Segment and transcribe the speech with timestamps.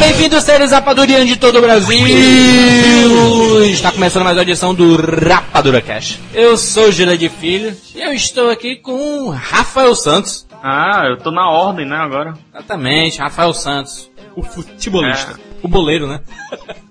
[0.00, 2.06] Bem-vindos, seres rapadurianos de todo o Brasil!
[3.70, 6.18] Está começando mais uma edição do Rapadura Cash.
[6.32, 10.46] Eu sou Gira de Filho e eu estou aqui com Rafael Santos.
[10.62, 12.32] Ah, eu tô na ordem, né, agora.
[12.54, 14.10] Exatamente, Rafael Santos.
[14.34, 15.38] O futebolista.
[15.62, 16.20] O boleiro, né?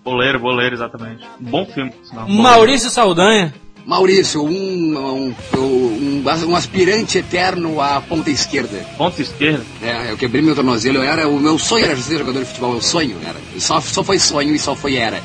[0.03, 1.25] Boleiro, boleiro, exatamente.
[1.39, 1.91] Bom filme.
[2.27, 3.51] Maurício Saldanha.
[3.89, 8.85] Maurício, um, um, um, um aspirante eterno à ponta esquerda.
[8.95, 9.65] Ponta esquerda.
[9.81, 12.73] É, eu quebrei meu tornozelo, eu era, o meu sonho era ser jogador de futebol,
[12.73, 13.37] meu sonho era.
[13.55, 15.23] E Só, só foi sonho e só foi era.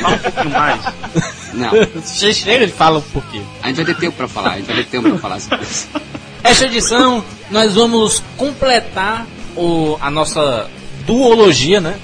[0.00, 0.80] Fala um pouquinho mais.
[1.54, 1.70] Não,
[2.34, 3.46] Chega de fala um pouquinho.
[3.62, 5.62] a gente vai ter tempo pra falar, a gente vai ter tempo pra falar sobre
[5.62, 5.86] isso.
[6.42, 10.68] Esta edição nós vamos completar o, a nossa
[11.06, 11.96] duologia, né?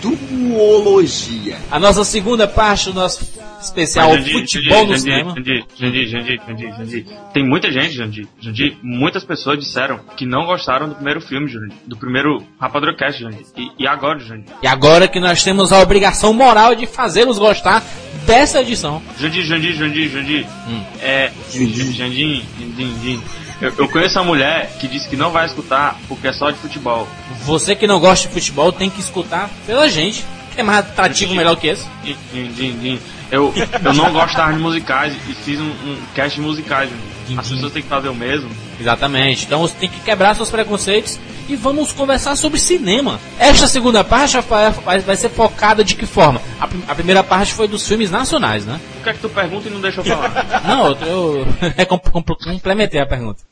[0.00, 1.58] Duologia.
[1.70, 3.26] A nossa segunda parte do nosso
[3.64, 5.34] especial Jandir, Futebol no Jandir, Cinema.
[5.34, 7.06] Jandir, Jandir, Jandir, Jandir, Jandir.
[7.32, 8.26] Tem muita gente, Jandir.
[8.40, 11.72] Jandir, muitas pessoas disseram que não gostaram do primeiro filme, Jandir.
[11.86, 13.46] Do primeiro Rapadura Cast, Jandir.
[13.56, 14.54] E, e agora, Jandir?
[14.62, 17.82] E agora que nós temos a obrigação moral de fazê-los gostar
[18.26, 19.02] dessa edição.
[19.18, 20.46] Jandir, Jandir, Jandir, Jandir.
[20.68, 20.82] Hum.
[21.00, 21.30] É.
[21.50, 23.20] Jandir, Jandir, Jandir.
[23.60, 26.58] Eu, eu conheço uma mulher que disse que não vai escutar porque é só de
[26.58, 27.06] futebol.
[27.44, 30.24] Você que não gosta de futebol tem que escutar pela gente.
[30.56, 31.86] É mais atrativo melhor que esse.
[32.04, 32.98] Din, din, din, din.
[33.30, 33.52] Eu,
[33.84, 36.90] eu não gostava de musicais e fiz um, um cast musicais.
[37.38, 38.50] As pessoas têm que fazer o mesmo.
[38.78, 39.44] Exatamente.
[39.46, 43.18] Então você tem que quebrar seus preconceitos e vamos conversar sobre cinema.
[43.38, 44.36] Esta segunda parte
[44.84, 46.42] vai, vai ser focada de que forma?
[46.60, 48.78] A, a primeira parte foi dos filmes nacionais, né?
[49.00, 50.62] O que é que tu pergunta e não deixa eu falar?
[50.66, 53.42] Não, eu, eu é, com- com- complementei a pergunta.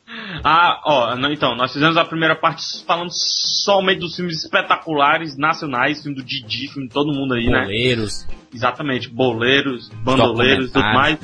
[0.44, 6.16] Ah, ó, então, nós fizemos a primeira parte falando somente dos filmes espetaculares nacionais, filme
[6.16, 7.62] do Didi, filme de todo mundo aí, né?
[7.62, 8.26] Boleiros.
[8.54, 11.18] Exatamente, boleiros, bandoleiros e tudo mais.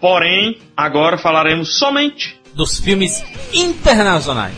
[0.00, 4.54] Porém, agora falaremos somente Dos filmes internacionais.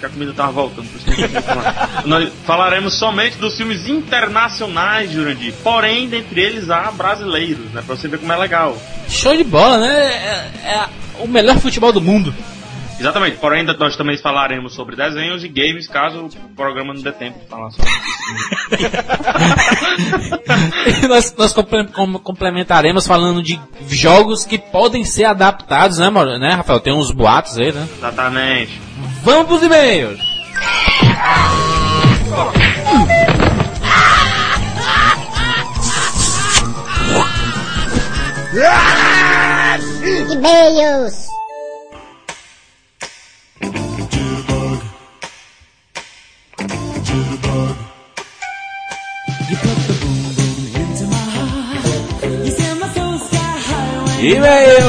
[0.00, 2.08] que a comida tava voltando, por isso que.
[2.08, 5.54] Nós falaremos somente dos filmes internacionais, Jurandir.
[5.62, 7.82] Porém, dentre eles há brasileiros, né?
[7.86, 8.76] Pra você ver como é legal.
[9.08, 9.88] Show de bola, né?
[9.88, 10.88] É, é
[11.20, 12.34] o melhor futebol do mundo.
[12.98, 17.38] Exatamente, porém nós também falaremos sobre desenhos e games, caso o programa não dê tempo
[17.40, 18.04] de falar sobre isso.
[21.08, 26.54] Nós nós comple- com- complementaremos falando de jogos que podem ser adaptados, né, Mauro- né,
[26.54, 26.80] Rafael?
[26.80, 27.86] Tem uns boatos aí, né?
[27.98, 28.80] Exatamente.
[29.22, 30.18] Vamos pros e-mails!
[40.02, 41.28] E-mails.
[54.24, 54.84] E-mail!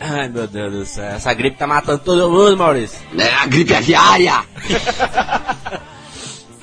[0.00, 1.04] Ai, meu Deus do céu.
[1.04, 2.98] Essa gripe tá matando todo mundo, Maurício.
[3.18, 4.42] É a gripe aviária.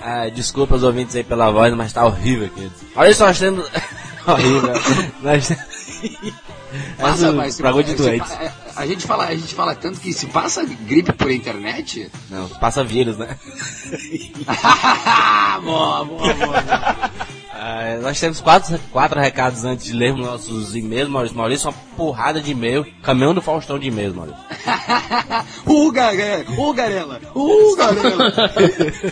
[0.02, 2.72] Ah, desculpa os ouvintes aí pela voz, mas tá horrível aqui.
[2.96, 3.66] Olha só, nós temos...
[4.25, 4.74] horrível.
[5.22, 5.50] nós...
[7.00, 8.31] Passa, Mas mas programa de doentes.
[8.31, 12.11] a, a gente fala, a gente fala tanto que se passa gripe por internet.
[12.29, 13.35] Não, passa vírus, né?
[15.63, 16.63] boa, boa, boa.
[17.51, 21.35] Ah, nós temos quatro, quatro recados antes de lermos nossos e-mails, Maurício.
[21.35, 22.85] Maurício, uma porrada de e-mail.
[23.01, 24.39] Caminhão do Faustão de e-mails, Maurício.
[25.66, 28.33] Uh, Garela, uh, Garela, uh, Garela.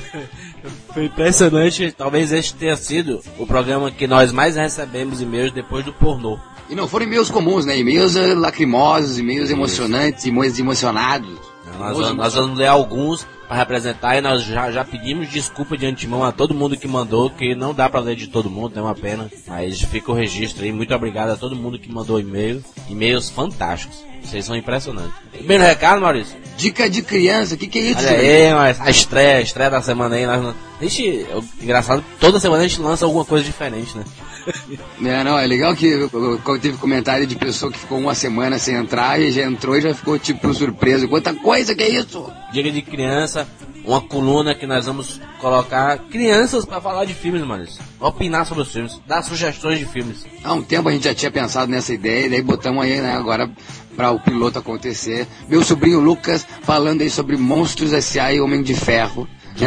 [0.93, 1.91] Foi impressionante.
[1.91, 6.39] Talvez este tenha sido o programa que nós mais recebemos e-mails depois do pornô.
[6.69, 7.77] E não foram e-mails comuns, né?
[7.77, 11.29] E-mails eh, lacrimosos, e-mails emocionantes, e-mails emocionados.
[11.77, 16.23] Nós, nós vamos ler alguns para representar e nós já, já pedimos desculpa de antemão
[16.23, 18.95] a todo mundo que mandou, que não dá para ler de todo mundo, é uma
[18.95, 19.29] pena.
[19.47, 20.71] Mas fica o registro aí.
[20.71, 22.63] Muito obrigado a todo mundo que mandou e-mail.
[22.89, 24.03] E-mails fantásticos.
[24.23, 25.13] Vocês são impressionantes.
[25.31, 26.35] Primeiro recado, Maurício.
[26.57, 27.99] Dica de criança, o que, que é isso?
[27.99, 30.25] Olha aí, mas a estreia, a estreia da semana aí.
[30.25, 31.27] Nós, a gente,
[31.61, 34.03] engraçado, toda semana a gente lança alguma coisa diferente, né?
[35.03, 38.13] É, não, é legal que eu- eu- eu teve comentário de pessoa que ficou uma
[38.13, 41.07] semana sem entrar e já entrou e já ficou tipo surpreso.
[41.07, 42.31] Quanta coisa que é isso?
[42.55, 43.45] Diga de criança,
[43.83, 47.83] uma coluna que nós vamos colocar crianças para falar de filmes, Maurício.
[47.99, 50.25] Opinar sobre os filmes, dar sugestões de filmes.
[50.41, 53.13] Há um tempo a gente já tinha pensado nessa ideia e daí botamos aí, né,
[53.13, 53.51] agora
[53.93, 55.27] para o piloto acontecer.
[55.49, 58.31] Meu sobrinho Lucas falando aí sobre Monstros S.A.
[58.31, 59.27] e Homem de Ferro.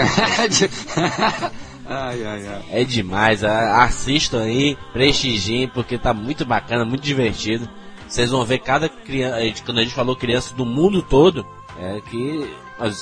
[1.84, 2.62] ai, ai, ai.
[2.70, 7.68] É demais, assistam aí, prestigiem, porque tá muito bacana, muito divertido.
[8.08, 11.44] Vocês vão ver cada criança, quando a gente falou criança do mundo todo,
[11.78, 12.48] É que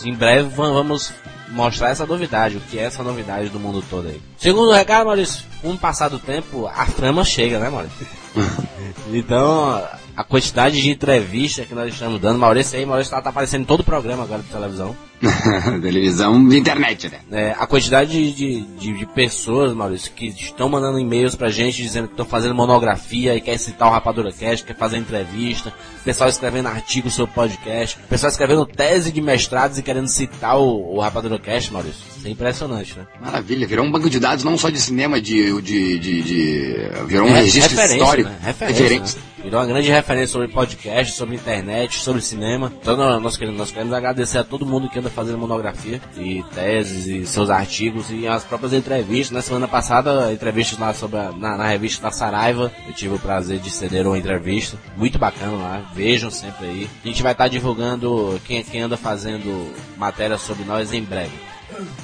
[0.04, 1.12] em breve va- vamos
[1.50, 4.20] mostrar essa novidade, o que é essa novidade do mundo todo aí.
[4.38, 8.06] Segundo recado, Maurício, com o passar do tempo, a fama chega, né, Maurício?
[9.12, 9.82] então,
[10.16, 13.66] a quantidade de entrevista que nós estamos dando, Maurício aí, Maurício tá, tá aparecendo em
[13.66, 14.96] todo o programa agora de televisão.
[15.80, 17.20] Televisão de internet, né?
[17.32, 21.82] É, a quantidade de, de, de- de pessoas, Maurício, que estão mandando e-mails pra gente
[21.82, 25.72] dizendo que estão fazendo monografia e quer citar o Rapadura Cast, quer fazer entrevista,
[26.04, 31.00] pessoal escrevendo artigos sobre podcast, pessoal escrevendo tese de mestrados e querendo citar o, o
[31.00, 32.02] Rapadura Cast, Maurício.
[32.16, 33.06] Isso é impressionante, né?
[33.20, 35.60] Maravilha, virou um banco de dados não só de cinema, de.
[35.62, 36.76] de, de, de-
[37.06, 38.28] virou um É, registro histórico.
[38.28, 38.36] Né?
[38.42, 39.18] Referência, Referência.
[39.20, 39.35] né?
[39.46, 42.72] Virou uma grande referência sobre podcast, sobre internet, sobre cinema.
[42.82, 47.06] Então nós, queremos, nós queremos agradecer a todo mundo que anda fazendo monografia e teses
[47.06, 49.30] e seus artigos e as próprias entrevistas.
[49.30, 52.72] Na semana passada, entrevistas lá sobre a- na, na revista da Saraiva.
[52.88, 54.76] Eu tive o prazer de ceder uma entrevista.
[54.96, 55.90] Muito bacana lá.
[55.94, 56.90] Vejam sempre aí.
[57.04, 61.30] A gente vai estar divulgando quem, quem anda fazendo matéria sobre nós em breve.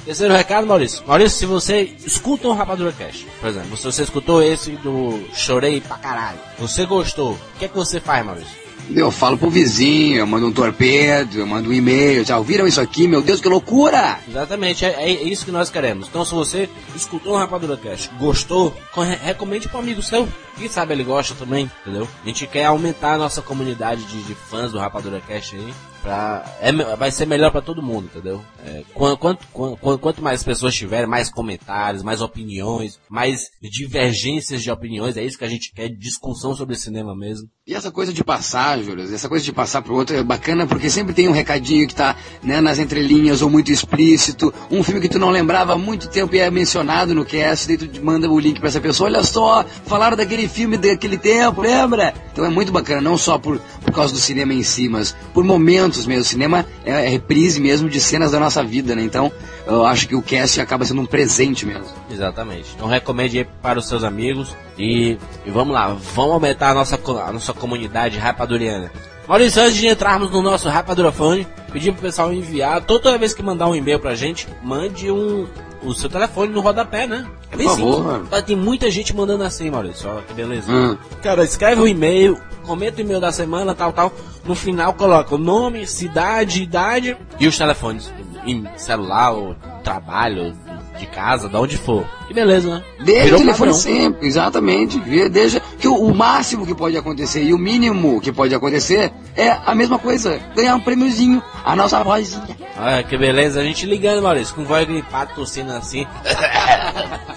[0.05, 1.03] Terceiro recado, Maurício.
[1.07, 5.81] Maurício, se você escuta um Rapadura Cast, por exemplo, se você escutou esse do Chorei
[5.81, 8.63] pra caralho, você gostou, o que é que você faz, Maurício?
[8.93, 12.25] Eu falo pro vizinho, eu mando um torpedo, eu mando um e-mail.
[12.25, 13.07] Já ouviram isso aqui?
[13.07, 14.19] Meu Deus, que loucura!
[14.27, 16.09] Exatamente, é, é isso que nós queremos.
[16.09, 20.27] Então, se você escutou um Rapadura Cast, gostou, co- recomende um amigo seu.
[20.57, 22.05] Quem sabe ele gosta também, entendeu?
[22.23, 25.73] A gente quer aumentar a nossa comunidade de, de fãs do Rapadura Cast aí.
[26.03, 28.41] Pra, é, vai ser melhor para todo mundo, entendeu?
[28.65, 34.61] É, quan- quanto, quan- quan- quanto mais pessoas tiverem, mais comentários, mais opiniões, mais divergências
[34.61, 37.47] de opiniões, é isso que a gente quer, discussão sobre cinema mesmo.
[37.65, 40.89] E essa coisa de passar, Júlio, essa coisa de passar pro outro é bacana porque
[40.89, 45.07] sempre tem um recadinho que tá né, nas entrelinhas ou muito explícito, um filme que
[45.07, 48.37] tu não lembrava há muito tempo e é mencionado no cast, daí tu manda o
[48.37, 52.13] link pra essa pessoa, olha só, falaram daquele filme daquele tempo, lembra?
[52.33, 55.43] Então é muito bacana, não só por, por causa do cinema em si, mas por
[55.45, 56.21] momentos mesmo.
[56.21, 59.03] O cinema é, é reprise mesmo de cenas da nossa vida, né?
[59.03, 59.31] Então
[59.65, 61.85] eu acho que o cast acaba sendo um presente mesmo.
[62.09, 62.71] Exatamente.
[62.75, 66.99] Então recomende aí para os seus amigos e, e vamos lá, vamos aumentar a nossa,
[67.25, 68.91] a nossa comunidade rapaduriana.
[69.27, 73.69] Maurício, antes de entrarmos no nosso Rapadurafone, pedimos pro pessoal enviar, toda vez que mandar
[73.69, 75.47] um e-mail pra gente, mande um,
[75.85, 77.25] o seu telefone no rodapé, né?
[77.51, 77.95] É bem Por favor.
[78.13, 78.27] simples.
[78.31, 80.71] Mas Tem muita gente mandando assim, Maurício, olha que beleza.
[80.71, 80.97] Hum.
[81.21, 84.11] Cara, escreve o e-mail, comenta o e-mail da semana, tal, tal.
[84.45, 88.11] No final coloca o nome, cidade, idade e os telefones.
[88.45, 90.53] Em celular, ou trabalho,
[90.97, 92.05] de casa, de onde for.
[92.27, 92.83] Que beleza, né?
[92.99, 93.73] Deixa o Virou telefone padrão.
[93.73, 94.99] sempre, exatamente.
[95.29, 99.57] Deixa que o, o máximo que pode acontecer e o mínimo que pode acontecer é
[99.65, 102.55] a mesma coisa, ganhar um prêmiozinho, a nossa vozinha.
[102.77, 106.05] Olha que beleza, a gente ligando, Maurício, com voz gripada, tossindo assim.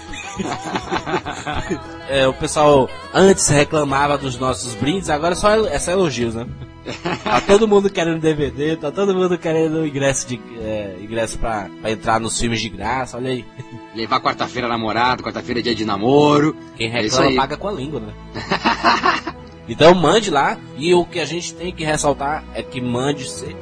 [2.09, 6.45] É, o pessoal antes reclamava dos nossos brindes, agora só é só elogios, né?
[7.23, 11.91] Tá todo mundo querendo DVD, tá todo mundo querendo ingresso de é, ingresso pra, pra
[11.91, 13.45] entrar nos filmes de graça, olha aí.
[13.95, 16.55] Levar quarta-feira namorado, quarta-feira é dia de namoro.
[16.77, 17.35] Quem É reclama aí.
[17.35, 18.13] paga com a língua, né?
[19.67, 23.57] então mande lá e o que a gente tem que ressaltar é que mande sempre,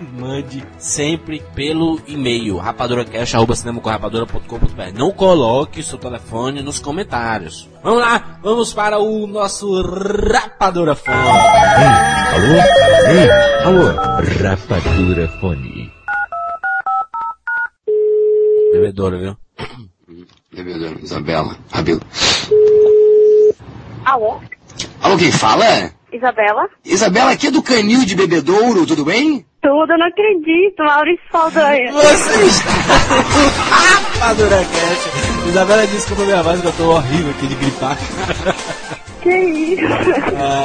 [0.00, 4.92] mande sempre pelo e-mail rapaduracast@cinemacomrapadura.com.br.
[4.94, 7.68] Não coloque seu telefone nos comentários.
[7.82, 11.16] Vamos lá, vamos para o nosso Rapadura Fone.
[11.16, 12.54] Alô?
[13.08, 13.30] Ei,
[13.64, 13.86] alô?
[14.42, 15.92] Rapadura Fone.
[18.72, 19.36] Bebedouro, viu?
[20.52, 22.00] Bebedouro, Isabela, Rabelo.
[24.04, 24.38] Alô?
[25.00, 25.90] Alô, quem fala?
[26.12, 26.68] Isabela?
[26.84, 29.44] Isabela, aqui é do Canil de Bebedouro, tudo bem?
[29.66, 30.78] Tudo, eu não acredito.
[30.84, 31.90] Maurício Saldanha.
[31.92, 35.48] Você está no Rapadura Cast.
[35.48, 37.98] Isabela disse que eu tô minha voz que eu tô horrível aqui de gripar.
[39.22, 39.82] Que isso?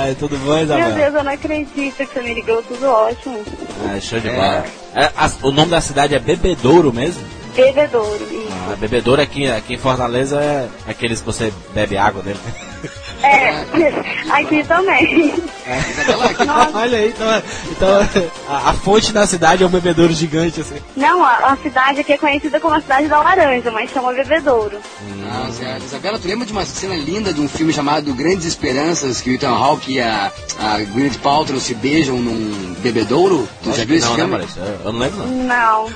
[0.03, 0.91] Ai, tudo bom, Meu Isabela?
[0.93, 2.62] Deus, eu não acredito que você me ligou.
[2.62, 3.43] Tudo ótimo.
[3.89, 4.65] Ah, show de bola.
[4.93, 7.24] É, a- o nome da cidade é Bebedouro mesmo?
[7.55, 8.24] Bebedouro.
[8.31, 8.48] Isso.
[8.72, 12.39] Ah, Bebedouro aqui, aqui em Fortaleza é aqueles que você bebe água dele.
[13.24, 15.34] É, aqui também.
[16.46, 16.78] Nossa.
[16.78, 17.90] Olha aí, então, então
[18.50, 20.75] a, a fonte da cidade é um bebedouro gigante, assim.
[20.96, 24.80] Não, a, a cidade aqui é conhecida como a cidade da laranja, mas chama Bebedouro.
[25.30, 25.86] Ah, certo.
[25.86, 29.34] Isabela, tu lembra de uma cena linda de um filme chamado Grandes Esperanças, que o
[29.34, 33.48] Ethan Hawke e a, a Gwyneth Paltrow se beijam num bebedouro?
[33.63, 34.32] Tu já viu esse não, filme?
[34.32, 34.62] né, Maurício?
[34.62, 35.46] Eu, não lembro, não.
[35.46, 35.92] Não.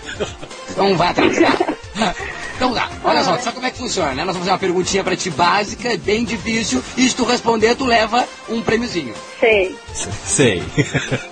[0.70, 1.38] Então vai atrás.
[2.56, 2.90] então dá.
[3.16, 4.24] Olha só, sabe como é que funciona, né?
[4.24, 7.86] Nós vamos fazer uma perguntinha pra ti básica, bem difícil, e se tu responder, tu
[7.86, 9.14] leva um prêmiozinho.
[9.40, 9.76] Sei.
[10.26, 10.64] Sei.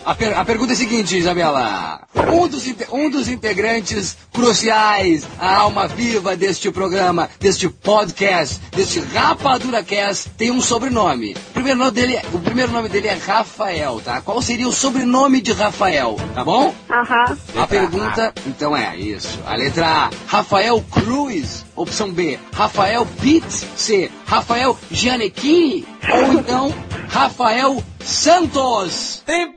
[0.05, 2.01] A, per- a pergunta é a seguinte, Isabela.
[2.31, 9.83] Um dos, um dos integrantes cruciais, a alma viva deste programa, deste podcast, deste Rapadura
[9.83, 11.35] Cast, tem um sobrenome.
[11.49, 14.21] O primeiro nome dele, o primeiro nome dele é Rafael, tá?
[14.21, 16.73] Qual seria o sobrenome de Rafael, tá bom?
[16.89, 17.37] Aham.
[17.57, 19.39] A pergunta, então é isso.
[19.45, 21.65] A letra A, Rafael Cruz.
[21.75, 23.65] Opção B, Rafael Pitts.
[23.75, 25.85] C, Rafael Gianecchini.
[26.11, 26.73] Ou então,
[27.09, 29.23] Rafael Santos.
[29.25, 29.55] Tempo!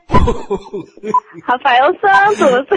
[1.46, 2.66] Rafael Santos.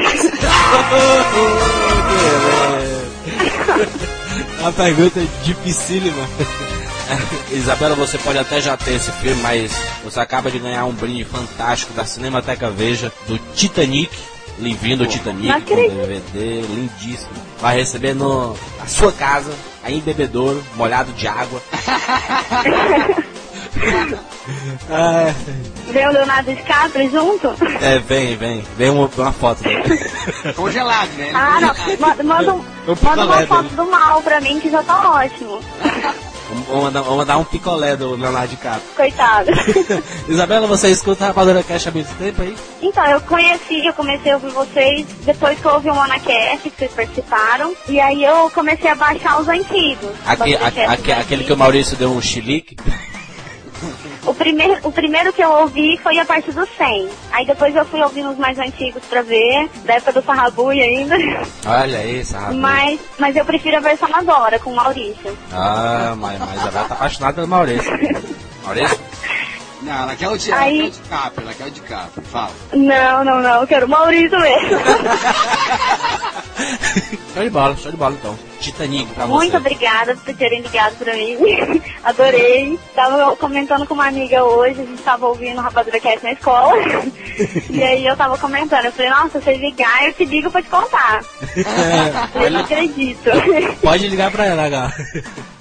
[4.64, 6.28] A pergunta é dificílima.
[7.52, 9.72] Isabela, você pode até já ter esse filme, mas
[10.04, 14.12] você acaba de ganhar um brinde fantástico da Cinemateca Veja, do Titanic,
[14.60, 15.76] livrinho do Titanic, com.
[15.76, 17.30] DVD, lindíssimo.
[17.62, 19.52] Vai receber no, na sua casa,
[19.84, 21.62] aí em bebedouro, molhado de água.
[24.90, 25.32] Ah,
[25.92, 27.48] Vem o Leonardo DiCaprio junto?
[27.82, 29.84] é, vem, vem, vem uma, uma foto dele.
[30.56, 31.32] Congelado, né?
[31.34, 31.98] Ah, não.
[32.00, 32.66] Manda, manda, um-
[33.02, 33.76] manda uma foto dele.
[33.76, 35.60] do mal pra mim que já tá ótimo.
[36.68, 38.82] Vou mandar, vou mandar um picolé do Leonardo DiCaprio.
[38.96, 39.50] Coitado.
[40.28, 42.56] Isabela, você escuta a Rapadura Cash há muito tempo aí?
[42.82, 46.72] Então, eu conheci, eu comecei a ouvir vocês depois que eu ouvi o Monacast, que
[46.78, 47.74] vocês participaram.
[47.88, 50.10] E aí eu comecei a baixar os antigos.
[50.26, 52.76] Aque- podcasts aque- aquele que o Maurício deu um chilique.
[54.26, 57.10] O primeiro, o primeiro que eu ouvi foi a partir do 100.
[57.32, 61.16] Aí depois eu fui ouvindo os mais antigos pra ver, da época do Farrabulho ainda.
[61.66, 62.56] Olha isso, rapaz.
[62.56, 65.38] Mas, mas eu prefiro a versão agora, com o Maurício.
[65.52, 67.92] Ah, mas, mas a Isabela tá apaixonada pelo Maurício.
[68.64, 69.00] Maurício?
[69.82, 71.82] Não, ela quer o de, ela Aí- quer o de capa, ela quer o de
[71.82, 72.22] capa.
[72.32, 72.52] Fala.
[72.74, 74.80] Não, não, não, eu quero o Maurício mesmo.
[77.34, 78.38] show de bola, show de bola então.
[78.60, 79.58] Titanic pra Muito você.
[79.58, 81.38] obrigada por terem ligado pra mim.
[82.04, 82.78] Adorei.
[82.94, 86.76] Tava comentando com uma amiga hoje, a gente tava ouvindo o Rapadura Cast na escola.
[87.70, 90.62] e aí eu tava comentando, eu falei, nossa, se você ligar, eu te ligo pra
[90.62, 91.22] te contar.
[92.36, 93.30] Eu não acredito.
[93.82, 94.92] Pode ligar pra ela, H.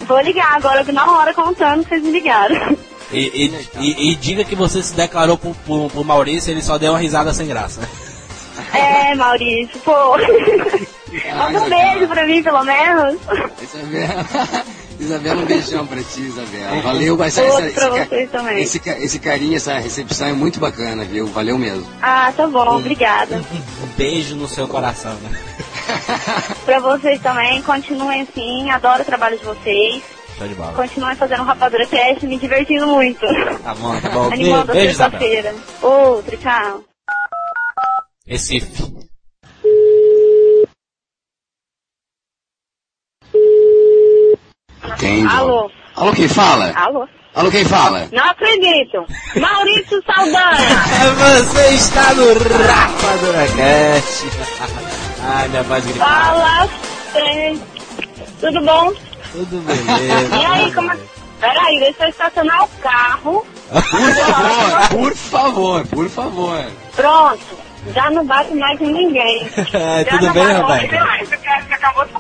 [0.00, 2.76] Vou ligar agora, na hora contando que vocês me ligaram.
[3.10, 6.76] E, e, e, e diga que você se declarou pro, pro, pro Maurício ele só
[6.76, 7.80] deu uma risada sem graça.
[8.74, 9.92] É, Maurício, pô.
[11.38, 13.18] Manda um beijo pra mim, pelo menos.
[13.62, 14.26] Isabela,
[15.00, 16.82] Isabela, um beijão pra ti, Isabela.
[16.82, 18.62] Valeu, Outro essa, esse, ca- vocês também.
[18.62, 21.26] esse, esse carinho, essa recepção é muito bacana, viu?
[21.28, 21.86] Valeu mesmo.
[22.02, 23.36] Ah, tá bom, obrigada.
[23.82, 25.40] Um beijo no seu coração, né?
[26.66, 30.02] Pra vocês também, continuem assim, adoro o trabalho de vocês.
[30.38, 30.72] Show de bola.
[30.72, 33.20] Continuem fazendo Rapadura Cast, me divertindo muito.
[33.20, 34.32] Tá bom, tá bom.
[34.32, 35.52] Animando a Beijo, sexta-feira.
[35.82, 36.84] Outro, tchau.
[38.24, 38.84] Recife.
[44.84, 45.26] Entende?
[45.26, 45.68] Alô?
[45.96, 46.72] Alô, quem fala?
[46.76, 47.08] Alô?
[47.34, 48.08] Alô, quem fala?
[48.12, 49.04] Não acredito.
[49.40, 50.82] Maurício Saldanha.
[51.42, 54.24] Você está no Rapadura Cash.
[55.20, 56.10] Ai, minha voz gripada.
[56.14, 56.68] Fala.
[58.40, 59.07] Tudo bom?
[59.38, 60.48] Tudo E beleza.
[60.52, 60.98] aí, como é...
[61.40, 63.46] Peraí, deixa eu estacionar o carro.
[63.70, 66.66] Por favor, por favor, por favor.
[66.96, 67.58] Pronto.
[67.94, 69.48] Já não bate mais em ninguém.
[69.72, 71.28] É, Já tudo não bem, mais.
[71.28, 72.12] Você acabou de.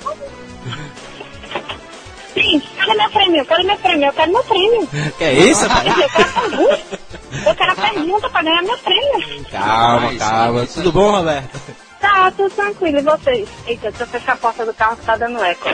[2.40, 3.46] Sim, cadê meu prêmio?
[3.46, 4.06] Cadê meu prêmio?
[4.06, 4.86] Eu quero meu prêmio.
[5.18, 5.98] Que é isso, rapaz?
[5.98, 6.98] Eu quero pergunta.
[7.46, 9.44] Eu quero a pergunta pra ganhar meu prêmio.
[9.50, 10.66] Calma, calma.
[10.66, 11.58] Tudo bom, Roberto?
[12.00, 12.98] Tá, tudo tranquilo.
[12.98, 13.48] E vocês?
[13.66, 15.68] Eita, deixa eu fechar a porta do carro que tá dando eco.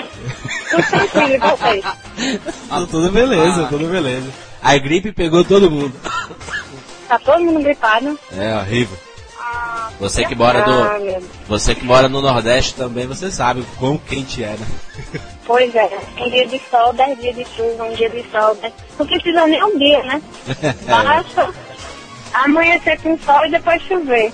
[0.71, 1.35] Tudo tranquilo.
[1.35, 1.85] E vocês?
[2.69, 4.31] Tudo, tudo beleza, tudo beleza.
[4.63, 5.95] A gripe pegou todo mundo.
[7.09, 8.19] Tá todo mundo gripado?
[8.37, 8.97] É horrível.
[9.39, 11.25] Ah, Você que mora ah, Deus.
[11.47, 14.67] você que mora no Nordeste também, você sabe o quão quente é, né?
[15.47, 18.73] Pois é, um dia de sol, dez dias de chuva, um dia de sol, dez...
[18.99, 20.23] Não precisa nem um dia, né?
[20.89, 21.53] Basta
[22.33, 24.33] amanhecer com sol e depois chover.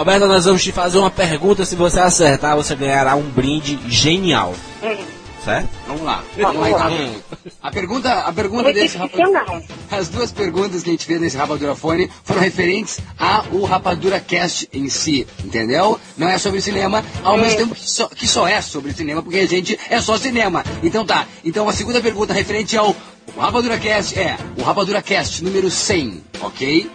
[0.00, 1.66] Roberto, nós vamos te fazer uma pergunta.
[1.66, 4.54] Se você acertar, você ganhará um brinde genial.
[4.82, 5.19] Hum.
[5.44, 5.68] Certo?
[5.86, 6.22] Vamos lá.
[6.36, 7.22] Vamos lá, então.
[7.62, 9.64] A pergunta, a pergunta desse Repetição rapadura...
[9.90, 14.68] As duas perguntas que a gente fez nesse Rapadura Fone foram referentes ao Rapadura Cast
[14.72, 15.98] em si, entendeu?
[16.16, 19.38] Não é sobre cinema, ao mesmo tempo que só, que só é sobre cinema, porque
[19.38, 20.64] a gente é só cinema.
[20.82, 22.94] Então tá, então a segunda pergunta referente ao
[23.36, 26.90] Rapadura Cast é o Rapadura Cast número 100, ok?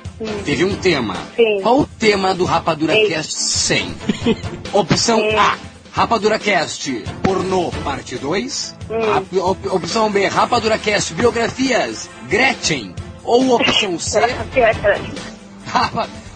[0.45, 1.15] Teve um tema.
[1.35, 1.61] Sim.
[1.61, 3.07] Qual o tema do Rapadura Sim.
[3.07, 3.95] Cast 100?
[4.71, 5.35] Opção Sim.
[5.35, 5.75] A.
[5.95, 6.91] Rapadura Cast
[7.23, 8.75] Pornô Parte 2.
[8.89, 8.95] Hum.
[9.13, 10.27] A- op- opção B.
[10.27, 12.93] Rapadura Cast Biografias Gretchen.
[13.23, 14.19] Ou opção C.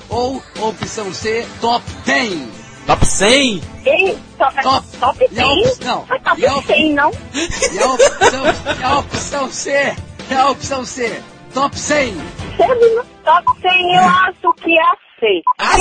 [0.10, 1.46] Ou opção C.
[1.60, 2.48] Top 10
[2.88, 3.62] Top 100?
[3.86, 4.88] Ei, top, Top.
[5.00, 5.68] top E a 100?
[5.68, 6.06] opção?
[6.08, 7.12] Foi top E a op- 100, não?
[7.34, 8.44] E a opção,
[8.80, 9.96] e a opção C?
[10.30, 11.22] E a opção C?
[11.54, 12.16] Top 100.
[12.58, 15.42] Chega no top 100, eu acho que é a C.
[15.60, 15.76] Ah,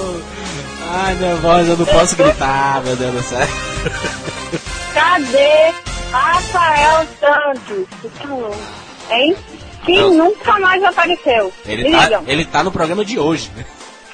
[0.96, 3.46] Ai, minha voz, eu não posso gritar, meu Deus do céu.
[4.94, 5.74] Cadê
[6.12, 7.88] Rafael Santos?
[9.10, 9.36] Hein?
[9.84, 10.14] Que Não.
[10.14, 11.52] nunca mais apareceu.
[11.66, 13.50] Ele tá, ele tá no programa de hoje.
[13.56, 13.64] né?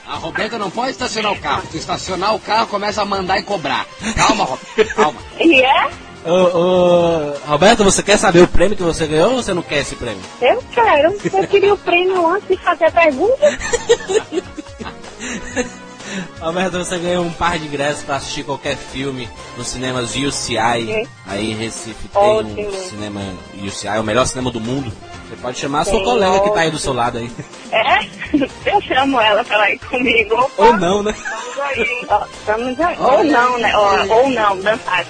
[0.08, 1.62] A Roberta não pode estacionar o carro.
[1.70, 3.84] Se estacionar o carro, começa a mandar e cobrar.
[4.16, 5.20] Calma, Roberta, calma.
[5.38, 5.90] E é?
[6.24, 9.78] Ô, ô, Roberto, você quer saber o prêmio que você ganhou ou você não quer
[9.80, 10.20] esse prêmio?
[10.40, 11.14] Eu quero.
[11.32, 13.36] Eu queria o prêmio antes de fazer a pergunta.
[16.40, 20.56] Roberto, você ganhou um par de ingressos pra assistir qualquer filme nos cinemas UCI.
[20.58, 21.08] Ok.
[21.26, 22.68] Aí em Recife tem Ótimo.
[22.68, 23.20] um cinema
[23.62, 24.92] UCI, o melhor cinema do mundo.
[25.28, 26.72] Você pode chamar a sua Sim, colega que tá aí ótimo.
[26.72, 27.30] do seu lado aí.
[27.70, 28.00] É?
[28.66, 30.34] Eu chamo ela pra ela ir comigo.
[30.34, 31.14] Opa, Ou não, né?
[31.62, 32.06] Aí.
[32.08, 32.96] Ó, vamos aí.
[32.98, 33.72] Ou não, né?
[33.76, 35.06] Ó, ou não, dançar.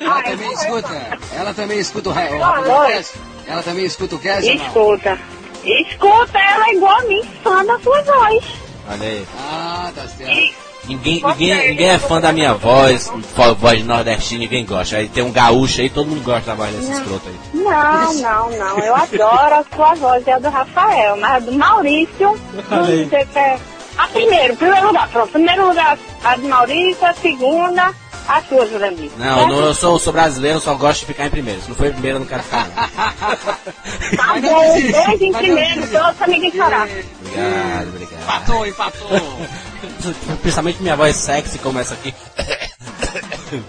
[0.00, 1.18] Ela Ai, também não é escuta.
[1.34, 2.92] Ela também escuta o, ra- o, o oi.
[2.92, 3.14] cast.
[3.46, 4.64] Ela também escuta o cast, ou não?
[4.66, 5.18] Escuta.
[5.64, 8.44] Escuta, ela é igual a mim, fã da sua voz.
[8.90, 9.26] Olha aí.
[9.38, 10.68] Ah, tá certo.
[10.86, 13.12] Ninguém, ninguém, ninguém é fã da minha voz,
[13.58, 14.96] voz nordestina, ninguém gosta.
[14.96, 17.38] Aí tem um gaúcho aí, todo mundo gosta da voz desse escroto aí.
[17.52, 18.78] Não, não, não.
[18.78, 22.40] Eu adoro a sua voz, é a do Rafael, mas a do Maurício.
[22.70, 23.04] Vamos Olha aí.
[23.04, 23.58] dizer que é.
[23.98, 25.32] A primeiro, primeiro lugar, pronto.
[25.32, 27.92] Primeiro lugar a do Maurício, a segunda,
[28.28, 29.10] a sua, Jurandir.
[29.16, 31.62] Não, eu, não, eu sou, eu sou brasileiro, só gosto de ficar em primeiro.
[31.62, 32.68] Se não for em primeiro, eu não quero ficar.
[32.68, 34.16] não.
[34.16, 36.86] Tá bom, dois em primeiro, pelo pra ninguém chorar.
[36.86, 38.22] Obrigado, obrigado.
[38.22, 39.08] Empatou, empatou.
[40.42, 42.14] Principalmente minha voz sexy começa aqui.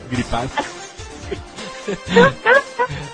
[0.10, 0.50] Gripado.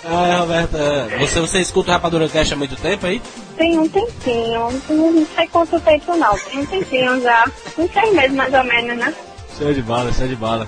[0.03, 0.77] Ai, Roberta,
[1.19, 3.21] você, você escuta o Rapadura Cash há muito tempo aí?
[3.55, 7.45] Tem um tempinho, não não sei quanto tempo não, tem um tempinho já.
[7.77, 9.13] Uns seis meses mais ou menos, né?
[9.57, 10.67] Show de bola, show de bola.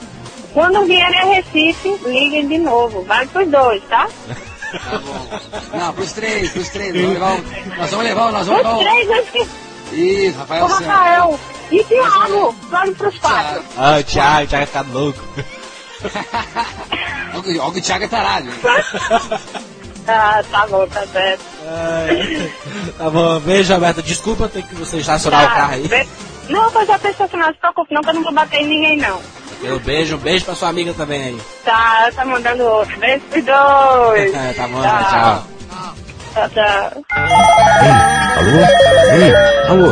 [0.58, 3.04] Quando vierem a Recife, liguem de novo.
[3.04, 4.08] Vale pros dois, tá?
[4.72, 5.78] Tá bom.
[5.78, 6.94] Não, pros três, pros três.
[6.96, 7.78] Nós vamos levar um.
[7.78, 8.32] Nós vamos levar um.
[8.32, 8.80] Nós vamos Os levar um.
[8.80, 9.50] três, eu esqueci.
[9.94, 10.86] Ih, O Rafael Santos.
[10.88, 11.40] Rafael
[11.72, 12.56] e Thiago.
[12.72, 13.64] Vale pros quatro.
[13.78, 15.20] Ah, o Thiago, o Thiago tá louco.
[17.34, 18.48] Olha que- que o Thiago é tarado.
[18.48, 18.54] hein?
[20.10, 21.42] Ah, tá bom, tá certo.
[21.68, 22.52] Ai,
[22.98, 24.02] tá bom, beijo, Roberta.
[24.02, 25.86] Desculpa ter que você estacionar o carro aí.
[25.86, 26.08] be-
[26.48, 28.68] Não, eu já tô estacionado, não se preocupe não, que eu não vou bater em
[28.68, 29.22] ninguém não.
[29.64, 31.42] Um beijo, um beijo pra sua amiga também aí.
[31.66, 32.98] Tá, tá mandando outro.
[33.00, 34.32] Beijo pros dois.
[34.56, 35.04] tá bom, Tchau.
[35.10, 35.48] tchau.
[36.34, 37.04] Tchau, tchau.
[38.38, 38.60] Alô?
[39.14, 39.36] Ei,
[39.68, 39.90] alô?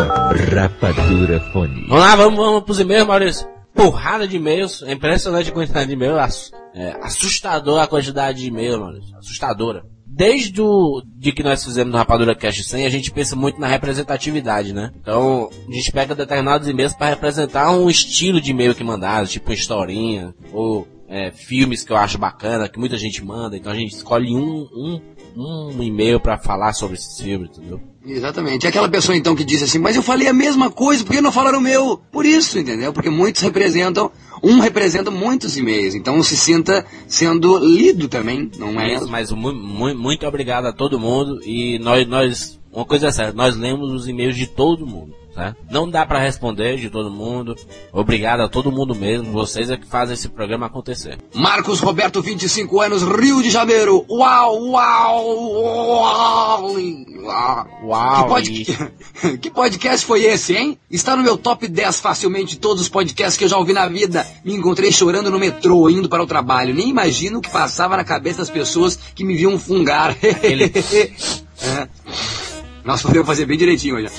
[0.56, 1.88] Rapadura Fone.
[1.88, 3.48] Vamos lá, vamos, vamos pros e-mails, Maurício.
[3.74, 8.48] Porrada de e-mails, é impressionante a quantidade de e-mails, ass- é, assustador a quantidade de
[8.48, 9.84] e-mails, Maurício, assustadora.
[10.06, 13.68] Desde o de que nós fizemos no Rapadura Cash 100, a gente pensa muito na
[13.68, 14.92] representatividade, né?
[15.02, 19.52] Então, a gente pega determinados e-mails para representar um estilo de e-mail que mandaram, tipo
[19.52, 23.96] historinha, ou é, filmes que eu acho bacana, que muita gente manda, então a gente
[23.96, 25.02] escolhe um, um,
[25.36, 27.82] um e-mail para falar sobre esses filmes, entendeu?
[28.06, 28.66] Exatamente.
[28.66, 31.22] É aquela pessoa então que diz assim, mas eu falei a mesma coisa, por que
[31.22, 31.98] não falaram o meu?
[32.12, 32.94] Por isso, entendeu?
[32.94, 34.12] Porque muitos representam,
[34.44, 38.94] um representa muitos e-mails, então se sinta sendo lido também, não é?
[39.00, 43.12] Mas, mas mu- mu- muito obrigado a todo mundo e nós, nós, uma coisa é
[43.12, 45.58] certa, nós lemos os e-mails de todo mundo, certo?
[45.70, 47.56] Não dá pra responder de todo mundo.
[47.92, 51.18] Obrigado a todo mundo mesmo, vocês é que fazem esse programa acontecer.
[51.34, 54.06] Marcos Roberto, 25 anos, Rio de Janeiro.
[54.10, 56.76] Uau, uau, uau.
[57.84, 58.16] uau.
[58.16, 59.38] Que, pod...
[59.42, 60.78] que podcast foi esse, hein?
[60.90, 63.88] Está no meu top 10 facilmente de todos os podcasts que eu já ouvi na
[63.88, 64.26] vida.
[64.44, 66.74] Me encontrei chorando no metrô, indo para o trabalho.
[66.74, 70.16] Nem imagino o que passava na cabeça das pessoas que me viam fungar.
[70.42, 70.72] Ele-
[71.62, 71.88] É.
[72.86, 74.10] Nossa, podemos fazer bem direitinho hoje.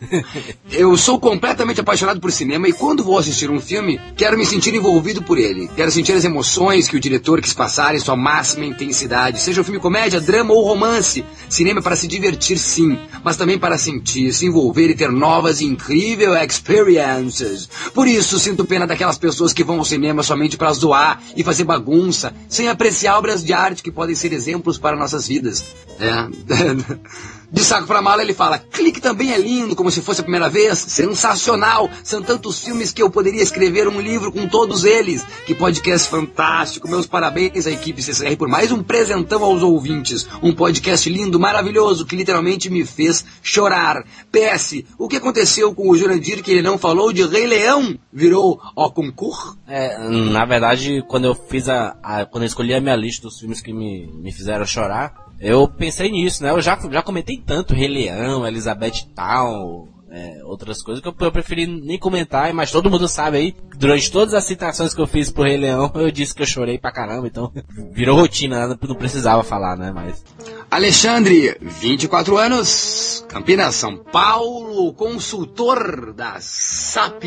[0.72, 4.74] Eu sou completamente apaixonado por cinema e quando vou assistir um filme, quero me sentir
[4.74, 5.68] envolvido por ele.
[5.76, 9.40] Quero sentir as emoções que o diretor quis passar em sua máxima intensidade.
[9.40, 11.24] Seja um filme comédia, drama ou romance.
[11.48, 15.60] Cinema é para se divertir sim, mas também para sentir, se envolver e ter novas
[15.60, 17.68] e incríveis experiences.
[17.94, 21.62] Por isso, sinto pena daquelas pessoas que vão ao cinema somente para zoar e fazer
[21.62, 25.64] bagunça, sem apreciar obras de arte que podem ser exemplos para nossas vidas.
[26.00, 27.28] É.
[27.50, 30.50] De saco pra mala ele fala, clique também é lindo, como se fosse a primeira
[30.50, 35.54] vez, sensacional, são tantos filmes que eu poderia escrever um livro com todos eles, que
[35.54, 41.08] podcast fantástico, meus parabéns à equipe CCR por mais um presentão aos ouvintes, um podcast
[41.08, 44.04] lindo, maravilhoso, que literalmente me fez chorar.
[44.30, 47.98] PS, o que aconteceu com o Jurandir que ele não falou de Rei Leão?
[48.12, 49.58] Virou ó concurso?
[49.66, 53.38] É, na verdade, quando eu fiz a, a- quando eu escolhi a minha lista dos
[53.40, 56.50] filmes que me, me fizeram chorar, eu pensei nisso, né?
[56.50, 61.32] Eu já, já comentei tanto Rei Leão, Elizabeth Town, é, outras coisas que eu, eu,
[61.32, 65.30] preferi nem comentar, mas todo mundo sabe aí, durante todas as citações que eu fiz
[65.30, 67.52] pro Rei Leão, eu disse que eu chorei pra caramba, então
[67.92, 70.24] virou rotina, não precisava falar, né, mas...
[70.70, 77.24] Alexandre, 24 anos, Campinas, São Paulo, consultor da SAP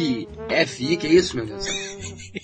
[0.68, 1.66] FI, que é isso, meu Deus?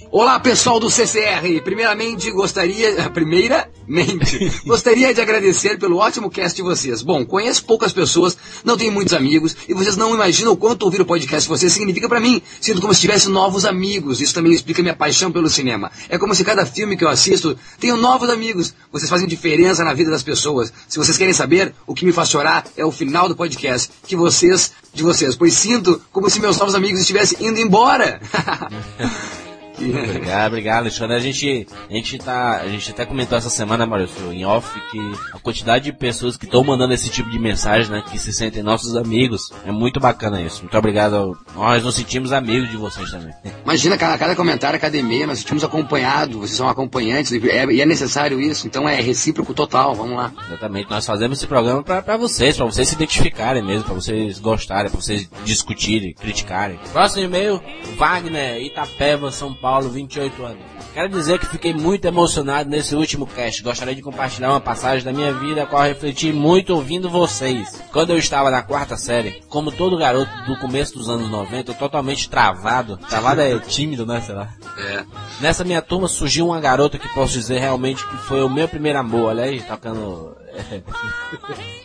[0.09, 1.61] Olá, pessoal do CCR.
[1.63, 7.01] Primeiramente, gostaria, primeiramente, gostaria de agradecer pelo ótimo cast de vocês.
[7.01, 11.01] Bom, conheço poucas pessoas, não tenho muitos amigos e vocês não imaginam o quanto ouvir
[11.01, 12.41] o podcast de vocês significa para mim.
[12.59, 14.19] Sinto como se tivesse novos amigos.
[14.19, 15.91] Isso também explica minha paixão pelo cinema.
[16.09, 18.73] É como se cada filme que eu assisto tenha novos amigos.
[18.91, 20.73] Vocês fazem diferença na vida das pessoas.
[20.87, 24.15] Se vocês querem saber, o que me faz chorar é o final do podcast, que
[24.15, 28.21] vocês, de vocês, pois sinto como se meus novos amigos estivessem indo embora.
[29.77, 31.15] obrigado, obrigado, Alexandre.
[31.15, 34.99] A gente, a gente tá, a gente até comentou essa semana, Maurício, em off, que
[35.33, 38.63] a quantidade de pessoas que estão mandando esse tipo de mensagem, né, que se sentem
[38.63, 40.61] nossos amigos, é muito bacana isso.
[40.61, 41.37] Muito obrigado.
[41.55, 43.33] Nós nos sentimos amigos de vocês também.
[43.63, 47.81] Imagina, cada, cada comentário, cada e-mail, nós sentimos acompanhado, vocês são acompanhantes, e é, e
[47.81, 50.31] é necessário isso, então é recíproco total, vamos lá.
[50.47, 54.89] Exatamente, nós fazemos esse programa para vocês, para vocês se identificarem mesmo, para vocês gostarem,
[54.89, 56.79] para vocês discutirem, criticarem.
[56.91, 57.61] Próximo e-mail,
[57.97, 59.66] Wagner, Itapeva, São Paulo.
[59.67, 60.63] Paulo, 28 anos.
[60.93, 63.61] Quero dizer que fiquei muito emocionado nesse último cast.
[63.61, 67.83] Gostaria de compartilhar uma passagem da minha vida, a qual refleti muito ouvindo vocês.
[67.91, 72.29] Quando eu estava na quarta série, como todo garoto do começo dos anos 90, totalmente
[72.29, 72.95] travado.
[72.95, 74.21] Travado é tímido, né?
[74.21, 74.47] Sei lá.
[74.77, 75.03] É.
[75.41, 78.99] Nessa minha turma surgiu uma garota que posso dizer realmente que foi o meu primeiro
[78.99, 79.25] amor.
[79.25, 80.36] Olha aí, tocando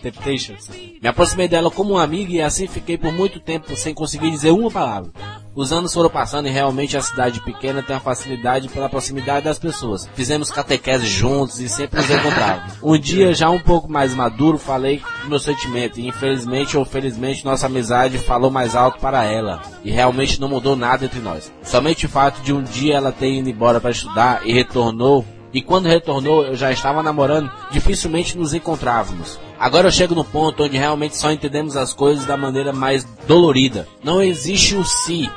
[0.02, 0.68] Temptations.
[1.00, 4.50] Me aproximei dela como um amigo e assim fiquei por muito tempo sem conseguir dizer
[4.50, 5.10] uma palavra.
[5.54, 9.58] Os anos foram passando e realmente a cidade pequena tem a facilidade pela proximidade das
[9.58, 10.08] pessoas.
[10.14, 12.72] Fizemos catequese juntos e sempre nos encontrávamos.
[12.82, 17.66] Um dia, já um pouco mais maduro, falei meu sentimento e infelizmente ou felizmente nossa
[17.66, 19.60] amizade falou mais alto para ela.
[19.84, 21.52] E realmente não mudou nada entre nós.
[21.62, 25.60] Somente o fato de um dia ela ter ido embora para estudar e retornou e
[25.60, 29.38] quando retornou eu já estava namorando, dificilmente nos encontrávamos.
[29.58, 33.86] Agora eu chego no ponto onde realmente só entendemos as coisas da maneira mais dolorida.
[34.02, 35.30] Não existe o si.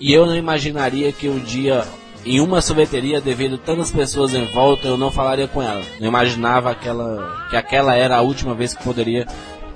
[0.00, 1.84] E eu não imaginaria que um dia
[2.24, 5.82] em uma sorveteria, devido tantas pessoas em volta, eu não falaria com ela.
[5.98, 9.26] Não imaginava aquela, que aquela era a última vez que poderia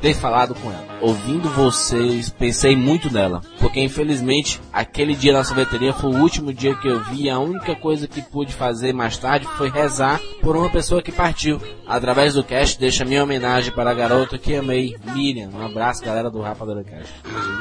[0.01, 0.85] ter falado com ela.
[1.01, 6.75] Ouvindo vocês, pensei muito nela, porque infelizmente aquele dia na sorveteria foi o último dia
[6.75, 10.69] que eu vi a única coisa que pude fazer mais tarde foi rezar por uma
[10.69, 11.59] pessoa que partiu.
[11.87, 15.49] Através do cast, deixa minha homenagem para a garota que amei, Miriam.
[15.49, 17.11] Um abraço, galera do Rapadura Cast.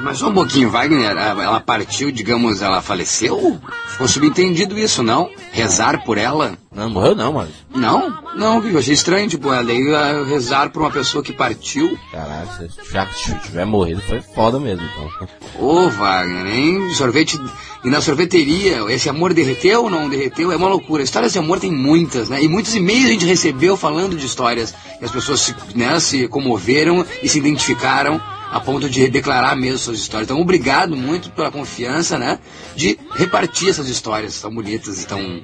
[0.01, 3.59] Mas só um pouquinho, Wagner, ela partiu, digamos, ela faleceu?
[3.87, 5.29] Ficou subentendido isso, não?
[5.53, 6.57] Rezar por ela?
[6.73, 7.51] Não, morreu não, mano.
[7.73, 8.23] Não?
[8.35, 11.97] Não, eu achei estranho, tipo, ela ia rezar por uma pessoa que partiu.
[12.11, 13.05] Caralho, se já
[13.43, 15.27] tiver morrido foi foda mesmo, então.
[15.59, 16.93] Ô, Wagner, hein?
[16.93, 17.39] Sorvete...
[17.83, 20.53] E na sorveteria, esse amor derreteu ou não derreteu?
[20.53, 21.03] É uma loucura.
[21.03, 22.41] Histórias de amor tem muitas, né?
[22.41, 24.73] E muitos e-mails a gente recebeu falando de histórias.
[25.01, 29.79] E as pessoas se, né, se comoveram e se identificaram a ponto de declarar mesmo
[29.79, 30.27] suas histórias.
[30.27, 32.39] Então, obrigado muito pela confiança, né?
[32.73, 35.41] De repartir essas histórias tão bonitas e tão.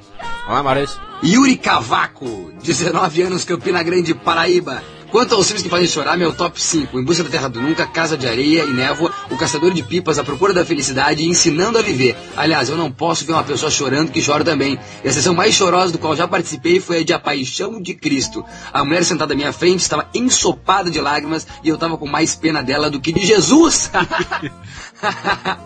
[0.47, 0.97] Olá, Maurício.
[1.21, 4.81] Yuri Cavaco, 19 anos, Campina Grande, Paraíba.
[5.11, 6.99] Quanto aos filmes que fazem chorar, meu top 5.
[6.99, 10.19] Em Busca da Terra do Nunca, Casa de Areia e Névoa, O Caçador de Pipas,
[10.19, 12.15] A Procura da Felicidade e Ensinando a Viver.
[12.37, 14.77] Aliás, eu não posso ver uma pessoa chorando que chora também.
[15.03, 17.95] E a sessão mais chorosa do qual já participei foi a de A Paixão de
[17.95, 18.45] Cristo.
[18.71, 22.35] A mulher sentada à minha frente estava ensopada de lágrimas e eu estava com mais
[22.35, 23.89] pena dela do que de Jesus.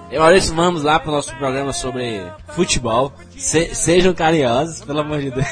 [0.10, 3.14] e Maurício, vamos lá para o nosso programa sobre futebol.
[3.38, 5.48] Se, sejam carinhosos, pelo amor de Deus.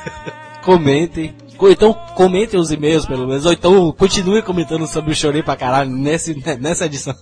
[0.62, 1.34] Comentem,
[1.68, 5.90] então comentem os e-mails pelo menos, ou então continue comentando sobre o Chorei pra caralho
[5.90, 7.14] nesse, nessa edição.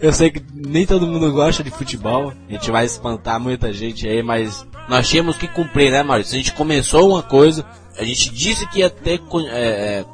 [0.00, 4.08] Eu sei que nem todo mundo gosta de futebol, a gente vai espantar muita gente
[4.08, 6.34] aí, mas nós tínhamos que cumprir, né, Maurício?
[6.34, 7.64] A gente começou uma coisa,
[7.96, 10.04] a gente disse que ia ter é, é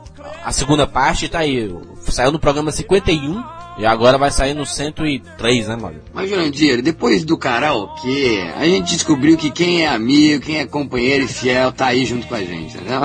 [0.44, 3.42] a segunda parte, tá aí, saiu no programa 51,
[3.78, 6.04] e agora vai sair no 103, né, Maurício?
[6.12, 11.24] Mas, Jurandir, depois do karaokê, a gente descobriu que quem é amigo, quem é companheiro
[11.24, 13.02] e fiel, tá aí junto com a gente, entendeu?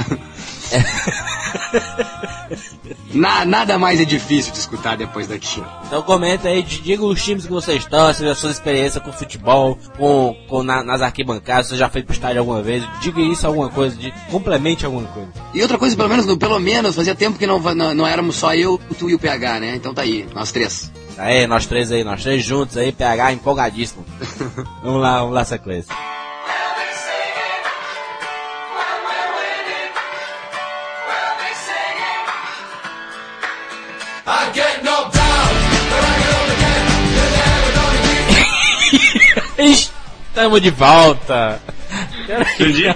[3.13, 5.63] Na, nada mais é difícil de escutar depois daqui.
[5.85, 10.35] Então comenta aí, diga os times que vocês torcem, a sua experiência com futebol, com,
[10.47, 13.95] com na, nas arquibancadas, você já fez pro estádio alguma vez, diga isso alguma coisa,
[13.95, 15.29] de, complemente alguma coisa.
[15.53, 18.55] E outra coisa, pelo menos, pelo menos, fazia tempo que não, não, não éramos só
[18.55, 19.75] eu, tu e o PH, né?
[19.75, 20.91] Então tá aí, nós três.
[21.17, 24.03] Aí, nós três aí, nós três juntos aí, PH empolgadíssimo.
[24.83, 25.95] vamos lá, vamos lá, sequência.
[40.33, 41.61] Tamo de volta.
[42.57, 42.95] Jurandir?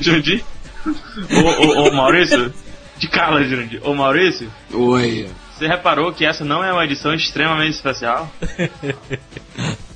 [0.00, 0.44] Jurandir?
[0.86, 2.52] Ô, ô, ô, Maurício?
[2.98, 3.80] De cala, Jurandir.
[3.84, 5.28] Ô, Maurício, Oi.
[5.56, 8.28] você reparou que essa não é uma edição extremamente especial?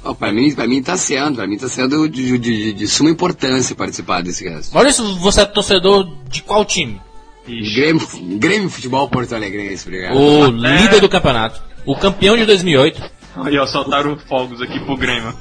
[0.05, 2.87] Ó, pra, mim, pra mim tá sendo, pra mim tá sendo de, de- de- de
[2.89, 4.73] suma importância participar desse cast.
[4.75, 7.01] Maurício, você é torcedor de qual time?
[7.47, 7.75] Ixi.
[7.75, 10.17] Grêmio, Grêmio Futebol Porto Alegrense, obrigado.
[10.17, 11.61] O líder do campeonato.
[11.85, 13.03] O campeão de 2008.
[13.45, 15.35] Aí, ó, soltaram fogos aqui pro Grêmio.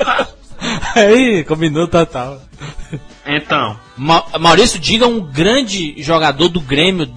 [0.94, 2.40] Aí, combinou total.
[3.26, 7.12] Então, Ma Maurício, diga um grande jogador do Grêmio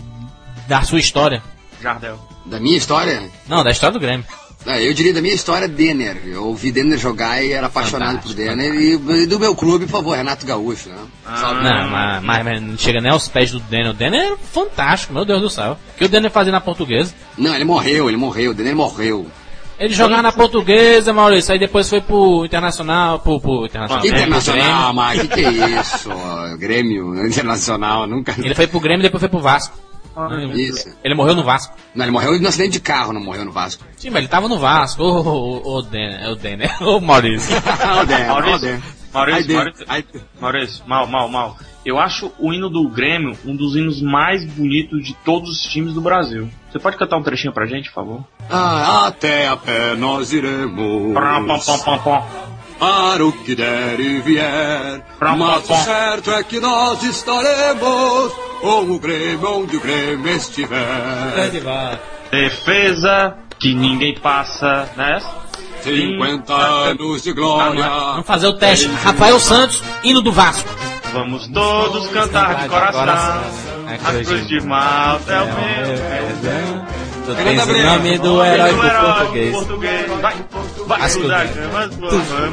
[0.68, 1.42] da sua história.
[1.82, 2.20] Jardel.
[2.46, 3.30] Da minha história?
[3.48, 4.26] Não, da história do Grêmio.
[4.68, 6.20] Ah, eu diria da minha história, Denner.
[6.26, 8.74] Eu ouvi Denner jogar e era apaixonado por Denner.
[8.74, 10.98] E, e do meu clube, por favor, Renato Gaúcho, né?
[11.24, 11.64] Salve.
[11.64, 13.92] Não, mas, mas- mas não chega nem aos pés do Denner.
[13.92, 15.78] O Denner é fantástico, meu Deus do céu.
[15.94, 17.14] O que o Denner fazia na portuguesa?
[17.38, 19.28] Não, ele morreu, ele morreu, o Denner morreu.
[19.78, 24.02] Ele jogava na portuguesa, Maurício, aí depois foi pro Internacional, pro, pro Internacional.
[24.02, 26.10] Que internacional, mas que que é isso?
[26.58, 28.34] Grêmio, internacional, nunca.
[28.38, 29.78] Ele foi pro Grêmio e depois foi pro Vasco.
[30.54, 30.96] Isso.
[31.04, 31.76] Ele morreu no Vasco.
[31.94, 33.84] Não, ele morreu no acidente de carro, não morreu no Vasco.
[33.98, 35.04] Sim, mas ele tava no Vasco.
[35.04, 37.54] Ô, ô, ô, ô, Denner, ô, Denner, ô, Maurício.
[38.08, 38.82] Denner, Maurício, o Denner.
[39.14, 39.86] Maurício, Maurício.
[40.40, 41.58] Maurício, mal, mal, mal.
[41.86, 45.94] Eu acho o hino do Grêmio um dos hinos mais bonitos de todos os times
[45.94, 46.50] do Brasil.
[46.76, 48.24] Você pode cantar um trechinho pra gente, por favor?
[48.50, 51.14] Ah, até a pé nós iremos.
[51.14, 52.22] Pam.
[52.78, 55.02] Para o que der e vier.
[55.18, 61.50] Pram, Mas o certo é que nós estaremos com o Grêmio onde o Grêmio estiver.
[62.30, 65.22] Defesa que ninguém passa, né?
[65.86, 67.88] 50 anos de glória.
[67.88, 68.88] Vamos fazer o teste.
[68.88, 70.68] Rafael Santos, hino do Vasco.
[71.14, 73.44] Vamos todos cantar de coração.
[73.88, 76.86] A A cruz de Malta é o meu.
[77.26, 79.56] Tu tens o nome do herói Do português.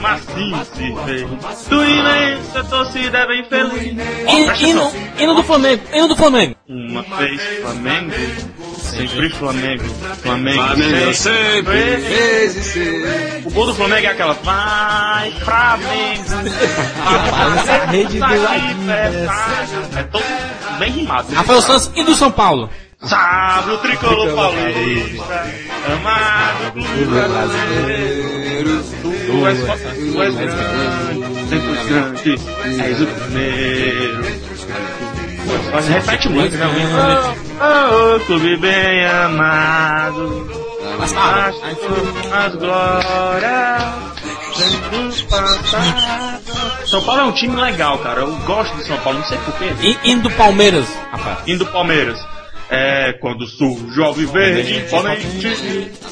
[0.06, 1.26] assim se fez.
[1.68, 4.62] Tu imensa torcida é bem feliz.
[5.18, 6.56] Hino do Flamengo, hino do Flamengo.
[6.68, 8.12] Uma vez Flamengo,
[8.96, 9.84] sempre Flamengo.
[10.22, 11.80] Flamengo, Flamengo sempre.
[13.44, 14.34] O gol do Flamengo é aquela.
[14.34, 16.24] Vai, Flamengo.
[17.58, 20.24] Essa rede do É todo
[20.78, 21.32] bem rimado.
[21.34, 22.68] Rafael Santos, hino do São Paulo.
[23.04, 25.44] Sabe o tricolor paulista,
[25.92, 28.84] amado clube brasileiro.
[29.02, 32.40] Tu és, fo- tu és grande, sempre os grandes,
[32.80, 34.22] és o primeiro.
[35.88, 36.66] Repete muito, né?
[37.60, 40.50] Oh, oh, clube bem amado,
[41.00, 41.54] as,
[42.32, 43.82] as glórias
[44.90, 46.42] do passado.
[46.86, 48.20] São Paulo é um time legal, cara.
[48.20, 49.72] Eu gosto de São Paulo, não sei porquê.
[49.80, 51.38] Hi- Hino do Palmeiras, Rafael.
[51.46, 52.18] Indo Palmeiras.
[52.74, 55.26] É quando surge o verde imponente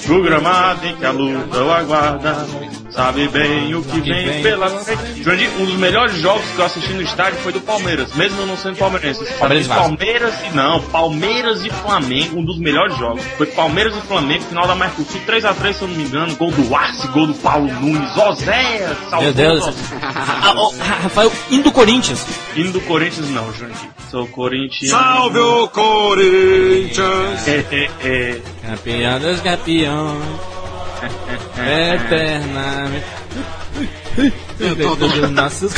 [0.06, 2.46] do gramado em que a luta o aguarda.
[2.90, 4.42] Sabe bem o que vem vem.
[4.42, 5.22] pela frente.
[5.22, 8.46] Jurandir, um dos melhores jogos que eu assisti no estádio foi do Palmeiras, mesmo eu
[8.46, 9.24] não sendo palmeirense.
[9.38, 9.68] Palmeiras e.
[9.68, 13.22] Palmeiras e não, Palmeiras e Flamengo, um dos melhores jogos.
[13.36, 16.34] Foi Palmeiras e Flamengo, final da Mercosul, 3x3, se eu não me engano.
[16.36, 18.96] Gol do Arce, gol do Paulo Nunes, Oséias.
[19.20, 19.64] Meu Deus.
[20.42, 22.26] Ah, oh, Ra- Rafael, hino do Corinthians.
[22.56, 23.88] Indo do Corinthians não, Jurandir.
[24.10, 24.98] Sou corintiano.
[25.04, 27.46] Salve o Corinthians!
[27.46, 28.40] É, é, é.
[28.66, 30.59] Campeão dos campeões.
[31.66, 33.06] Eternamente.
[35.30, 35.74] Nossos.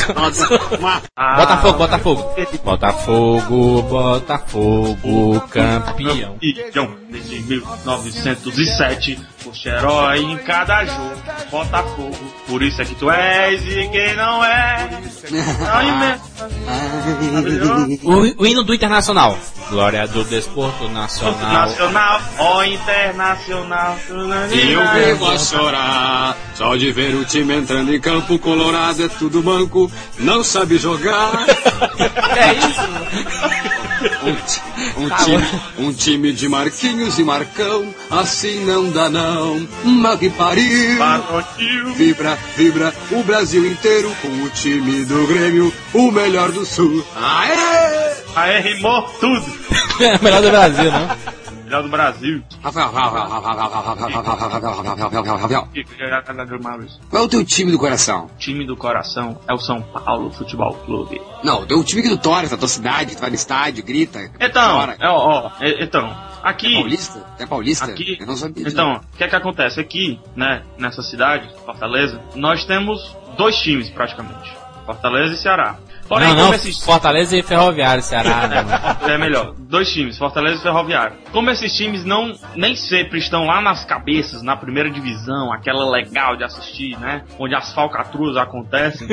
[1.17, 2.35] Ah, Botafogo, Botafogo.
[2.65, 6.39] Botafogo, Botafogo, campeão.
[7.13, 12.33] Desde 1907, foste herói em cada jogo, Botafogo.
[12.47, 14.89] Por isso é que tu és e quem não é.
[15.85, 16.23] Inventa.
[18.03, 19.39] O, o hino do Internacional.
[19.69, 21.69] Glória do Desporto Nacional.
[21.69, 23.99] Nacional, ó internacional.
[24.51, 29.09] E eu vivo a chorar, só de ver o time entrando em campo colorado é
[29.09, 31.33] tudo manco, não sabe jogar.
[32.35, 33.72] É isso?
[34.23, 39.67] Um, um time, um time de Marquinhos e Marcão, assim não dá não.
[40.19, 40.99] Que pariu!
[41.95, 47.05] Vibra, vibra o Brasil inteiro com o time do Grêmio, o melhor do Sul.
[47.17, 48.13] Aê!
[48.35, 49.63] Aê, rimou tudo.
[50.01, 51.42] É o melhor do Brasil, não?
[51.81, 52.43] do Brasil.
[52.63, 52.91] Rafael,
[57.09, 58.27] Qual é o teu time do coração?
[58.27, 61.21] O time do coração é o São Paulo Futebol Clube.
[61.43, 64.31] Não, o time que tu torce, da tua cidade, tu vai no estádio, grita.
[64.41, 64.83] Então.
[64.83, 66.75] É, ó, é, então, Aqui.
[66.75, 67.27] É paulista?
[67.39, 67.85] É paulista?
[67.85, 68.67] Aqui, eu não sabia.
[68.67, 69.81] Então, o que é que acontece?
[69.81, 74.53] Aqui, né, nessa cidade, Fortaleza, nós temos dois times praticamente.
[74.85, 75.79] Fortaleza e Ceará.
[76.13, 78.45] Porém, não, não, esses Fortaleza e Ferroviário, Ceará.
[79.01, 79.15] né?
[79.15, 79.55] É melhor.
[79.59, 81.17] Dois times, Fortaleza e Ferroviário.
[81.33, 86.37] Como esses times não nem sempre estão lá nas cabeças, na primeira divisão, aquela legal
[86.37, 87.25] de assistir, né?
[87.39, 89.09] Onde as falcatruas acontecem.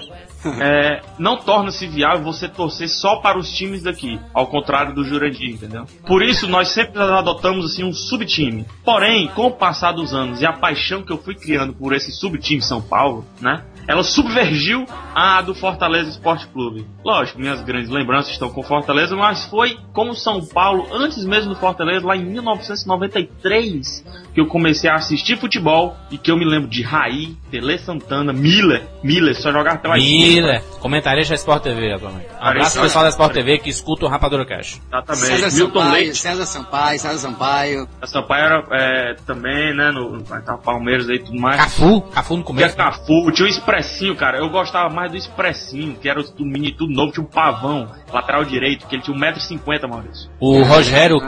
[0.58, 5.50] é, não torna-se viável você torcer só para os times daqui, ao contrário do Jurandir,
[5.50, 5.84] entendeu?
[6.06, 8.64] Por isso nós sempre adotamos assim um subtime.
[8.82, 12.10] Porém, com o passar dos anos e a paixão que eu fui criando por esse
[12.10, 13.64] subtime São Paulo, né?
[13.86, 16.86] Ela subvergiu a do Fortaleza Esporte Clube.
[17.04, 21.60] Lógico, minhas grandes lembranças estão com Fortaleza, mas foi como São Paulo, antes mesmo do
[21.60, 26.68] Fortaleza, lá em 1993, que eu comecei a assistir futebol e que eu me lembro
[26.68, 32.26] de Raí, Tele Santana, Miller, Miller, só jogar pela Miller, comentarista da Sport TV atualmente.
[32.40, 34.80] Um abraço pro pessoal da Sport TV que escuta o Rapadura Cash.
[34.86, 35.26] Exatamente.
[35.26, 36.18] César Milton Sampaio, Leite.
[36.18, 37.88] César Sampaio, César Sampaio.
[38.00, 39.90] A Sampaio era é, também, né?
[39.90, 41.56] No, tá Palmeiras aí e tudo mais.
[41.56, 42.76] Cafu, Cafu no Tinha começo.
[42.76, 44.38] Cafu, tinha o Expressinho, cara.
[44.38, 48.44] Eu gostava mais do Expressinho, que era do mini tudo novo, tinha um pavão, lateral
[48.44, 50.30] direito, que ele tinha 1,50m, Maurício.
[50.40, 51.20] O Rogério,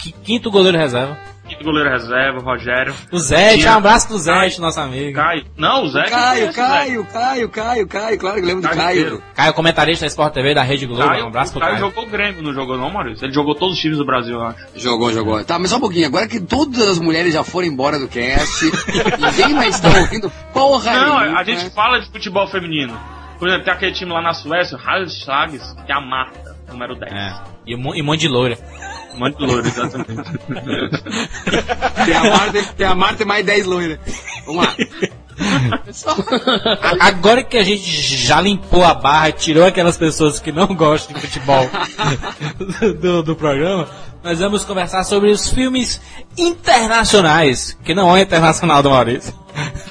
[0.00, 1.16] qui- quinto goleiro reserva.
[1.48, 2.94] Quinto goleiro reserva, Rogério.
[3.10, 4.60] O Zé, Tinha- um abraço pro Zé, Caio.
[4.60, 5.14] nosso amigo.
[5.14, 5.46] Caio.
[5.56, 6.02] Não, o Zé.
[6.02, 6.52] que Caio, conhece, Zé.
[6.68, 8.98] Caio, Caio, Caio, Caio, Caio, claro que lembro do Caio Caio.
[9.00, 9.22] inteiro.
[9.34, 11.02] Caio, comentarista da Sport TV da Rede Globo.
[11.08, 11.86] Caio, um abraço o pro Caio Caio.
[11.86, 13.24] jogou o Grêmio, não jogou não, Maurício?
[13.24, 14.58] Ele jogou todos os times do Brasil, eu acho.
[14.76, 15.42] Jogou, jogou.
[15.42, 16.06] Tá, mas só um pouquinho.
[16.06, 18.66] Agora que todas as mulheres já foram embora do cast,
[19.18, 22.92] ninguém mais tá ouvindo porra Não, a gente fala de futebol feminino.
[23.38, 26.94] Por exemplo, tem aquele time lá na Suécia, o Halslags, que é a Marta, número
[26.96, 27.12] 10.
[27.12, 27.34] É.
[27.66, 28.58] E um, mon- e um monte de loira.
[29.14, 30.30] Um monte de louro, exatamente.
[32.04, 33.98] Tem a Marta, tem a Marta e mais 10 loiras.
[34.46, 34.74] Vamos lá.
[37.00, 41.20] Agora que a gente já limpou a barra, tirou aquelas pessoas que não gostam de
[41.26, 41.68] futebol
[43.00, 43.88] do, do programa,
[44.22, 46.00] nós vamos conversar sobre os filmes
[46.36, 49.32] internacionais, que não é internacional do Maurício.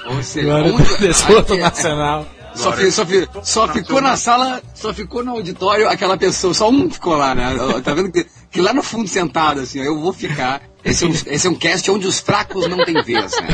[0.10, 2.26] Ou seja, Agora aqui- nacional.
[2.58, 6.70] Só, fi- só, fi- só ficou na sala, só ficou no auditório aquela pessoa, só
[6.70, 7.56] um ficou lá, né?
[7.84, 10.62] Tá vendo que, que lá no fundo sentado, assim, ó, eu vou ficar.
[10.84, 13.48] Esse é, um, esse é um cast onde os fracos não têm vez, né?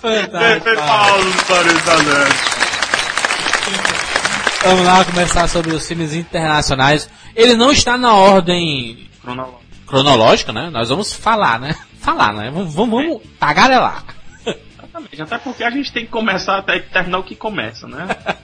[0.00, 0.76] Fantástico.
[0.76, 1.24] Paulo
[4.64, 7.08] Vamos lá começar sobre os filmes internacionais.
[7.34, 9.60] Ele não está na ordem Cronológico.
[9.86, 10.70] cronológica, né?
[10.70, 11.76] Nós vamos falar, né?
[12.00, 12.50] Falar, né?
[12.52, 14.04] Vamos, vamos, vamos tagarelar.
[14.96, 15.22] Exatamente.
[15.22, 18.06] Até porque a gente tem que começar até que terminar o que começa, né?
[18.16, 18.36] tá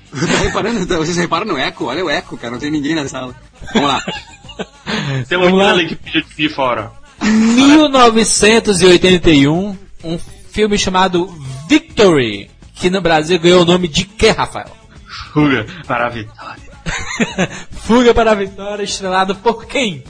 [0.42, 0.86] reparando?
[0.86, 1.86] Vocês reparam no eco?
[1.86, 3.34] Olha o eco, cara, não tem ninguém na sala.
[3.72, 4.04] Vamos lá.
[5.26, 5.72] Tem um Vamos menino lá.
[5.72, 6.92] ali que pediu de fora.
[7.22, 10.18] 1981, um
[10.50, 11.26] filme chamado
[11.66, 14.76] Victory, que no Brasil ganhou o nome de quê, Rafael?
[15.32, 16.70] Fuga para a vitória.
[17.72, 20.04] Fuga para a Vitória, estrelado por quem?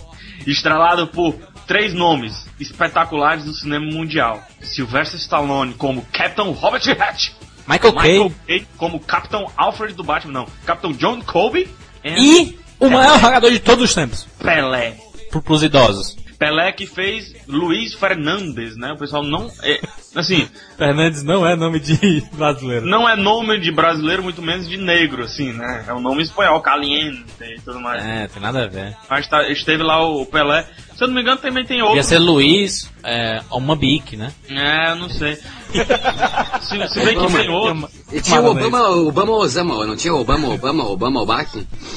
[0.47, 4.43] Estrelado por três nomes espetaculares do cinema mundial.
[4.61, 7.31] Sylvester Stallone como Capitão Robert Hatch.
[7.67, 8.33] Michael Michael
[8.77, 10.47] como Capitão Alfred do Batman, não.
[10.67, 11.69] Capitão John Colby
[12.05, 14.97] e o maior jogador de todos os tempos, Pelé.
[15.31, 16.17] para os idosos.
[16.43, 18.91] Pelé que fez Luiz Fernandes, né?
[18.91, 19.49] O pessoal não...
[19.63, 19.81] É,
[20.17, 22.85] assim, Fernandes não é nome de brasileiro.
[22.85, 25.85] não é nome de brasileiro, muito menos de negro, assim, né?
[25.87, 28.05] É um nome espanhol, caliente e tudo mais.
[28.05, 28.97] É, tem nada a ver.
[29.09, 30.67] Mas tá, esteve lá o Pelé.
[30.97, 31.97] Se eu não me engano, também tem outro.
[31.97, 34.33] Ia ser Luiz é, Omabique, né?
[34.51, 35.37] É, eu não sei.
[36.61, 37.89] se, se bem que tem outro.
[38.13, 41.47] E tinha o Obama, Obama Osama, não tinha o Obama, Obama, Obama Obama?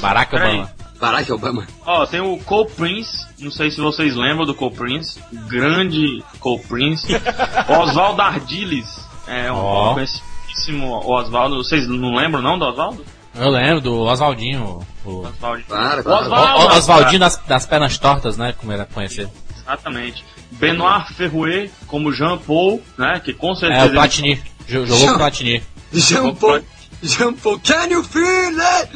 [0.00, 0.54] Barack Peraí.
[0.54, 0.85] Obama.
[1.00, 1.66] Barack Obama.
[1.84, 3.26] Ó, tem o Cole Prince.
[3.38, 5.20] Não sei se vocês lembram do Cole Prince.
[5.48, 7.06] Grande Cole Prince.
[7.68, 9.04] Oswaldo Ardiles.
[9.26, 9.94] É um Ó.
[9.94, 11.56] conhecidíssimo Oswaldo.
[11.56, 13.04] Vocês não lembram não do Oswaldo?
[13.34, 14.80] Eu lembro do Oswaldinho.
[15.04, 15.62] O, Oswaldo.
[15.68, 16.22] Claro, claro.
[16.24, 16.64] Oswaldo.
[16.64, 18.54] o, o Oswaldinho das, das pernas tortas, né?
[18.56, 19.30] Como era conhecido.
[19.56, 20.24] Exatamente.
[20.52, 23.20] Benoit Ferrouet como Jean Paul, né?
[23.22, 23.86] Que com É, certeza.
[23.86, 24.42] o Platini.
[24.68, 25.62] Jo- Jogou com o Platini.
[25.92, 26.60] Jean Paul,
[27.02, 28.90] Jean Paul, can you feel it?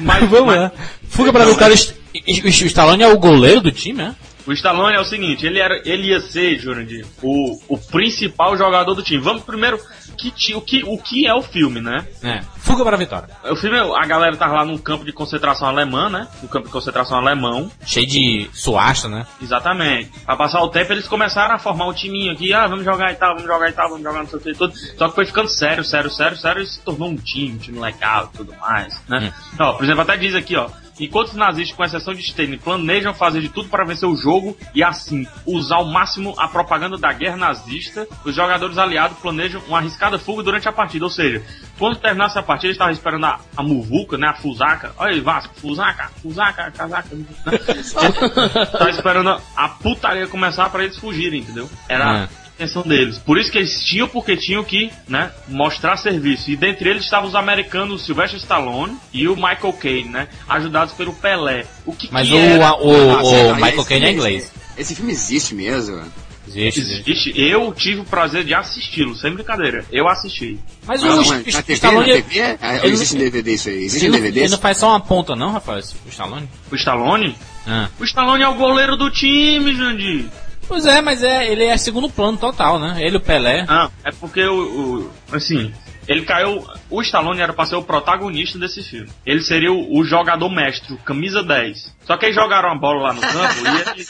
[0.00, 0.72] Mas, Vamos mas- lá.
[1.08, 1.74] Fuga para a Vitória.
[2.14, 4.14] E- e- O Stallone é o goleiro do time, né?
[4.46, 8.94] O Stallone é o seguinte, ele, era, ele ia ser, Jurandir, o, o principal jogador
[8.94, 9.20] do time.
[9.20, 9.78] Vamos primeiro,
[10.16, 12.06] que, o, que, o que é o filme, né?
[12.22, 12.40] É.
[12.58, 13.28] Fuga para a Vitória.
[13.50, 16.28] O filme, a galera tava lá num campo de concentração alemã, né?
[16.42, 19.26] No campo de concentração alemão, Cheio de suasta, né?
[19.42, 20.10] exatamente.
[20.24, 23.16] Pra passar o tempo, eles começaram a formar um timinho aqui, ah, vamos jogar e
[23.16, 24.74] tal, vamos jogar e tal, vamos jogar não sei o que e tudo.
[24.96, 27.78] Só que foi ficando sério, sério, sério, sério, e se tornou um time, um time
[27.78, 29.32] legal e tudo mais, né?
[29.58, 30.68] Ó, por exemplo, até diz aqui, ó.
[30.98, 34.56] Enquanto os nazistas, com exceção de Stalin, planejam fazer de tudo para vencer o jogo
[34.74, 39.78] e assim usar ao máximo a propaganda da guerra nazista, os jogadores aliados planejam uma
[39.78, 41.04] arriscada fuga durante a partida.
[41.04, 41.42] Ou seja,
[41.78, 44.28] quando terminasse a partida, eles estavam esperando a, a muvuca, né?
[44.28, 44.92] A fusaca.
[44.96, 47.14] Olha aí, Vasco, fusaca, fusaca, casaca.
[47.14, 47.26] Né?
[48.72, 51.68] Tava esperando a, a putaria começar para eles fugirem, entendeu?
[51.88, 52.28] Era.
[52.56, 53.18] Atenção deles.
[53.18, 56.50] Por isso que eles tinham, porque tinham que, né, mostrar serviço.
[56.50, 61.12] E dentre eles estavam os americanos Sylvester Stallone e o Michael Caine, né, ajudados pelo
[61.12, 61.64] Pelé.
[61.84, 62.72] O que Mas que o, era?
[62.74, 64.52] o, Ah, o sério, Michael Caine é inglês.
[64.76, 66.02] Esse filme existe mesmo.
[66.48, 67.10] Existe, existe.
[67.10, 67.40] Existe.
[67.40, 69.84] Eu tive o prazer de assisti-lo, sem brincadeira.
[69.90, 70.58] Eu assisti.
[70.86, 72.06] Mas Não, o, o, na TV, Stallone...
[72.08, 72.40] na TV?
[72.62, 73.84] Ah, ele- existe em DVD isso aí?
[73.84, 74.40] Existe Ele DVD?
[74.40, 76.48] ele não faz só uma ponta não, rapaz, o Stallone?
[76.70, 77.36] O Stallone?
[77.66, 77.88] Ah.
[77.98, 80.26] O Stallone é o goleiro do time, Jandir.
[80.68, 82.96] Pois é, mas é, ele é segundo plano total, né?
[83.00, 83.64] Ele o Pelé.
[83.68, 84.54] Ah, é porque o,
[85.00, 85.72] o- assim,
[86.08, 86.64] ele caiu.
[86.90, 89.08] O Stallone era pra ser o protagonista desse filme.
[89.24, 91.94] Ele seria o, o jogador mestre, o camisa 10.
[92.06, 94.06] Só que eles jogaram a bola lá no campo e ele,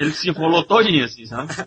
[0.00, 1.52] ele se enrolou todinho, assim, sabe?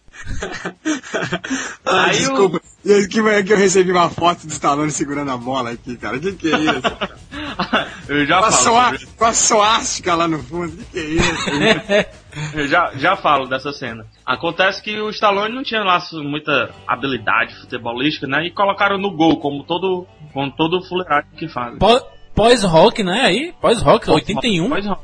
[1.86, 2.62] Ah, Aí o- desculpa.
[2.84, 6.20] Que, que eu recebi uma foto do Stallone segurando a bola aqui, cara.
[6.20, 6.82] Que que é isso?
[8.10, 8.98] Eu já Com a, falo.
[9.18, 10.76] com a suástica lá no fundo.
[10.76, 12.08] Que que é isso?
[12.54, 14.06] Eu já, já falo dessa cena.
[14.26, 18.46] Acontece que o Stallone não tinha lá muita habilidade futebolística, né?
[18.46, 21.78] E colocaram no gol, como todo, como todo fuleiragem que faz.
[21.78, 22.02] Pó-
[22.36, 23.22] Pós-rock, né?
[23.26, 24.68] Aí, pós-rock, 81.
[24.70, 24.98] Pois não.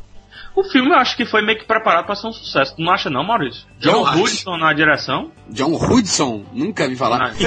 [0.56, 2.76] O filme eu acho que foi meio que preparado pra ser um sucesso.
[2.76, 3.66] Tu não acha não, Maurício?
[3.82, 4.24] Eu John acho.
[4.24, 5.32] Hudson na direção.
[5.48, 6.44] John Hudson?
[6.52, 7.32] Nunca vi falar.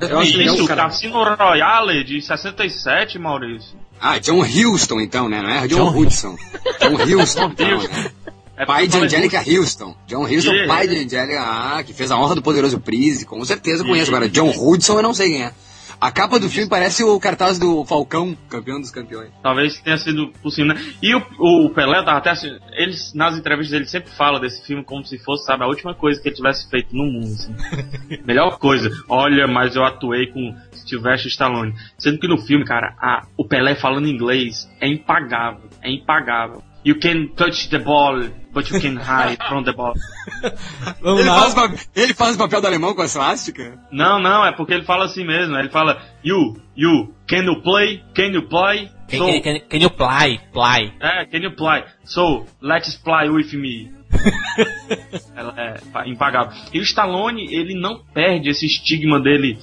[0.00, 0.82] Eu acho que é Isso, o cara...
[0.84, 3.78] Cassino Royale de 67, Maurício.
[4.00, 5.40] Ah, John Houston então, né?
[5.40, 6.36] Não é John, John Hudson.
[6.80, 8.12] John Houston, então, né?
[8.56, 9.96] É Pai de falei Angelica Houston.
[10.06, 10.72] John Houston, Yeah.
[10.72, 14.10] pai de Angelica, ah, que fez a honra do poderoso Prise, com certeza conheço.
[14.10, 15.52] Agora, John Hudson eu não sei quem é.
[16.00, 19.30] A capa do filme parece o cartaz do Falcão, campeão dos campeões.
[19.42, 20.80] Talvez tenha sido possível, né?
[21.02, 24.84] E o, o Pelé tava até assim, eles, nas entrevistas ele sempre fala desse filme
[24.84, 27.54] como se fosse, sabe, a última coisa que ele tivesse feito no mundo, assim.
[28.26, 28.90] Melhor coisa.
[29.08, 31.74] Olha, mas eu atuei com Sylvester Stallone.
[31.96, 35.70] Sendo que no filme, cara, a, o Pelé falando inglês é impagável.
[35.80, 36.62] É impagável.
[36.84, 39.94] You can touch the ball, but you can hide from the ball.
[41.00, 41.40] Vamos Ele lá.
[41.40, 43.78] faz, o papel, ele faz o papel do alemão com a suástica?
[43.90, 45.56] Não, não, é porque ele fala assim mesmo.
[45.56, 48.02] Ele fala, you, you, can you play?
[48.14, 48.90] Can you play?
[49.08, 50.40] Can, So, can, can, can you play?
[50.52, 50.92] Play.
[51.00, 51.84] É, can you play?
[52.04, 53.90] So, let's play with me.
[55.34, 56.52] Ela é pa- impagável.
[56.72, 59.58] E o Stallone, ele não perde esse estigma dele,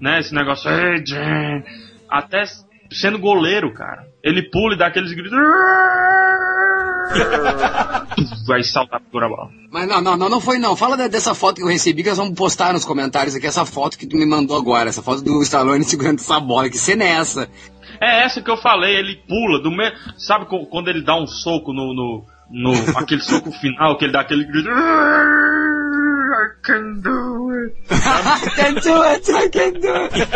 [0.00, 0.20] né?
[0.20, 1.64] Esse negócio, "Hey, Jen",
[2.08, 2.44] até
[2.90, 4.06] sendo goleiro, cara.
[4.24, 5.38] Ele pula e dá aqueles gritos.
[8.46, 9.50] Vai saltar por a bola.
[9.70, 10.74] Mas não, não, não, não foi não.
[10.74, 13.98] Fala dessa foto que eu recebi, que nós vamos postar nos comentários aqui, essa foto
[13.98, 16.70] que tu me mandou agora, essa foto do Stallone segurando essa bola.
[16.70, 17.50] Que cena é essa?
[18.00, 19.92] É essa que eu falei, ele pula do meio.
[20.16, 21.92] Sabe quando ele dá um soco no.
[21.92, 24.70] no, no aquele soco final que ele dá aquele grito.
[26.44, 27.74] I can do it.
[27.90, 30.28] I can do it, I can do it.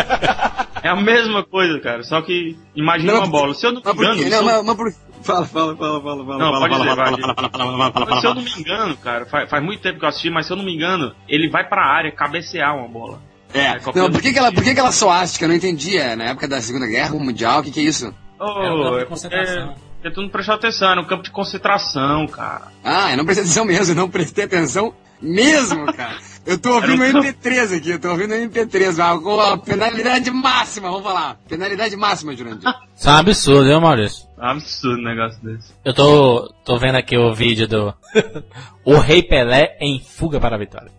[0.82, 2.02] É a mesma coisa, cara.
[2.04, 3.52] Só que imagina Não, uma bola.
[3.54, 4.14] Se eu não me engano.
[4.30, 4.92] Não, eu- mas, mas por...
[5.22, 6.38] Fala, fala, fala, fala, fala.
[6.38, 8.34] Não, fala, pode fala, dizer, fala, fala, fala, fala, fala, fala, Mas se eu fala.
[8.36, 10.64] não me engano, cara, faz, faz muito tempo que eu assisti, mas se eu não
[10.64, 13.20] me engano, ele vai pra área cabecear uma bola.
[13.52, 15.44] É, É, não, por que, que ela, por que, que ela suástica?
[15.44, 15.96] Eu não entendi.
[15.98, 18.14] É, na época da Segunda Guerra Mundial, o que, que é isso?
[18.38, 19.66] Oh, É um campo de é concentração.
[19.66, 22.68] porque- porque tu não prestou atenção, era um campo de concentração, cara.
[22.84, 26.16] Ah, eu não prestei atenção mesmo, eu não prestei atenção mesmo, cara.
[26.46, 28.98] Eu tô ouvindo o Era um- MP3 aqui, eu tô ouvindo o MP3.
[28.98, 31.38] Ah, com a penalidade máxima, vamos falar.
[31.48, 32.68] Penalidade máxima, Jurandir.
[32.96, 34.26] Isso é um absurdo, viu, Maurício?
[34.38, 35.72] É um absurdo um negócio desse.
[35.84, 37.94] Eu tô, tô vendo aqui o vídeo do
[38.84, 40.90] O Rei Pelé em Fuga para a Vitória.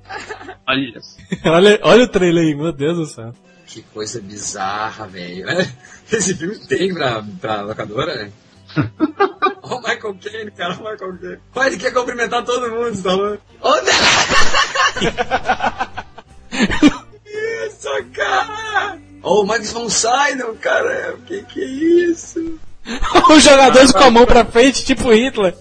[0.68, 1.18] Olha isso.
[1.46, 3.34] olha, olha o trailer aí, meu Deus do céu.
[3.66, 5.46] Que coisa bizarra, velho.
[6.12, 8.32] Esse filme tem pra, pra locadora, né?
[9.64, 11.40] Ó o Michael Caine, cara, o Michael Caine.
[11.68, 13.40] Ele quer cumprimentar todo mundo, Stallone.
[13.62, 13.92] Olha!
[17.68, 18.98] isso, cara!
[19.24, 21.16] Ó, o Max von Sydow, cara.
[21.16, 22.60] O que que é isso?
[23.30, 25.56] Os jogadores com a mão pra frente, tipo Hitler.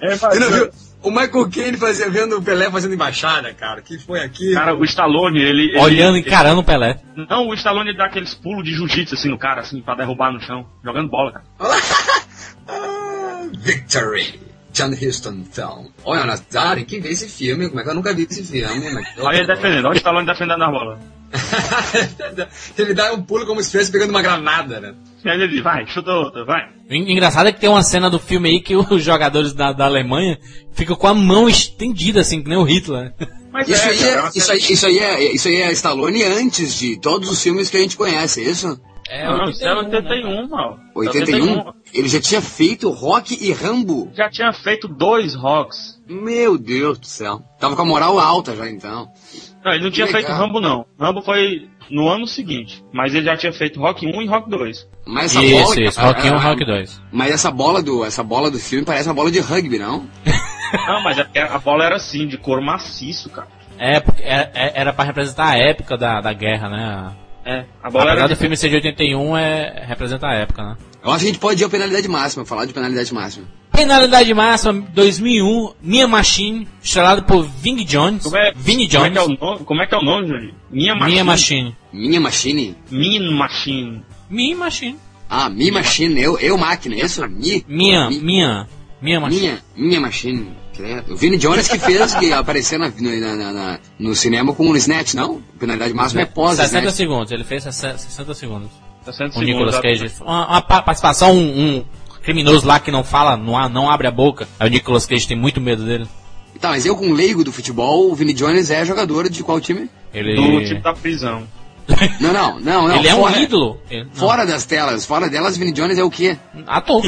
[0.00, 0.70] É mais não viu?
[1.02, 3.82] O Michael Caine fazia, vendo o Pelé fazendo embaixada, cara.
[3.82, 4.54] Que foi aqui?
[4.54, 5.62] Cara, o Stallone, ele.
[5.70, 7.00] ele- Olhando e ele- encarando o Pelé.
[7.28, 10.40] Não, o Stallone dá aqueles pulos de jiu-jitsu assim no cara, assim, pra derrubar no
[10.40, 11.44] chão, jogando bola, cara.
[12.68, 14.40] Ah, Victory.
[14.72, 15.88] John Huston Film.
[16.04, 17.68] Olha, nós tem que ver esse filme.
[17.68, 19.04] Como é que eu nunca vi esse filme?
[19.18, 20.98] Olha ele defendendo, olha o Stallone defendendo a bola.
[22.76, 24.94] ele dá um pulo como se estivesse pegando uma granada, né?
[25.24, 26.68] Ele vai, chuta outra, vai.
[26.90, 30.38] Engraçado é que tem uma cena do filme aí que os jogadores da, da Alemanha
[30.72, 33.14] ficam com a mão estendida, assim, que nem o Hitler.
[33.52, 36.22] Mas Isso, é, aí é, uma isso, aí, isso, aí é, isso aí é Stallone
[36.22, 38.80] antes de todos os filmes que a gente conhece, é isso?
[39.10, 40.78] É, Não, isso é 81, 81, mal.
[40.94, 41.72] 81?
[41.92, 44.10] Ele já tinha feito Rock e Rambo.
[44.14, 46.00] Já tinha feito dois rocks.
[46.08, 47.42] Meu Deus do céu.
[47.60, 49.06] Tava com a moral alta já então.
[49.64, 50.22] Não, ele não tinha Legal.
[50.22, 50.84] feito Rambo, não.
[50.98, 52.84] Rambo foi no ano seguinte.
[52.92, 54.88] Mas ele já tinha feito Rock 1 e Rock 2.
[55.06, 55.80] Mas essa Isso, bola.
[55.88, 56.00] isso.
[56.00, 57.02] Rock 1, ah, Rock 2.
[57.12, 60.06] Mas essa bola do, essa bola do filme parece uma bola de rugby, não?
[60.88, 63.46] Não, mas é porque a bola era assim, de couro maciço, cara.
[63.78, 67.12] É, porque é- é- era pra representar a época da, da guerra, né?
[67.44, 68.36] É, a bola Apesar era do de...
[68.40, 70.76] filme ser de 81, é, representa a época, né?
[71.04, 73.46] Eu acho que a gente pode ir à penalidade máxima, falar de penalidade máxima.
[73.86, 78.22] Penalidade máxima 2001, Mia Machine, estrelado por Ving Jones.
[78.22, 79.12] Como é, Vinnie como é Jones.
[79.12, 79.64] que é o nome?
[79.64, 80.54] Como é que é o nome, Júlio?
[80.70, 81.12] Minha Machine.
[81.12, 81.76] Mia Machine.
[81.92, 82.76] Minha Machine?
[82.90, 84.02] Mean Machine.
[84.30, 84.96] Mia Machine.
[85.28, 87.26] Ah, Mi Machine, eu, eu máquina, isso?
[87.28, 87.64] Mi?
[87.66, 88.68] Minha, Mi- minha,
[89.00, 89.40] minha Machine.
[89.40, 90.46] Minha, minha Machine.
[90.76, 91.14] credo.
[91.14, 94.76] O Vini Jones que fez que aparecer na, na- na- na- no cinema com o
[94.76, 95.42] Snatch, não?
[95.58, 96.94] Penalidade máxima é pós 60 Snatch.
[96.96, 98.68] segundos, ele fez 60 60 segundos.
[99.04, 99.46] 60 O segundos.
[99.48, 100.12] Nicolas Cage.
[100.20, 101.84] Uma, uma pa- participação, um, um
[102.22, 104.48] criminoso lá que não fala, não, não abre a boca.
[104.58, 106.06] Aí o Nicolas Cage tem muito medo dele.
[106.60, 109.90] Tá, mas eu com leigo do futebol, o Vini Jones é jogador de qual time?
[110.14, 111.42] Ele, Do tipo da prisão.
[112.20, 112.96] Não, não, não, não.
[112.96, 113.80] ele é um fora, ídolo.
[113.90, 116.38] Ele- Fora das telas, fora delas, Vini Jones é o quê?
[116.66, 117.02] Ator.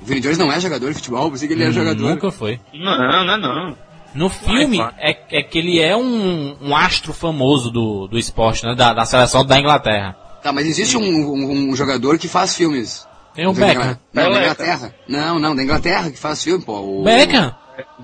[0.00, 2.08] O Vini Jones não é jogador de futebol, pensei que ele era jogador.
[2.08, 2.58] Nunca foi.
[2.72, 3.76] Não, não, é não.
[4.14, 8.64] No filme, Vai, é, é que ele é um, um astro famoso do, do esporte,
[8.64, 8.74] né?
[8.74, 10.16] Da, da seleção da Inglaterra.
[10.42, 13.06] Tá, mas existe um, um- um jogador que faz filmes.
[13.34, 13.98] Tem o Da Beckham.
[14.12, 14.42] Não, da Pelé.
[14.42, 14.94] Inglaterra.
[15.08, 16.80] Não, não, da Inglaterra que faz filme, pô.
[16.80, 17.04] O...
[17.04, 17.54] Beckham?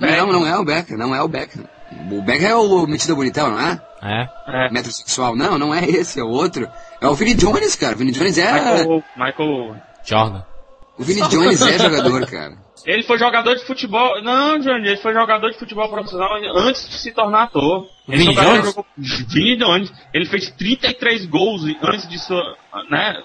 [0.00, 1.64] Não, não é o Beckham, não é o Beckham.
[2.10, 3.80] O Beckham é o metido bonitão, não é?
[4.02, 4.28] É.
[4.46, 4.70] É.
[4.72, 5.36] Metrosexual.
[5.36, 6.68] Não, não é esse, é o outro.
[7.00, 7.94] É o Vini Jones, cara.
[7.94, 8.52] O Vini Jones é.
[8.52, 9.76] Michael, Michael.
[10.04, 10.42] Jordan.
[10.98, 12.54] O Vini Jones é jogador, cara.
[12.86, 14.22] Ele foi jogador de futebol.
[14.22, 17.86] Não, Johnny, ele foi jogador de futebol profissional antes de se tornar ator.
[18.08, 18.64] Ele ganhou- Jones?
[18.66, 19.92] jogou- Vini Jones.
[20.12, 22.42] Ele fez 33 gols antes de sua.
[22.88, 23.16] Né,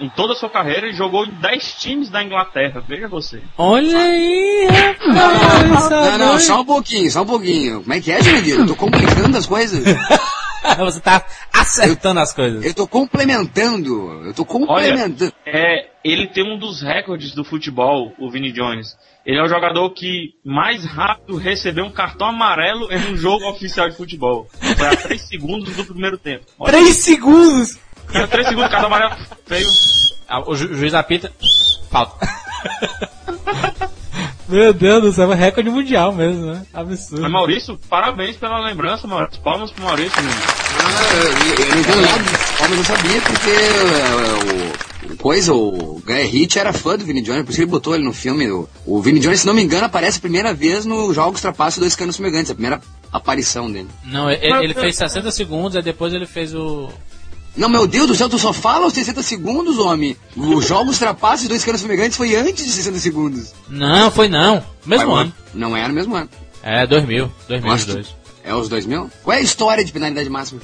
[0.00, 2.82] em toda a sua carreira, ele jogou em 10 times da Inglaterra.
[2.88, 3.42] Veja você.
[3.58, 4.68] Olha aí,
[5.06, 7.80] Não, não, só um pouquinho, só um pouquinho.
[7.82, 8.58] Como é que é, Jandir?
[8.58, 9.84] Eu tô complicando as coisas.
[10.78, 12.64] Você tá acertando as coisas.
[12.64, 14.22] Eu tô complementando.
[14.26, 15.32] Eu tô complementando.
[15.44, 18.96] É, ele tem um dos recordes do futebol, o Vini Jones.
[19.24, 23.88] Ele é o jogador que mais rápido recebeu um cartão amarelo em um jogo oficial
[23.88, 24.48] de futebol.
[24.76, 26.44] Foi a 3 segundos do primeiro tempo.
[26.58, 27.76] Olha, Três segundos!
[28.30, 29.66] 3 segundos, cartão amarelo feio.
[30.28, 31.32] Ah, O, ju- o juiz apita.
[31.90, 32.26] Falta.
[34.48, 36.62] Meu Deus do céu, é recorde mundial mesmo, né?
[36.72, 37.22] Absurdo.
[37.22, 39.42] Mas Maurício, parabéns pela lembrança, Maurício.
[39.42, 40.40] Palmas pro Maurício, menino.
[40.78, 45.52] Ah, eu, eu não entendo nada de mas eu sabia porque é, o, o coisa,
[45.52, 48.12] o Guy Ritchie era fã do Vini Jones, por isso que ele botou ele no
[48.12, 48.50] filme.
[48.50, 51.78] O, o Vini Jones, se não me engano, aparece a primeira vez no Jogos Trapaços
[51.78, 52.80] Dois Canos Fumegantes, a primeira
[53.12, 53.88] aparição dele.
[54.04, 56.88] Não, ele, ele fez 60 segundos, aí depois ele fez o.
[57.56, 60.16] Não, meu Deus do céu, tu só fala aos 60 segundos, homem.
[60.36, 63.54] Os Jogos Trapaços e Dois Canos Fumegantes foi antes de 60 segundos.
[63.68, 64.62] Não, foi não.
[64.84, 65.34] Mesmo Vai, ano.
[65.54, 66.28] Não é no mesmo ano.
[66.62, 67.18] É, 2000.
[67.48, 68.06] Eu acho 2002.
[68.08, 68.14] que
[68.48, 69.10] é os 2000?
[69.22, 70.60] Qual é a história de penalidade máxima?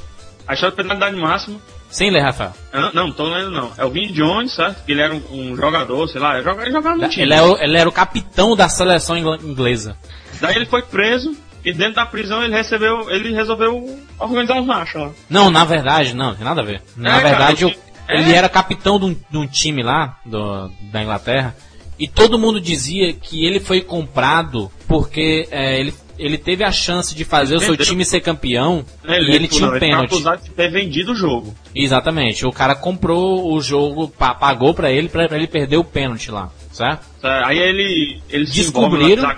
[0.46, 1.58] A história de penalidade máxima.
[1.90, 2.52] Sem ler, Rafael.
[2.72, 3.70] Ah, Não, não tô lendo não.
[3.76, 4.84] É o Vini Jones, certo?
[4.84, 7.22] Que ele era um, um jogador, sei lá, ele jogava, ele jogava no time.
[7.22, 9.96] Ele, é o- ele era o capitão da seleção ingl- inglesa.
[10.40, 14.98] Daí ele foi preso e dentro da prisão ele recebeu, ele resolveu organizar um racha
[14.98, 15.10] lá.
[15.30, 16.82] Não, na verdade, não, tem nada a ver.
[16.96, 18.20] Na É, cara, verdade, o- que- é.
[18.20, 21.54] ele era capitão de um, de um time lá, do- da Inglaterra,
[21.98, 27.14] e todo mundo dizia que ele foi comprado porque é, ele, ele teve a chance
[27.14, 27.86] de fazer o seu Entendeu?
[27.86, 30.06] time ser campeão É, e ele tinha um Ele pênalti.
[30.12, 31.54] acusado de ter vendido o jogo.
[31.74, 35.84] Exatamente, o cara comprou o jogo, pa- pagou pra ele, pra, pra ele perder o
[35.84, 37.06] pênalti lá, certo?
[37.20, 39.34] Tá, Aí ele, ele se Descobriram?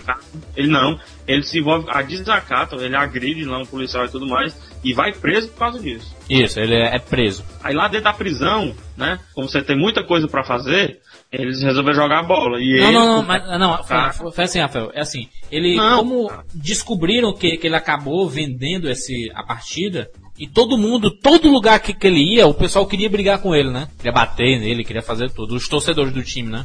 [0.57, 4.57] Ele não, ele se envolve a desacato, ele agride lá um policial e tudo mais,
[4.83, 6.14] e vai preso por causa disso.
[6.29, 7.45] Isso, ele é, é preso.
[7.62, 10.99] Aí lá dentro da prisão, né, como você tem muita coisa pra fazer,
[11.43, 12.61] eles resolveram jogar a bola.
[12.61, 14.12] E Não, ele, não, não, mas, não, foi, Tá.
[14.12, 14.91] foi- foi assim, Rafael.
[14.95, 15.99] É assim, ele, Não.
[15.99, 20.09] como descobriram que, que ele acabou vendendo esse, a partida,
[20.39, 23.70] e todo mundo, todo lugar que, que ele ia, o pessoal queria brigar com ele,
[23.70, 23.89] né?
[23.97, 25.55] Queria bater nele, queria fazer tudo.
[25.55, 26.64] Os torcedores do time, né?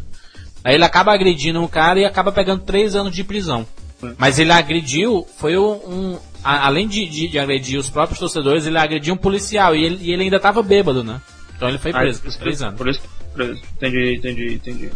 [0.63, 3.65] Aí ele acaba agredindo o cara e acaba pegando três anos de prisão.
[4.17, 5.71] Mas ele agrediu, foi um.
[5.71, 9.83] um- a- além de, de, de agredir os próprios torcedores, ele agrediu um policial e
[9.83, 11.21] ele, e ele ainda tava bêbado, né?
[11.55, 12.77] Então ele foi preso por três anos.
[12.77, 13.07] Por isso que
[13.45, 13.61] preso.
[13.77, 14.89] Entendi, entendi, entendi.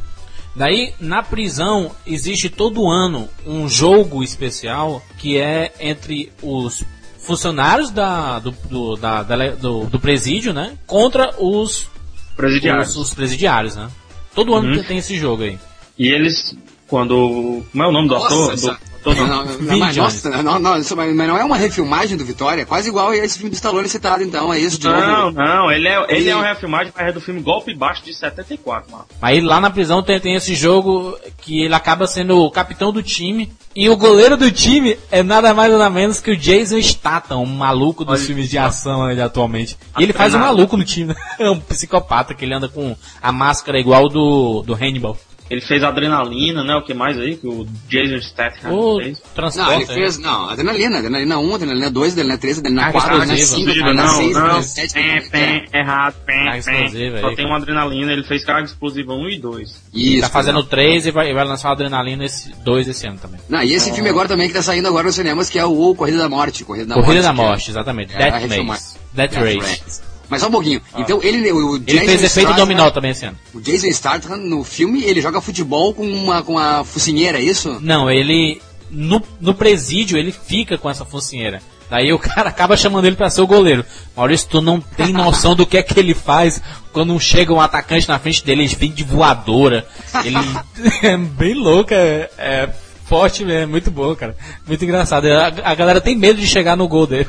[0.56, 6.84] Daí, na prisão, existe todo ano um jogo especial que é entre os
[7.18, 10.78] funcionários da, do, do, da- da- do, do presídio, né?
[10.86, 11.88] Contra os,
[12.36, 12.84] Presidiário.
[12.84, 13.90] os, os presidiários, né?
[14.36, 14.84] Todo ano Uhum.
[14.84, 15.58] tem- esse jogo aí.
[15.98, 16.56] E eles,
[16.88, 17.64] quando.
[17.72, 18.30] Como é o nome do ator?
[18.30, 19.26] Nossa, Do, essa- ator não.
[19.28, 22.90] Não, não, mas, nossa, não, não, isso- mas não é uma refilmagem do Vitória, quase
[22.90, 25.38] igual a esse filme do Stallone citado, então, é isso de Não, novo.
[25.38, 28.14] não, ele é, ele E- é uma refilmagem mas é do filme Golpe Baixo de
[28.14, 29.06] 74, mano.
[29.22, 33.02] Aí lá na prisão tem, tem esse jogo que ele acaba sendo o capitão do
[33.04, 33.52] time.
[33.76, 37.46] E o goleiro do time é nada mais nada menos que o Jason Statham, um
[37.48, 39.76] maluco dos Olha filmes de ação aí atualmente.
[39.98, 41.16] E ele faz um maluco no time, né?
[41.40, 45.18] É um psicopata que ele anda com a máscara igual do, do Hannibal.
[45.50, 46.76] Ele fez Adrenalina, né?
[46.76, 47.36] O que mais aí?
[47.36, 49.20] Que o Jason Statham O fez.
[49.36, 49.58] transporte.
[49.70, 53.44] Não, ele fez, não, Adrenalina, Adrenalina 1, Adrenalina 2, Adrenalina 3, Adrenalina Carga 4, Adrenalina
[53.44, 53.72] explosiva.
[53.74, 55.30] 5, Adrenalina não, 6, não, Adrenalina 7, pé, Adrenalina
[55.72, 56.58] pé, errado, pé, Carga pé.
[56.58, 57.36] explosiva Só aí.
[57.36, 59.82] tem uma adrenalina, ele fez carga explosiva 1 e 2.
[59.94, 60.22] Isso.
[60.22, 63.40] Tá fazendo três e vai, e vai lançar o Adrenalina esse, dois esse ano também.
[63.50, 65.94] Não, e esse filme agora também que tá saindo agora nos cinemas, que é o
[65.94, 66.64] Corrida da Morte.
[66.64, 67.24] Corrida da Corrida Morte.
[67.24, 68.14] da é- Morte, exatamente.
[68.16, 68.50] é a Death.
[68.50, 68.98] Race.
[69.14, 70.13] Death Race.
[70.30, 70.82] Mas só um pouquinho.
[70.98, 73.38] Então ele, o, o Ele Jason fez efeito dominó também esse ano.
[73.54, 77.80] O Jason Statham no filme, ele joga futebol com uma, com uma focinheira, é isso?
[77.82, 78.62] Não, ele.
[78.90, 81.62] No, no presídio ele fica com essa focinheira.
[81.90, 83.86] Daí o cara acaba chamando ele pra ser o goleiro.
[84.16, 86.62] Maurício, tu não tem noção do que é que ele faz
[86.92, 89.86] quando chega um atacante na frente dele, ele vem de voadora.
[90.24, 90.38] Ele
[91.02, 92.70] é bem louco, é, é
[93.06, 94.36] forte, é muito bom, cara.
[94.66, 95.28] Muito engraçado.
[95.28, 97.28] A, a galera tem medo de chegar no gol dele.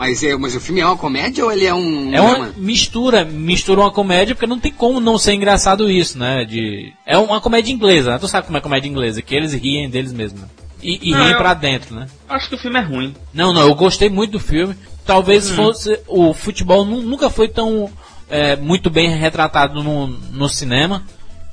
[0.00, 2.14] Mas, é, mas o filme é uma comédia ou ele é um.
[2.14, 2.54] É uma drama?
[2.56, 6.42] mistura, mistura uma comédia, porque não tem como não ser engraçado isso, né?
[6.46, 8.18] De, é uma comédia inglesa, né?
[8.18, 10.40] Tu sabe como é comédia inglesa, que eles riem deles mesmos.
[10.40, 10.48] né?
[10.82, 12.06] E, e Não, riem eu- pra dentro, né?
[12.26, 13.14] Acho que o filme é ruim.
[13.34, 14.74] Não, não, eu gostei muito do filme.
[15.04, 16.00] Talvez fosse.
[16.08, 17.90] O futebol nu- nunca foi tão
[18.30, 21.02] é, muito bem retratado no, no cinema.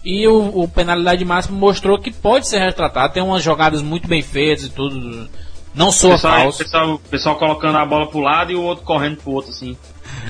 [0.06, 3.14] E o, o Penalidade Máxima mostrou que pode ser retratado.
[3.14, 5.28] Tem umas jogadas muito bem feitas e tudo.
[5.78, 6.58] Não soa pessoal, falso.
[6.58, 9.78] pessoal, pessoal colocando a bola pro lado e o outro correndo pro outro, assim.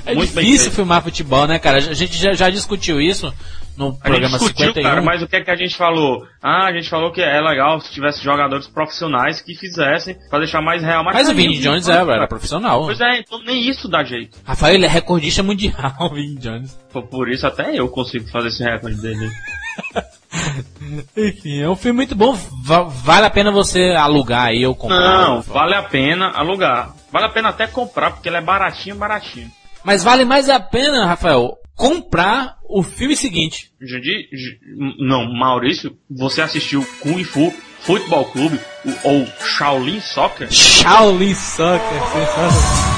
[0.04, 1.78] É muito difícil filmar futebol, né, cara?
[1.78, 3.32] A gente já, já discutiu isso
[3.76, 4.82] no A gente programa discutiu, 51.
[4.82, 6.26] cara, mas o que é que a gente falou?
[6.42, 10.60] Ah, a gente falou que é legal se tivesse jogadores profissionais que fizessem pra deixar
[10.60, 11.04] mais real.
[11.04, 12.14] Mas, Mas o aí, Vini Jones é, cara.
[12.14, 12.84] era profissional.
[12.84, 14.36] Pois é, então nem isso dá jeito.
[14.44, 16.78] Rafael, ele é recordista mundial, o Vini Jones.
[16.92, 19.30] Por, por isso até eu consigo fazer esse recorde dele.
[21.16, 22.32] Enfim, é um filme muito bom.
[22.62, 24.98] Va- vale a pena você alugar aí ou comprar.
[25.26, 26.94] Não, vale a pena alugar.
[27.12, 29.50] Vale a pena até comprar, porque ele é baratinho, baratinho.
[29.84, 33.70] Mas vale mais a pena, Rafael, comprar o filme seguinte.
[33.80, 38.60] Jundi, Ju- não, Maurício, você assistiu Kung Fu Futebol Clube
[39.04, 40.52] ou Shaolin Soccer?
[40.52, 42.97] Shaolin Soccer, sensacional.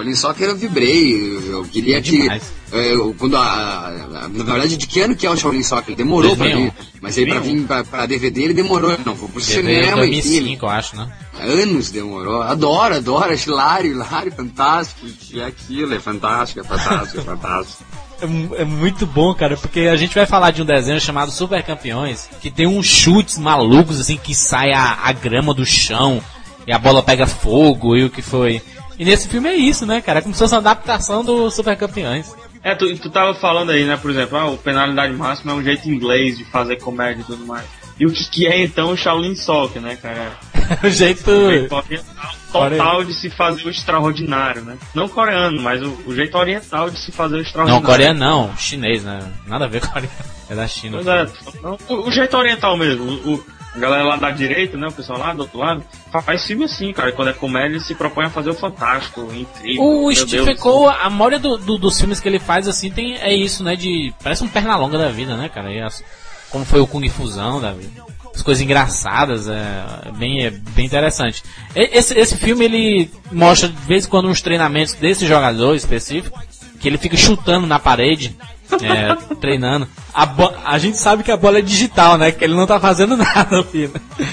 [0.00, 1.38] Shaolin Soccer eu vibrei.
[1.50, 2.22] Eu, queria que.
[2.22, 2.42] Demais.
[2.72, 3.40] é, eu- quando a,
[3.88, 5.94] a- Na verdade, de que ano que é o Shaolin Soccer?
[5.94, 6.64] Demorou pra 2001.
[6.70, 6.72] vir.
[7.00, 8.96] Mas aí pra vir pra, pra DVD ele demorou.
[9.04, 10.20] Não, foi pro Deve cinema, enfim.
[10.30, 11.08] 2005, eu acho, né?
[11.40, 12.42] Anos demorou.
[12.42, 13.32] Adoro, adoro.
[13.32, 15.06] Acho hilário, hilário, fantástico.
[15.32, 17.84] E aquilo é fantástico, é fantástico, é fantástico.
[18.22, 21.62] É, é muito bom, cara, porque a gente vai falar de um desenho chamado Super
[21.62, 26.22] Campeões, que tem uns chutes malucos, assim, que sai a, a grama do chão
[26.66, 28.60] e a bola pega fogo e o que foi.
[29.00, 30.18] E nesse filme é isso, né, cara?
[30.18, 32.34] É como se fosse uma adaptação do Super Campeões.
[32.62, 35.62] É, tu, tu tava falando aí, né, por exemplo, ah, o penalidade máxima é um
[35.62, 37.64] jeito inglês de fazer comédia e tudo mais.
[37.98, 40.32] E o que, que é então o Shaolin Soccer, né, cara?
[40.84, 41.30] o jeito.
[41.30, 44.76] O jeito oriental total de se fazer o extraordinário, né?
[44.94, 47.86] Não coreano, mas o, o jeito oriental de se fazer o Não, extraordinário.
[47.86, 49.20] coreano não, chinês, né?
[49.46, 50.12] Nada a ver com coreano.
[50.50, 50.98] É da China.
[51.02, 51.26] Pois é,
[51.62, 53.04] não, o, o jeito oriental mesmo.
[53.04, 54.88] O- a galera lá da direita, né?
[54.88, 55.84] O pessoal lá do outro lado,
[56.24, 57.12] faz filme assim, cara.
[57.12, 59.82] Quando é comédia, ele se propõe a fazer o fantástico, o incrível.
[59.84, 60.56] O Stephen.
[60.56, 63.76] Cole, a maioria do- do- dos filmes que ele faz assim tem é isso, né?
[63.76, 65.86] De parece um perna longa da vida, né, cara?
[65.86, 66.02] As-
[66.50, 68.02] como foi o Kung Fusão da vida.
[68.34, 71.42] As coisas engraçadas, é, é bem, é bem interessante.
[71.74, 76.40] Esse, esse filme ele mostra de vez em quando uns treinamentos desse jogador específico,
[76.80, 78.34] que ele fica chutando na parede,
[78.82, 79.88] é, treinando.
[80.12, 80.28] A,
[80.64, 82.32] a gente sabe que a bola é digital, né?
[82.32, 83.92] Que ele não tá fazendo nada, filho.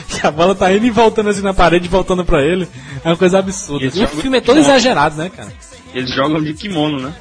[0.09, 2.67] Que a bola tá indo e voltando assim na parede, voltando pra ele.
[3.03, 3.85] É uma coisa absurda.
[3.85, 5.51] E o jogo filme é todo exagerado, né, cara?
[5.93, 7.13] Eles jogam de kimono, né?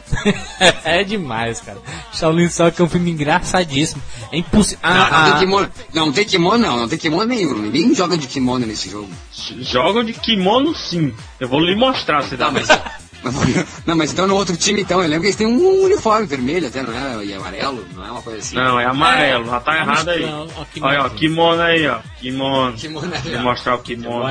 [0.84, 1.78] é demais, cara.
[2.12, 4.02] Shaolin Soccer é um filme engraçadíssimo.
[4.32, 4.80] É impossível.
[4.82, 5.70] Não, não Ah, tem ah, kimono.
[5.94, 7.54] Não, tem kimono não, não tem kimono nenhum.
[7.56, 9.08] Ninguém joga de kimono nesse jogo.
[9.60, 11.14] Jogam de kimono sim.
[11.38, 12.46] Eu vou lhe mostrar, se dá.
[12.46, 12.68] Não, mas.
[13.86, 16.68] Não, mas então no outro time então, eu lembro que eles têm um uniforme vermelho
[16.68, 17.24] até, não é?
[17.24, 18.56] E amarelo, não é uma coisa assim.
[18.56, 20.22] Não, é amarelo, já tá errado aí.
[20.22, 20.50] Kimono.
[20.82, 21.98] Olha, ó, kimono aí, ó.
[22.20, 22.72] Kimono.
[22.76, 24.24] Kimono aí, Vou mostrar o kimono.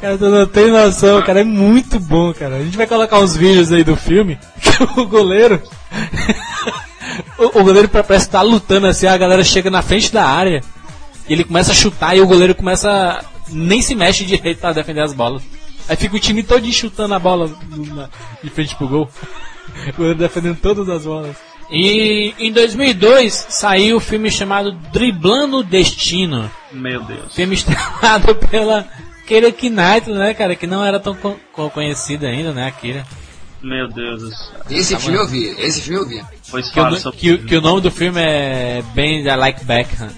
[0.00, 1.40] Cara, tu não tem noção, cara.
[1.40, 2.56] É muito bom, cara.
[2.56, 4.38] A gente vai colocar uns vídeos aí do filme.
[4.60, 5.62] Que o goleiro.
[7.38, 10.60] o, o goleiro parece estar lutando assim, a galera chega na frente da área.
[11.28, 12.90] E ele começa a chutar e o goleiro começa.
[12.90, 15.42] a- nem se mexe direito pra defender as bolas.
[15.88, 17.50] Aí fica o time todo chutando a bola
[17.94, 18.08] na-
[18.42, 19.08] de frente pro gol.
[19.88, 21.36] O goleiro defendendo todas as bolas.
[21.70, 26.48] E em 2002 saiu o filme chamado Driblando o Destino.
[26.70, 27.34] Meu Deus.
[27.34, 28.86] Filme estrelado pela
[29.26, 30.54] Keira Knightley, né, cara?
[30.54, 33.06] Que não era tão co- co- conhecida ainda, né, a Kira.
[33.62, 34.60] Meu Deus do céu.
[34.70, 36.22] Esse filme eu vi, esse filme eu vi.
[36.50, 40.10] Pois Que o, que, que o nome do filme é Bend I Like Beckham.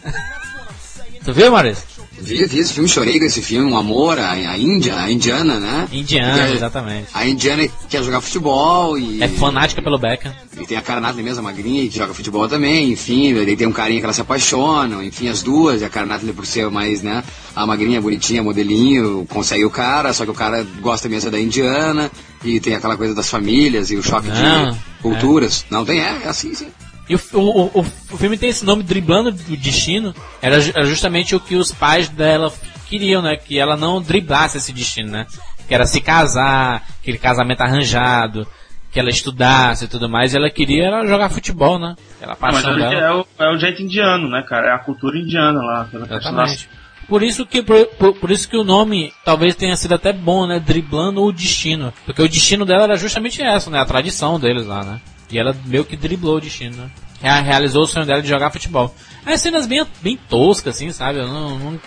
[1.25, 1.85] tu viu, Maurício?
[2.19, 5.61] Vi, vi esse filme, chorei com esse filme, um amor, a, a Índia, a indiana,
[5.61, 5.89] né?
[5.93, 6.53] Indiana, É.
[6.53, 7.09] exatamente.
[7.13, 9.23] A indiana quer jogar futebol e.
[9.23, 10.33] É fanática pelo Beckham.
[10.59, 13.73] E tem a Karanata mesmo, a magrinha, que joga futebol também, enfim, daí tem um
[13.73, 17.23] carinha que elas se apaixonam, enfim, as duas, e a Karanata por ser mais, né,
[17.55, 22.11] a magrinha, bonitinha, modelinho, consegue o cara, só que o cara gosta mesmo da indiana,
[22.43, 25.67] e tem aquela coisa das famílias e o choque Não, de culturas.
[25.71, 26.69] Não, tem, é, é assim, sim.
[27.09, 30.15] E o, o, o, o filme tem esse nome, Driblando o Destino.
[30.43, 32.53] Era, era justamente o que os pais dela
[32.89, 33.37] queriam, né?
[33.37, 35.27] Que ela não driblasse esse destino, né?
[35.69, 38.47] Que era se casar, aquele casamento arranjado,
[38.93, 40.33] que ela estudasse e tudo mais.
[40.33, 41.95] E ela queria era jogar futebol, né?
[42.27, 42.95] Mas paixão é, dela.
[42.95, 44.69] é o, é o jeito indiano, né, cara?
[44.69, 45.89] É a cultura indiana lá.
[45.93, 46.69] Da- Exatamente.
[47.09, 50.45] Por isso que por, por- por isso que o nome talvez tenha sido até bom,
[50.45, 50.59] né?
[50.59, 53.79] Driblando o destino, porque o destino dela era justamente essa, né?
[53.79, 55.01] A tradição deles lá, né?
[55.31, 56.91] E ela meio que driblou o destino, né?
[57.21, 58.95] Rea- Realizou o sonho dela de jogar futebol.
[59.25, 61.19] As cenas bem, bem toscas, assim, sabe?
[61.19, 61.81] Eu não, não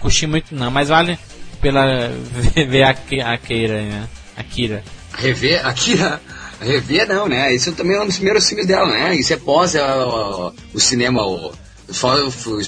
[0.00, 1.18] curti muito não, mas vale
[1.60, 2.08] pela
[2.68, 2.90] ver- a,
[3.32, 4.08] a Keira, né?
[4.36, 4.82] A Kira.
[5.14, 6.20] Rever, Akira,
[6.60, 7.54] rever não, né?
[7.54, 9.14] Isso também é um dos primeiros filmes dela, né?
[9.14, 11.52] Isso é pós é, o, o cinema, o-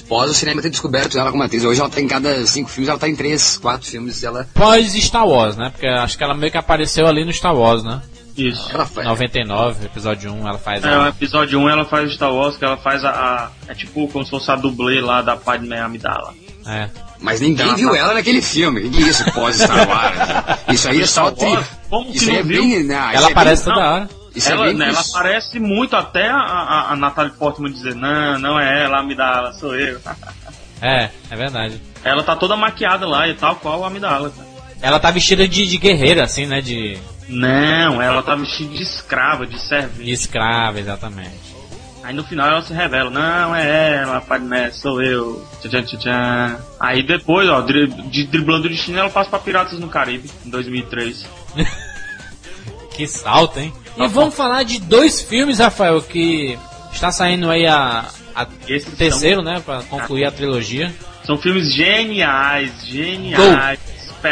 [0.07, 1.65] pós o cinema ter descoberto ela como atriz.
[1.65, 4.93] Hoje ela tá em cada cinco filmes, ela tá em três, quatro filmes, ela, Pós
[4.93, 5.69] Star Wars, né?
[5.71, 7.99] Porque acho que ela meio que apareceu ali no Star Wars, né?
[8.37, 8.69] Isso.
[8.73, 9.07] ela faz.
[9.07, 11.09] 99, episódio 1, ela faz É, o a...
[11.09, 14.31] episódio 1 ela faz Star Wars, que ela faz a, a- É tipo como se
[14.31, 16.33] fosse a dublê lá da Padme Amidala.
[16.67, 16.89] É.
[17.21, 18.89] Mas ninguém Ela viu tá- ela naquele filme.
[18.89, 20.59] Que é isso, pós Star Wars?
[20.73, 21.57] Isso aí é só tri.
[21.89, 22.61] Como que Isso é viu?
[22.61, 22.83] bem.
[22.83, 23.93] Não, Ela é aparece bem, toda não.
[23.93, 24.09] hora.
[24.35, 27.95] Isso ela, é bem né, ela parece muito até a, a, a Natalie Portman dizer,
[27.95, 29.97] não, não é ela, a Amidala, sou eu.
[30.81, 31.81] É, é verdade.
[32.03, 34.29] ela tá toda maquiada lá e tal qual a Amidala.
[34.29, 34.47] cara.
[34.81, 36.59] Ela tá vestida de, de guerreira, assim, né?
[36.59, 36.97] De,
[37.27, 40.11] Não, ela tá vestida de escrava, de de servente.
[40.11, 41.55] escrava, exatamente.
[42.03, 45.43] Aí no final ela se revela, não é ela, Padmé, sou eu.
[45.61, 46.57] Tchan, tchan, tchan.
[46.79, 50.49] Aí depois, ó, dri de driblando o destino, ela passa pra Piratas no Caribe, em
[50.49, 51.25] 2003.
[52.95, 53.73] Que salto, hein?
[53.97, 56.57] E vamos falar de dois filmes, Rafael, que
[56.93, 59.61] está saindo aí a, a terceiro, né?
[59.65, 60.95] Pra concluir a trilogia.
[61.25, 63.79] São filmes geniais, geniais,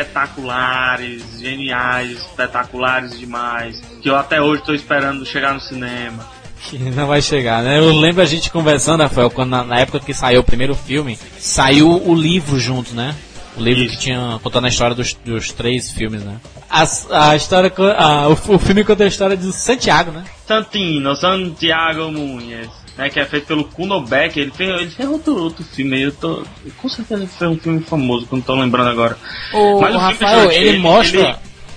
[0.01, 3.81] espetaculares, geniais, espetaculares demais.
[4.01, 6.25] Que eu até hoje tô esperando chegar no cinema.
[6.69, 7.77] Que não vai chegar, né?
[7.77, 11.17] Eu lembro a gente conversando, Rafael, quando na, na época que saiu o primeiro filme,
[11.37, 13.13] saiu o livro junto, né?
[13.57, 13.95] O livro Isso.
[13.95, 16.37] que tinha contando a história dos, dos três filmes, né?
[16.69, 20.23] As- A, história, a- o, o filme conta a história de Santiago, né?
[20.47, 25.35] Santino, Santiago Munhas, né, que é feito pelo Kuno Beck, ele fez, ele fez outro,
[25.35, 26.43] outro filme aí, eu tô,
[26.77, 29.17] com certeza ele fez um filme famoso, que eu não tô lembrando agora.
[29.53, 31.35] O, Mas o o filme, Rafael, ele, ele- mostra ele-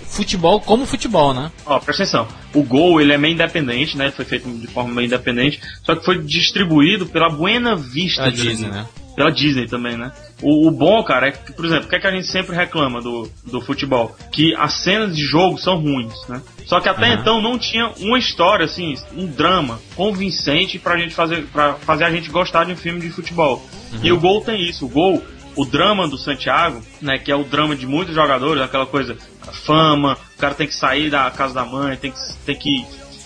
[0.08, 1.50] futebol como futebol, né?
[1.66, 2.28] Ó, presta atenção.
[2.54, 4.04] O Gol, ele é meio independente, né?
[4.06, 5.60] Ele foi feito de forma meio independente.
[5.82, 8.22] Só que foi distribuído pela Buena Vista.
[8.22, 8.50] Pela Disney.
[8.52, 8.86] Disney, né?
[9.16, 10.12] Pela Disney também, né?
[10.42, 12.54] O, o bom, cara, é que, por exemplo, o que, é que a gente sempre
[12.54, 14.14] reclama do, do futebol?
[14.32, 16.42] Que as cenas de jogo são ruins, né?
[16.66, 17.20] Só que até Aham.
[17.20, 22.10] então não tinha uma história, assim, um drama convincente pra gente fazer, pra fazer a
[22.10, 23.64] gente gostar de um filme de futebol.
[24.02, 24.84] E o Gol tem isso.
[24.84, 25.22] O Gol,
[25.54, 29.16] o drama do Santiago, né, que é o drama de muitos jogadores, aquela coisa,
[29.64, 32.84] fama, o cara tem que sair da casa da mãe, tem que, tem que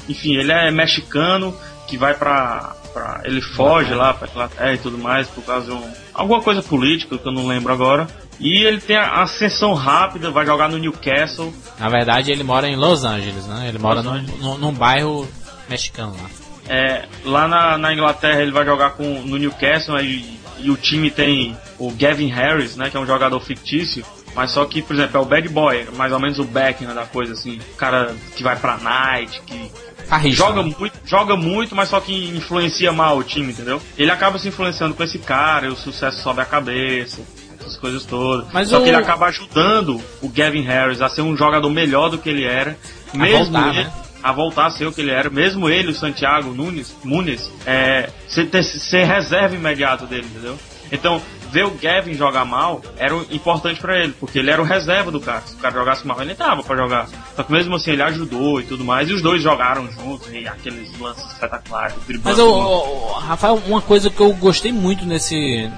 [0.08, 1.56] enfim, ele é mexicano
[1.86, 5.72] que vai pra, pra ele foge lá pra Inglaterra e tudo mais por causa de
[5.72, 8.07] um, alguma coisa política que eu não lembro agora.
[8.38, 11.53] E ele tem a ascensão rápida, vai jogar no Newcastle.
[11.78, 13.68] Na verdade, ele mora em Los Angeles, né?
[13.68, 15.28] Ele mora num, num, num bairro
[15.68, 16.30] mexicano lá.
[16.68, 21.11] É, lá na, na Inglaterra ele vai jogar com, no Newcastle e, e o time
[21.11, 24.05] tem o Gavin Harris, né, que é um jogador fictício.
[24.34, 27.05] Mas só que, por exemplo, é o bad boy, mais ou menos o Beckham da
[27.05, 27.59] coisa, assim.
[27.72, 29.70] O cara que vai pra night, que
[30.11, 33.80] Carrista, joga muito, joga muito, mas só que influencia mal o time, entendeu?
[33.96, 37.22] Ele acaba se influenciando com esse cara, e o sucesso sobe a cabeça,
[37.58, 38.46] essas coisas todas.
[38.52, 42.11] Mas só o- que ele acaba ajudando o Gavin Harris a ser um jogador melhor
[42.11, 42.76] do que ele era,
[43.14, 43.92] mesmo voltar, ele, né?
[44.22, 48.11] a voltar a ser o que ele era, mesmo ele, o Santiago Nunes, Nunes, é,
[48.28, 50.58] ser, ser reserva imediato dele, entendeu?
[50.92, 55.11] Então, ver o Gavin jogar mal era importante pra ele, porque ele era o reserva
[55.11, 55.42] do cara.
[55.44, 57.09] Se o cara jogasse mal, ele entrava pra jogar.
[57.36, 60.46] Só que mesmo assim ele ajudou e tudo mais, e os dois jogaram juntos, e
[60.46, 61.94] aqueles lances espetaculares,
[62.24, 65.70] Mas, o- Rafael, uma coisa que eu gostei muito nesse,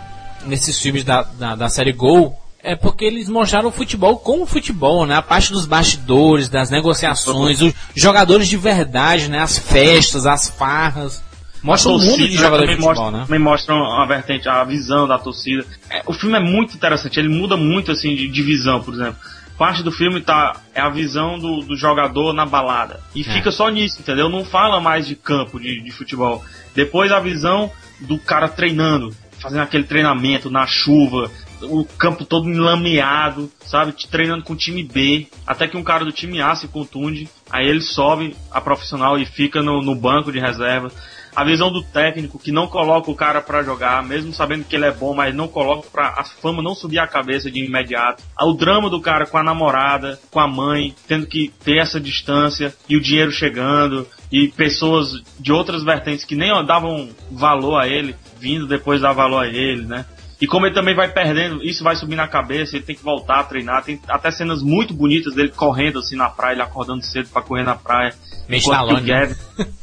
[0.47, 5.05] nesses filmes da, da, da série Gol é porque eles mostraram o futebol como futebol,
[5.05, 5.17] né?
[5.17, 9.41] A parte dos bastidores, das negociações, os jogadores de verdade, né?
[9.41, 11.23] As festas, as farras.
[11.63, 13.25] Mostra a um mundo de jogador de futebol, mostra, né?
[13.25, 15.65] Também mostra a vertente, a visão da torcida.
[15.89, 19.17] É, o filme é muito interessante, ele muda muito assim de, de visão, por exemplo.
[19.57, 23.01] Parte do filme tá é a visão do, do jogador na balada.
[23.15, 23.25] E É.
[23.25, 24.29] fica só nisso, entendeu?
[24.29, 26.45] Não fala mais de campo de, de futebol.
[26.75, 31.31] Depois a visão do cara treinando, fazendo aquele treinamento na chuva,
[31.63, 33.95] o campo todo enlameado, sabe?
[34.11, 37.69] Treinando com o time B, até que um cara do time A se contunde, aí
[37.69, 40.91] ele sobe a profissional e fica no, no banco de reserva.
[41.35, 44.85] A visão do técnico que não coloca o cara pra jogar, mesmo sabendo que ele
[44.85, 48.23] é bom, mas não coloca pra a fama não subir a cabeça de imediato.
[48.41, 52.75] O drama do cara com a namorada, com a mãe, tendo que ter essa distância
[52.89, 58.15] e o dinheiro chegando e pessoas de outras vertentes que nem davam valor a ele,
[58.39, 60.05] vindo depois dar valor a ele, né?
[60.43, 63.39] E como ele também vai perdendo, isso vai subir na cabeça, ele tem que voltar
[63.39, 63.85] a treinar.
[63.85, 67.63] Tem até cenas muito bonitas dele correndo assim na praia, ele acordando cedo pra correr
[67.63, 68.13] na praia.
[68.49, 69.21] Meio Stallone, né?
[69.21, 69.35] Gavin,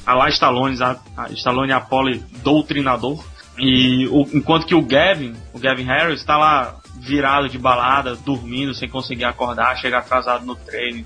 [0.05, 3.24] a lá Stallone, a, a Stallone Apollo doutrinador.
[3.57, 8.74] E o- enquanto que o Gavin, o Gavin Harris, tá lá virado de balada, dormindo,
[8.74, 11.05] sem conseguir acordar, chega atrasado no treino.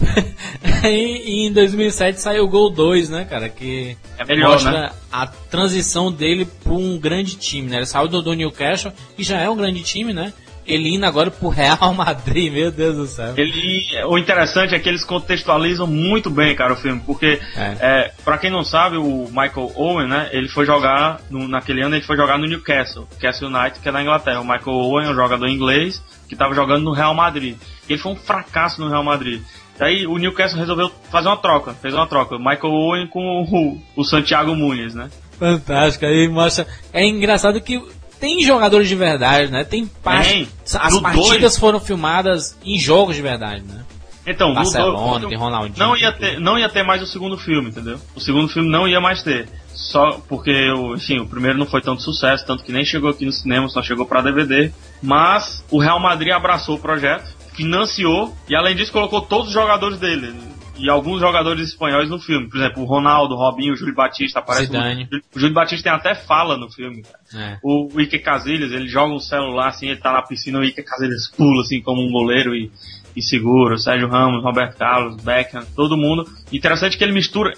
[0.84, 3.48] e, em 2007 saiu o Gol 2, né, cara?
[3.48, 4.90] Que É melhor, mostra né?
[5.12, 7.76] a transição dele para um grande time, né?
[7.78, 10.32] Ele saiu do, do Newcastle, que já é um grande time, né?
[10.66, 13.34] Ele indo agora pro Real Madrid, meu Deus do céu.
[13.36, 17.76] Ele, o interessante é que eles contextualizam muito bem, cara, o filme, porque É.
[17.80, 18.12] é.
[18.24, 22.04] para quem não sabe, o Michael Owen, né, ele foi jogar no- naquele ano ele
[22.04, 24.40] foi jogar no Newcastle, Newcastle United, que é na Inglaterra.
[24.40, 27.56] O Michael Owen é um jogador inglês que estava jogando no Real Madrid.
[27.88, 29.42] Ele foi um fracasso no Real Madrid.
[29.80, 33.20] Daí o Newcastle resolveu fazer uma troca, fez uma troca, Michael Owen com
[33.50, 35.10] o, o Santiago Muniz, né?
[35.38, 36.66] Fantástico, aí mostra.
[36.92, 37.82] É engraçado que
[38.20, 39.64] tem jogadores de verdade, né?
[39.64, 40.46] Tem parte.
[40.78, 43.82] As partidas dois- foram filmadas em jogos de verdade, né?
[44.26, 47.70] Então, Barcelona, do- tem Ronaldinho, Não ia, ter, não ia ter mais o segundo filme,
[47.70, 47.98] entendeu?
[48.14, 49.48] O segundo filme não ia mais ter.
[49.72, 50.52] Só porque,
[50.94, 53.82] enfim, o primeiro não foi tanto sucesso, tanto que nem chegou aqui no cinema, só
[53.82, 54.70] chegou pra DVD.
[55.02, 57.24] Mas o Real Madrid abraçou o projeto,
[57.54, 60.34] financiou e, além disso, colocou todos os jogadores dele.
[60.78, 62.48] E alguns jogadores espanhóis no filme.
[62.48, 64.66] Por exemplo, o Ronaldo, o Robinho, o Júlio Batista aparece.
[64.66, 65.06] Zidane.
[65.12, 67.18] No, o Júlio Batista tem até fala no filme, cara.
[67.34, 67.58] É.
[67.62, 70.82] O, o Ike Casillas, ele joga um celular assim, ele tá na piscina, o Ike
[70.82, 72.70] Casillas pula assim como um goleiro e,
[73.14, 73.74] e segura.
[73.74, 76.24] O Sérgio Ramos, Roberto Carlos, Beckham, todo mundo.
[76.52, 77.52] Interessante que ele mistura.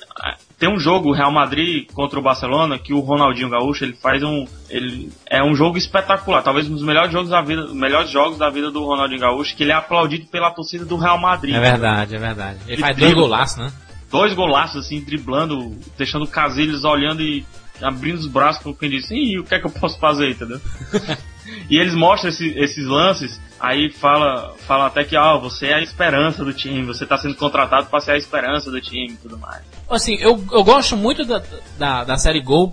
[0.58, 4.22] Tem um jogo, o Real Madrid contra o Barcelona, que o Ronaldinho Gaúcho, ele faz
[4.22, 4.46] um.
[4.68, 8.48] Ele, é um jogo espetacular, talvez um dos melhores jogos da vida, melhores jogos da
[8.50, 11.54] vida do Ronaldinho Gaúcho, que ele é aplaudido pela torcida do Real Madrid.
[11.54, 12.58] É verdade, é verdade.
[12.66, 13.72] Ele Ele faz dois golaços, né?
[14.10, 17.44] Dois golaços assim, driblando, deixando o Casillas olhando e
[17.80, 20.60] abrindo os braços como quem disse, Ih, o que é que eu posso fazer, entendeu?
[21.68, 25.80] E eles mostram esse- esses lances, aí fala, fala até que, ó, você é a
[25.82, 29.38] esperança do time, você tá sendo contratado para ser a esperança do time e tudo
[29.38, 29.62] mais.
[29.90, 31.42] Assim, eu, eu gosto muito da,
[31.78, 32.72] da, da série Gol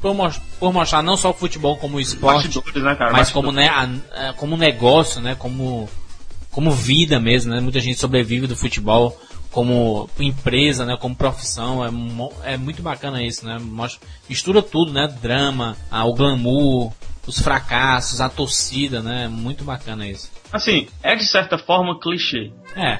[0.00, 0.14] por,
[0.60, 2.48] por mostrar não só o futebol como o esporte,
[2.80, 3.12] né, cara?
[3.12, 5.34] mas como, né, a- a- como negócio, né?
[5.34, 5.88] Como,
[6.50, 7.60] como vida mesmo, né?
[7.60, 9.18] Muita gente sobrevive do futebol
[9.50, 10.96] como empresa, né?
[11.00, 11.84] Como profissão.
[12.44, 13.58] É, é muito bacana isso, né?
[13.60, 15.08] Mostra, mistura tudo, né?
[15.20, 16.92] Drama, ah, o glamour,
[17.26, 19.28] os fracassos, a torcida, né?
[19.28, 20.30] Muito bacana isso.
[20.52, 22.98] Assim, é de certa forma clichê, É.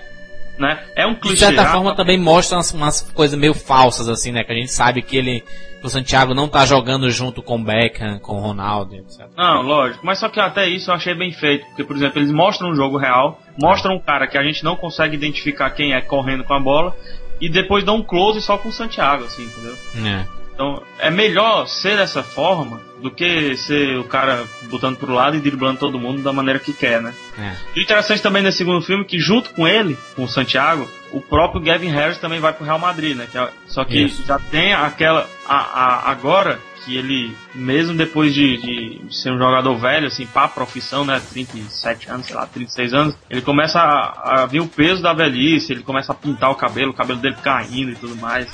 [0.59, 0.83] né?
[0.97, 1.37] É um De clichê.
[1.47, 4.43] certa ah, forma também mostra umas, umas coisas meio falsas, assim, né?
[4.45, 5.41] Que a gente sabe que ele,
[5.81, 9.27] que o Santiago não tá jogando junto com o Beckham, com o Ronaldo, etc.
[9.37, 10.05] Não, lógico.
[10.05, 11.64] Mas só que até isso eu achei bem feito.
[11.66, 14.75] Porque, por exemplo, eles mostram um jogo real, mostram um cara que a gente não
[14.77, 16.97] consegue identificar quem é correndo com a bola,
[17.41, 19.77] e depois dão um close só com o Santiago, assim, entendeu?
[20.07, 20.27] É.
[20.55, 25.40] Então, é melhor ser dessa forma do que ser o cara botando pro lado e
[25.40, 27.12] driblando todo mundo da maneira que quer, né?
[27.36, 27.52] É.
[27.76, 31.20] E interessante também nesse segundo filme é que junto com ele, com o Santiago, o
[31.20, 33.26] próprio Gavin Harris também vai pro Real Madrid, né?
[33.34, 34.24] É- só que Isso.
[34.24, 35.28] já tem aquela.
[35.46, 40.46] A, a- agora que ele, mesmo depois de, de ser um jogador velho, assim, pra
[40.48, 41.20] profissão, né?
[41.30, 45.72] 37 anos, sei lá, 36 anos, ele começa a, a ver o peso da velhice,
[45.72, 48.46] ele começa a pintar o cabelo, o cabelo dele caindo e tudo mais.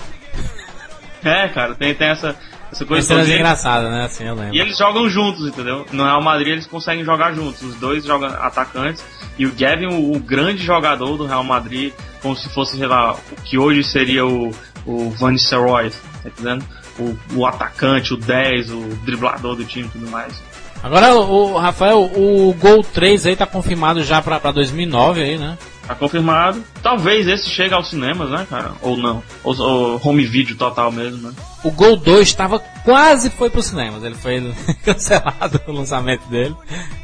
[1.25, 2.35] É, cara, tem, tem essa,
[2.73, 3.29] essa coisa cenas toda.
[3.29, 4.05] E ele- engraçadas, né?
[4.05, 4.55] Assim, eu lembro.
[4.55, 5.87] e eles jogam juntos, entendeu?
[5.93, 7.63] No Real Madrid eles conseguem jogar juntos.
[7.63, 9.05] Os dois jogam atacantes.
[9.39, 11.93] E o Gavin, o, o grande jogador do Real Madrid,
[12.23, 14.51] como se fosse, sei lá, o que hoje seria o,
[14.87, 16.65] o Van Nistelrooy, tá entendendo?
[16.99, 20.43] O, o atacante, o 10, o driblador do time e tudo mais.
[20.83, 25.39] Agora, o, o Rafael, o Gol 3 aí tá confirmado já pra, pra 2009 aí,
[25.39, 25.57] né?
[25.91, 26.63] Tá confirmado.
[26.83, 28.73] Talvez esse chegue aos cinemas, né, cara?
[28.81, 29.21] Ou não.
[29.43, 31.35] Ou, ou home video total mesmo, né?
[31.65, 34.05] O Gol 2 tava quase foi pros cinemas.
[34.05, 36.55] Ele foi cancelado o lançamento dele.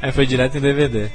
[0.01, 1.09] Aí foi direto em DVD.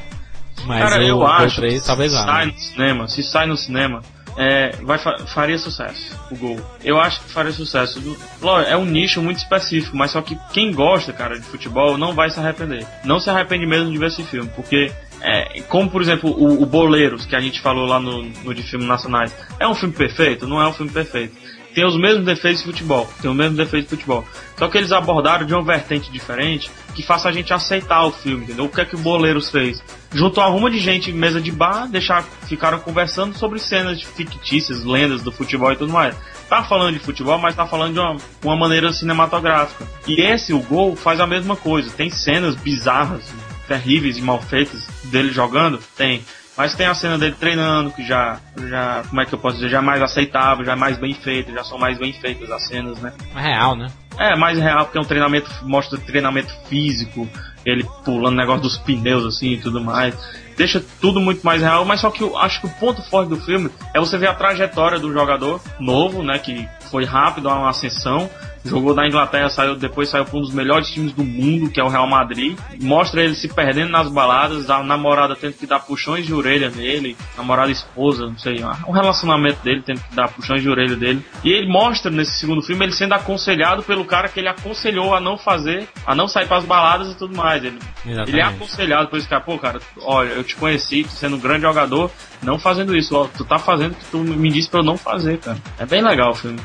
[0.66, 2.52] Mas Cara, eu acho 3 talvez se sai né?
[2.52, 4.00] no cinema, se sai no cinema,
[4.36, 6.60] é, vai, fa- faria sucesso o gol.
[6.84, 8.00] Eu acho que faria sucesso.
[8.40, 12.12] Lógico, É um nicho muito específico, mas só que quem gosta, cara, de futebol não
[12.14, 12.86] vai se arrepender.
[13.02, 14.92] Não se arrepende mesmo de ver esse filme, porque
[15.22, 18.62] é, como por exemplo o, o Boleiros, que a gente falou lá no, no de
[18.62, 20.46] filmes nacionais, é um filme perfeito?
[20.46, 21.34] Não é um filme perfeito.
[21.74, 24.24] Tem os mesmos defeitos de futebol, tem os mesmos defeitos de futebol.
[24.58, 28.44] Só que eles abordaram de uma vertente diferente que faça a gente aceitar o filme,
[28.44, 28.66] entendeu?
[28.66, 29.82] O que é que o Boleiros fez?
[30.12, 34.84] Juntou a ruma de gente em mesa de bar, deixar, ficaram conversando sobre cenas fictícias,
[34.84, 36.14] lendas do futebol e tudo mais.
[36.48, 39.86] Tá falando de futebol, mas tá falando de uma, uma maneira cinematográfica.
[40.06, 41.90] E esse, o gol, faz a mesma coisa.
[41.90, 43.32] Tem cenas bizarras,
[43.72, 45.78] terríveis e mal feitas dele jogando?
[45.96, 46.22] Tem.
[46.54, 49.70] Mas tem a cena dele treinando, que já, já, como é que eu posso dizer,
[49.70, 52.66] já é mais aceitável, já é mais bem feita, já são mais bem feitas as
[52.66, 53.10] cenas, né?
[53.34, 53.90] É real, né?
[54.18, 57.26] É, mais real, porque é um treinamento, mostra treinamento físico,
[57.64, 60.14] ele pulando negócio dos pneus assim e tudo mais.
[60.54, 63.38] Deixa tudo muito mais real, mas só que eu acho que o ponto forte do
[63.38, 68.28] filme é você ver a trajetória do jogador novo, né, que foi rápido, uma ascensão,
[68.64, 71.84] jogou na Inglaterra, saiu depois saiu para um dos melhores times do mundo, que é
[71.84, 72.56] o Real Madrid.
[72.80, 77.16] Mostra ele se perdendo nas baladas, a namorada tendo que dar puxões de orelha nele,
[77.36, 81.24] namorada esposa, não sei, o relacionamento dele tendo que dar puxões de orelha dele.
[81.44, 85.20] E ele mostra nesse segundo filme ele sendo aconselhado pelo cara que ele aconselhou a
[85.20, 87.64] não fazer, a não sair para as baladas e tudo mais.
[87.64, 88.30] Ele, Exatamente.
[88.30, 91.62] ele é aconselhado por esse cara, pô, cara, olha, eu te conheci, sendo um grande
[91.62, 92.10] jogador,
[92.42, 94.96] não fazendo isso, ó, tu tá fazendo o que tu me disse pra eu não
[94.96, 95.58] fazer, cara.
[95.78, 96.58] É bem legal o filme.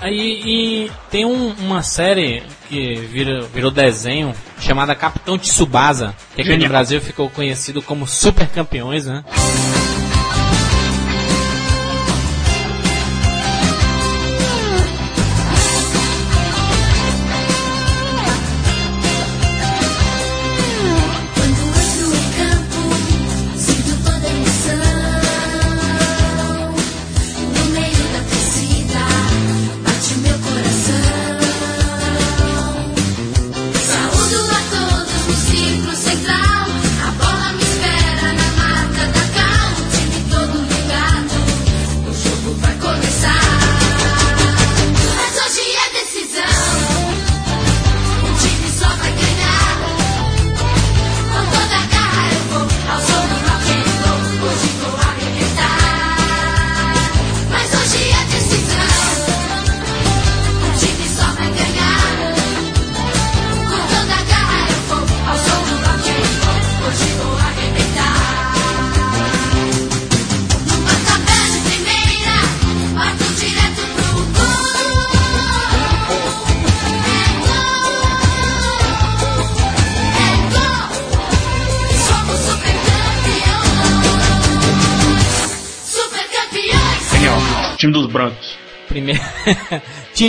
[0.00, 6.50] Aí e tem um- uma série que vira- virou desenho chamada Capitão Tsubasa, que aqui
[6.56, 6.68] no.
[6.68, 9.24] Brasil ficou conhecido como Super Campeões, né?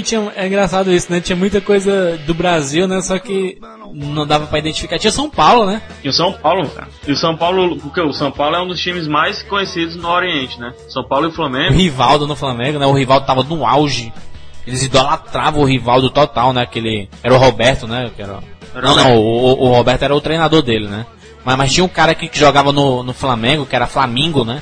[0.02, 1.22] Tinha, tinha, é engraçado isso, né?
[1.22, 3.02] Tinha muita coisa do Brasil, né?
[3.02, 3.58] Só que
[3.94, 4.98] não dava pra identificar.
[5.00, 5.82] Tinha São Paulo, né?
[6.04, 6.88] E o São Paulo, cara.
[7.08, 10.10] E o São Paulo, porque o São Paulo é um dos times mais conhecidos no
[10.10, 10.74] Oriente, né?
[10.90, 11.74] São Paulo e o O Flamengo.
[11.74, 12.86] Rivaldo no Flamengo, né?
[12.86, 14.12] O Rivaldo tava no auge.
[14.66, 16.64] Eles idolatravam o Rivaldo total, né?
[16.64, 17.10] Aquele.
[17.24, 18.10] Era o Roberto, né?
[18.16, 18.40] Que era...
[18.74, 21.06] Era Não, não, o, o Roberto era o treinador dele, né?
[21.46, 24.62] Mas, mas tinha um cara aqui que jogava no, no Flamengo, que era Flamingo, né?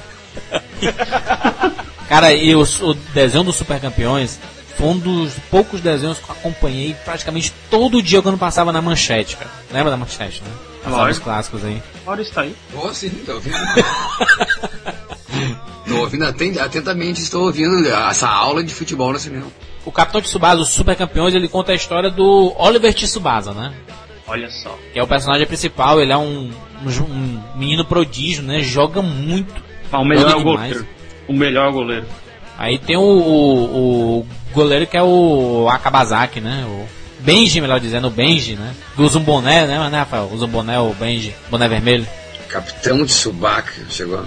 [2.10, 4.40] cara, e o, o desenho dos Super Campeões
[4.78, 9.38] foi um dos poucos desenhos que eu acompanhei praticamente todo dia quando passava na manchete,
[9.38, 9.52] cara.
[9.72, 10.50] Lembra da manchete, né?
[10.84, 11.82] Passava os clássicos aí.
[12.06, 12.56] Maurício tá aí.
[12.72, 13.56] Tô sim, tô ouvindo.
[15.88, 19.48] tô ouvindo aten- atentamente, estou ouvindo essa aula de futebol no cinema.
[19.86, 23.74] O Capitão Tsubasa, os Super Campeões, ele conta a história do Oliver Tsubasa, né?
[24.26, 24.78] Olha só.
[24.94, 26.50] que é o personagem principal, ele é um,
[26.86, 28.62] um, um menino prodígio, né?
[28.62, 29.54] Joga muito.
[29.92, 30.88] Ah, o melhor é o goleiro.
[31.28, 32.06] O melhor é o goleiro.
[32.58, 36.66] Aí tem o, o, o goleiro que é o Akabazaki, né?
[36.68, 36.88] O
[37.20, 38.74] Benji, melhor dizendo, o Benji, né?
[38.96, 40.30] Que usa um boné, né, né, Rafael?
[40.32, 42.08] Usa um boné, o Benji, boné vermelho.
[42.48, 44.24] Capitão de Subaca chegou.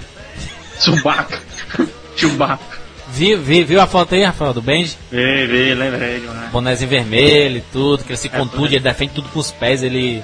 [0.79, 1.39] Chewbacca.
[2.15, 2.77] Chewbacca.
[3.09, 4.97] Viu, viu, viu a foto aí, Rafael, do Benji?
[5.09, 6.51] Vê, vê, lembrei demais.
[6.51, 10.23] Bonézinho vermelho e tudo, que ele se contunde, ele defende tudo com os pés, ele.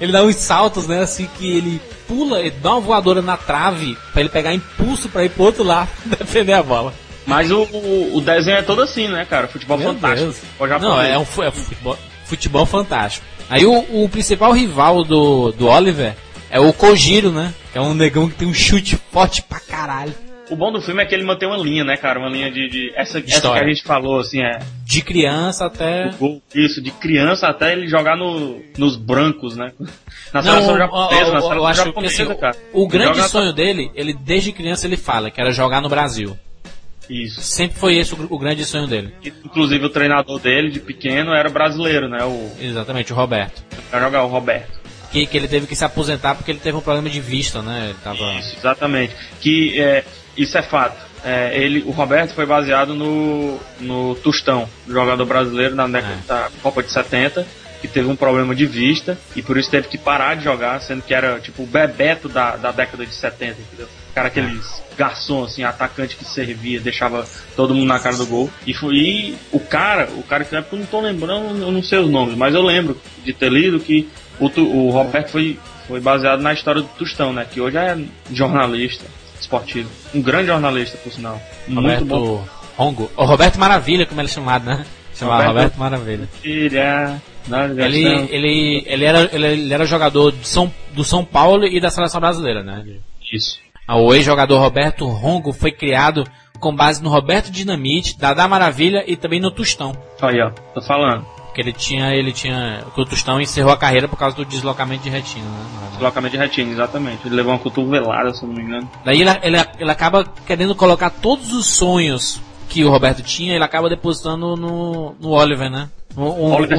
[0.00, 1.00] Ele dá uns saltos, né?
[1.00, 5.24] Assim que ele pula, ele dá uma voadora na trave pra ele pegar impulso pra
[5.24, 6.92] ir pro outro lado defender a bola.
[7.26, 9.48] Mas o, o, o desenho é todo assim, né, cara?
[9.48, 10.34] Futebol Meu fantástico.
[10.58, 10.80] Deus.
[10.82, 13.26] Não, é um é futebol, futebol fantástico.
[13.48, 16.14] Aí o, o principal rival do, do Oliver
[16.50, 17.52] é o Kojiro, né?
[17.72, 20.14] Que é um negão que tem um chute forte pra caralho.
[20.50, 22.18] O bom do filme é que ele mantém uma linha, né, cara?
[22.18, 22.68] Uma linha de.
[22.68, 24.58] de essa, essa que a gente falou, assim, é.
[24.84, 26.10] De criança até.
[26.18, 29.72] Gol, Isso, de criança até ele jogar no, nos brancos, né?
[30.32, 32.56] Na Não, seleção japonesa, na seleção japonesa, assim, cara.
[32.72, 36.36] o grande Joga- sonho dele, ele desde criança ele fala que era jogar no Brasil.
[37.08, 37.40] Isso.
[37.42, 39.12] Sempre foi esse o, o grande sonho dele.
[39.44, 42.24] Inclusive o treinador dele, de pequeno, era brasileiro, né?
[42.24, 43.62] O, Exatamente, o Roberto.
[43.90, 44.72] pra jogar o Roberto.
[45.10, 47.86] Que, que ele teve que se aposentar porque ele teve um problema de vista, né?
[47.90, 48.32] Ele tava.
[48.34, 49.14] Isso, exatamente.
[49.40, 50.04] Que é,
[50.36, 51.00] isso é fato.
[51.24, 56.26] É, ele, o Roberto foi baseado no, no Tostão, jogador brasileiro na década É.
[56.26, 57.46] da Copa de 70,
[57.80, 61.00] que teve um problema de vista e por isso teve que parar de jogar, sendo
[61.02, 63.88] que era tipo o Bebeto da, da década de 70, entendeu?
[64.14, 68.48] Cara, aqueles garçom, assim, atacante que servia, deixava todo mundo na cara do gol.
[68.64, 71.72] E, foi, e o cara, o cara que na época eu não tô lembrando, eu
[71.72, 74.08] não sei os nomes, mas eu lembro de ter lido que
[74.38, 75.58] o, o Roberto foi,
[75.88, 77.44] foi baseado na história do Tostão, né?
[77.50, 77.98] Que hoje é
[78.32, 79.04] jornalista
[79.40, 79.90] esportivo.
[80.14, 81.42] Um grande jornalista, por sinal.
[81.66, 82.18] Muito bom.
[82.18, 83.10] Roberto Rongo.
[83.16, 84.84] O Roberto Maravilha, como ele é chamado, né?
[85.14, 86.28] Chamado Roberto- Roberto, Maravilha.
[86.40, 87.20] Filha,
[87.86, 91.90] Ele, ele, ele, era, ele, ele era jogador de São, do São Paulo e da
[91.90, 92.84] seleção brasileira, né?
[93.32, 93.58] Isso.
[93.88, 96.24] O ex-jogador Roberto Rongo foi criado
[96.58, 99.94] com base no Roberto Dinamite, Dadá Maravilha e também no Tostão.
[100.22, 101.26] Aí, ó, tô falando.
[101.46, 102.82] Porque ele tinha, ele tinha.
[102.94, 105.88] que O Tostão encerrou a carreira por causa do deslocamento de retina, né?
[105.92, 107.26] Deslocamento de retina, exatamente.
[107.26, 108.90] Ele levou uma cotovelada, se não me engano.
[109.04, 113.62] Daí ele, ele, ele acaba querendo colocar todos os sonhos que o Roberto tinha, ele
[113.62, 115.88] acaba depositando no, no Oliver, né?
[116.16, 116.78] O, Oliver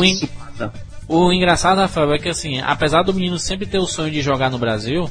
[1.07, 4.49] o engraçado, Rafael, é que assim, apesar do menino sempre ter o sonho de jogar
[4.49, 5.07] no Brasil,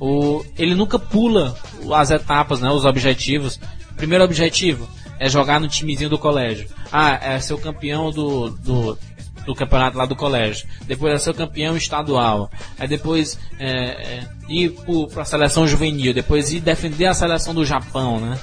[0.00, 1.54] o, ele nunca pula
[1.94, 2.70] as etapas, né?
[2.70, 3.60] Os objetivos.
[3.96, 4.88] Primeiro objetivo
[5.18, 6.68] é jogar no timezinho do colégio.
[6.90, 8.98] Ah, é ser o campeão do, do,
[9.44, 10.66] do campeonato lá do colégio.
[10.86, 12.50] Depois é ser o campeão estadual.
[12.78, 16.14] Aí depois é, é, ir pro, pra seleção juvenil.
[16.14, 18.38] Depois ir defender a seleção do Japão, né?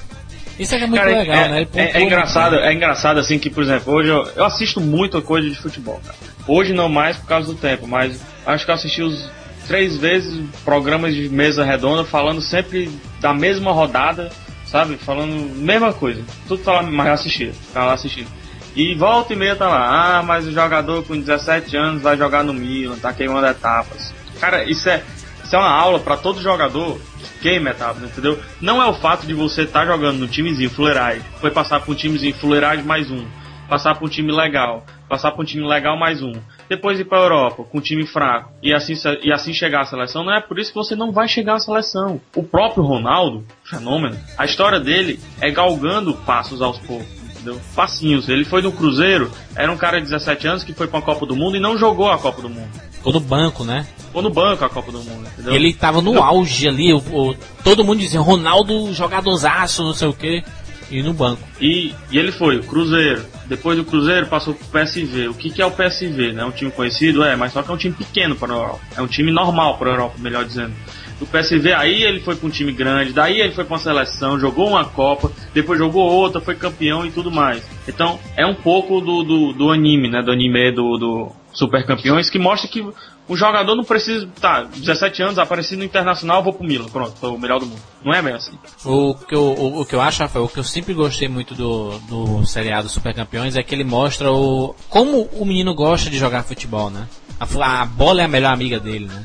[0.58, 1.66] Isso é é muito Cara, legal, é, né?
[1.74, 5.48] É- é engraçado, é engraçado assim que, por exemplo, hoje eu, eu assisto muita coisa
[5.48, 6.16] de futebol, cara.
[6.48, 9.30] Hoje não mais por causa do tempo, mas acho que eu assisti os
[9.68, 12.90] três vezes programas de mesa redonda falando sempre
[13.20, 14.30] da mesma rodada,
[14.64, 14.96] sabe?
[14.96, 16.24] Falando mesma coisa.
[16.48, 18.28] Tudo falando, mas eu assistia, tava lá assistindo.
[18.74, 22.42] E volta e meia tá lá, ah, mas o jogador com 17 anos vai jogar
[22.42, 24.14] no Milan, tá queimando etapas.
[24.40, 25.02] Cara, isso é,
[25.44, 28.38] isso é uma aula pra todo jogador que queima etapas, entendeu?
[28.60, 31.94] Não é o fato de você estar jogando no timezinho fuleiragem, foi passar pra um
[31.94, 33.26] timezinho fuleiragem mais um,
[33.68, 36.32] passar pra um time legal, passar pra um time legal mais um,
[36.68, 40.24] depois ir pra Europa com um time fraco e assim, e assim chegar à seleção,
[40.24, 42.20] não é por isso que você não vai chegar à seleção.
[42.36, 47.18] O próprio Ronaldo, fenômeno, a história dele é galgando passos aos poucos.
[47.38, 47.60] Entendeu?
[47.74, 48.28] Passinhos.
[48.28, 51.36] Ele foi no Cruzeiro, era um cara de 17 anos que foi pra Copa do
[51.36, 52.68] Mundo e não jogou a Copa do Mundo.
[52.90, 53.86] Ficou no banco, né?
[53.96, 55.54] Ficou no banco a Copa do Mundo, entendeu?
[55.54, 60.12] Ele tava no auge ali, o, o- todo mundo dizia Ronaldo jogadorzaço, não sei o
[60.12, 60.42] que,
[60.90, 61.42] e no banco.
[61.60, 63.24] E, e ele foi, o Cruzeiro.
[63.46, 65.28] Depois do Cruzeiro passou pro PSV.
[65.28, 66.32] O que, que é o PSV?
[66.32, 66.42] Né?
[66.42, 67.22] É um time conhecido?
[67.22, 68.80] É, mas só que é um time pequeno para a Europa.
[68.96, 70.72] É um time normal para a Europa, melhor dizendo.
[71.18, 74.38] Do PSV, aí ele foi para um time grande, daí ele foi para uma seleção,
[74.38, 77.60] jogou uma Copa, depois jogou outra, foi campeão e tudo mais.
[77.88, 80.22] Então, é um pouco do, do, do anime, né?
[80.22, 82.86] Do anime do, do Super Campeões, que mostra que
[83.28, 87.30] o jogador não precisa, tá, 17 anos, apareci no Internacional, vou pro Milan, pronto, foi
[87.30, 87.80] o melhor do mundo.
[88.02, 88.58] Não é bem assim.
[88.84, 91.54] O que eu, o, o que eu acho, Rafael, o que eu sempre gostei muito
[91.54, 96.16] do, do seriado Super Campeões é que ele mostra o como o menino gosta de
[96.16, 97.06] jogar futebol, né?
[97.38, 99.24] A, a bola é a melhor amiga dele, né?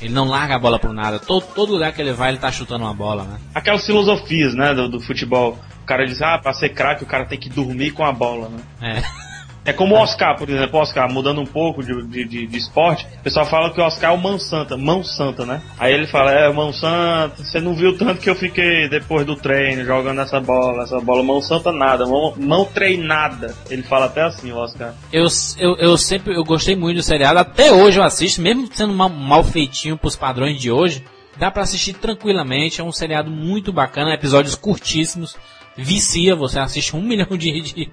[0.00, 1.18] Ele não larga a bola por nada.
[1.18, 3.38] Todo, todo lugar que ele vai, ele tá chutando uma bola, né?
[3.54, 5.58] aquelas filosofias, né, do, do futebol.
[5.82, 8.48] O cara diz, ah, pra ser craque o cara tem que dormir com a bola,
[8.48, 8.62] né?
[8.80, 9.33] É.
[9.64, 13.22] É como o Oscar, por exemplo, Oscar, mudando um pouco de, de, de, esporte, o
[13.22, 15.62] pessoal fala que o Oscar é o mão santa, mão santa, né?
[15.78, 19.36] Aí ele fala, é, mão santa, você não viu tanto que eu fiquei depois do
[19.36, 23.54] treino jogando essa bola, essa bola, mão santa nada, mão, mão treinada.
[23.70, 24.94] Ele fala até assim, o Oscar.
[25.10, 25.26] Eu,
[25.58, 29.08] eu, eu sempre eu gostei muito do seriado, até hoje eu assisto, mesmo sendo mal,
[29.08, 31.02] mal feitinho pros padrões de hoje,
[31.38, 35.36] dá pra assistir tranquilamente, é um seriado muito bacana, episódios curtíssimos,
[35.76, 37.90] vicia, você assiste um milhão de, de, de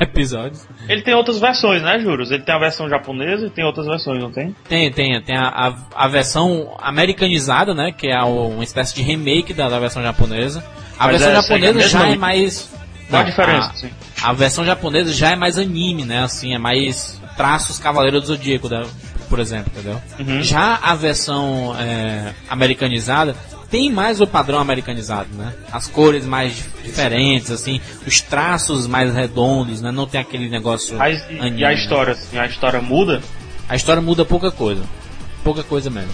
[0.00, 0.66] episódios.
[0.88, 2.30] Ele tem outras versões, né, Juros?
[2.30, 4.54] Ele tem a versão japonesa e tem outras versões, não tem?
[4.68, 5.74] Tem, tem, tem a, a,
[6.04, 10.62] a versão americanizada, né, que é uma espécie de remake da, da versão japonesa.
[10.98, 12.70] A Mas versão é, japonesa já mesma- é mais...
[13.08, 13.70] Qual a diferença?
[13.70, 13.90] a- sim?
[14.22, 16.22] A versão japonesa já é mais anime, né?
[16.22, 18.86] Assim, é mais traços Cavaleiro do Zodíaco, da-
[19.28, 20.00] por exemplo, entendeu?
[20.20, 20.42] Uhum.
[20.42, 23.34] Já a versão é, americanizada
[23.72, 25.54] tem mais o padrão americanizado, né?
[25.72, 29.90] As cores mais dif- diferentes, assim, os traços mais redondos, né?
[29.90, 31.74] Não tem aquele negócio e, anime, e a né?
[31.74, 33.22] história, assim, a história muda?
[33.68, 34.82] A história muda pouca coisa.
[35.42, 36.12] Pouca coisa mesmo.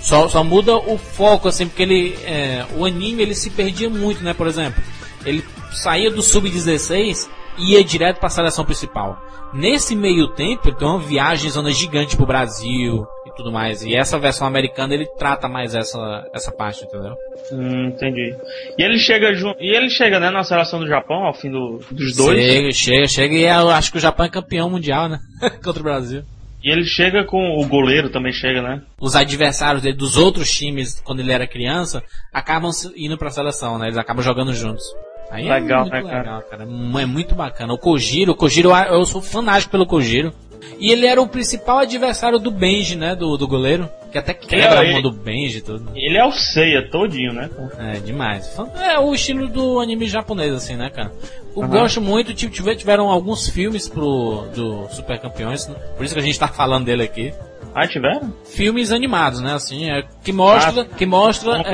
[0.00, 2.18] Só, só muda o foco, assim, porque ele.
[2.24, 4.34] é, o anime ele se perdia muito, né?
[4.34, 4.82] Por exemplo,
[5.24, 9.22] ele saía do sub-16 e ia direto para a seleção principal.
[9.52, 13.06] Nesse meio tempo, ele tem uma viagem zona gigante pro Brasil
[13.42, 13.82] tudo mais.
[13.82, 17.14] E essa versão americana ele trata mais essa, essa parte, entendeu?
[17.52, 18.34] Hum, entendi.
[18.78, 19.60] E ele chega junto.
[19.60, 22.38] E ele chega, né, na seleção do Japão, ao fim do- dos dois.
[22.42, 23.34] Chega, chega, chega.
[23.34, 25.18] E eu acho que o Japão é campeão mundial, né?
[25.64, 26.22] Contra o Brasil.
[26.62, 27.56] E ele chega com.
[27.58, 28.82] O goleiro também chega, né?
[29.00, 32.02] Os adversários dele, dos outros times, quando ele era criança,
[32.32, 33.86] acabam indo pra seleção, né?
[33.86, 34.84] Eles acabam jogando juntos.
[35.30, 36.18] Aí Legal, é muito né, cara?
[36.18, 36.62] legal, cara.
[36.64, 37.72] É muito bacana.
[37.72, 40.32] O Kojiro, o Kojiro, eu sou fanático pelo Kojiro.
[40.78, 43.14] E ele era o principal adversário do Benji, né?
[43.14, 43.88] Do, do goleiro.
[44.10, 45.90] Que até quebra Ele- a mão do Benji e tudo.
[45.94, 47.48] Ele é o Seiya todinho, né?
[47.78, 48.56] É, demais.
[48.80, 51.12] É o estilo do anime japonês, assim, né, cara?
[51.56, 51.70] Eu Aham.
[51.70, 55.74] gosto muito, tive- tiveram alguns filmes pro, do Super Campeões, né?
[55.96, 57.32] por isso que a gente tá falando dele aqui.
[57.74, 58.32] Ah, tiveram?
[58.46, 60.96] Filmes animados, né, assim, é, que mostra, Ah.
[60.96, 61.70] que mostra, é,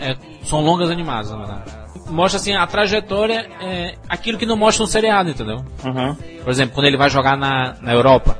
[0.00, 1.83] é, é, são longas animadas, na verdade.
[2.08, 5.64] Mostra, assim, a trajetória, é, aquilo que não mostra um seriado, entendeu?
[5.84, 6.16] Aham.
[6.42, 8.38] Por exemplo, quando ele vai jogar na, na Europa,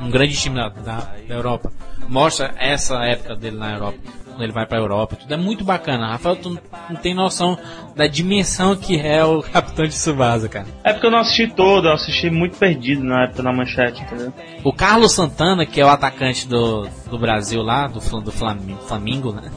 [0.00, 0.96] um grande time da, da,
[1.28, 1.70] da Europa,
[2.08, 6.08] mostra essa época dele na Europa, quando ele vai pra Europa, tudo é muito bacana.
[6.08, 6.58] Rafael, tu
[6.88, 7.56] não tem noção
[7.94, 10.66] da dimensão que é o Capitão de Tsubasa, cara.
[10.82, 14.32] É porque eu não assisti todo, eu assisti muito perdido na época na manchete, entendeu?
[14.64, 18.58] O Carlos Santana, que é o atacante do, do Brasil lá, do, do Flam-
[18.88, 19.50] Flamengo, né?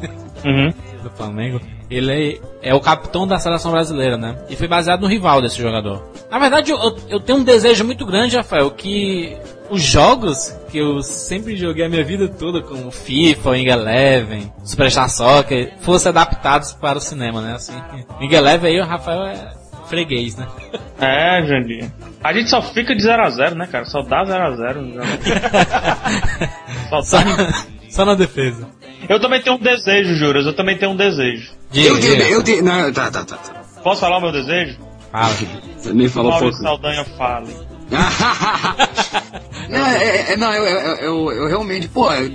[0.44, 0.74] Uhum.
[1.02, 1.60] do Flamengo,
[1.90, 4.36] ele é, é o capitão da seleção brasileira, né?
[4.50, 6.04] E foi baseado no rival desse jogador.
[6.30, 9.38] Na verdade, eu, eu- tenho um desejo muito grande, Rafael, que
[9.70, 15.10] os jogos que eu sempre joguei a minha vida toda, como FIFA, Wing Eleven, Superstar
[15.10, 17.54] Soccer, fossem adaptados para o cinema, né?
[17.56, 17.74] Assim,
[18.20, 19.52] Wing Eleven aí, o Rafael é
[19.88, 20.48] freguês, né?
[20.98, 21.92] É, Jandir.
[22.24, 23.84] A gente só fica de 0 a 0 né, cara?
[23.84, 24.82] Só dá 0 a 0
[26.90, 27.18] Só Só.
[27.96, 28.68] Só na defesa.
[29.08, 30.46] Eu também tenho um desejo, Juras.
[30.46, 31.52] Eu também tenho um desejo.
[31.74, 32.44] Eu Diga, tenho, eu diga.
[32.44, 32.64] tenho.
[32.64, 33.38] Não, tá, tá, tá.
[33.38, 33.62] tá.
[33.84, 34.78] Posso falar o meu desejo?
[35.12, 35.34] Fala.
[35.78, 36.82] Você nem falou Maurício pouco.
[36.82, 37.56] Saldanha fale.
[39.70, 42.30] não, é, é- não eu, eu, eu, eu realmente, pô, é,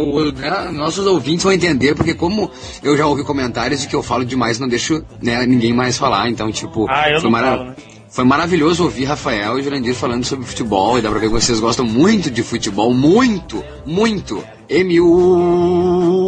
[0.00, 2.50] o- né, nossos ouvintes vão entender, porque como
[2.82, 6.28] eu já ouvi comentários de que eu falo demais, não deixo né, ninguém mais falar,
[6.30, 7.74] então, tipo, Ah, eu foi, mara- falo, né?
[8.10, 11.60] foi maravilhoso ouvir Rafael e Jurandir falando sobre futebol, e dá pra ver que vocês
[11.60, 14.42] gostam muito de futebol, muito, muito,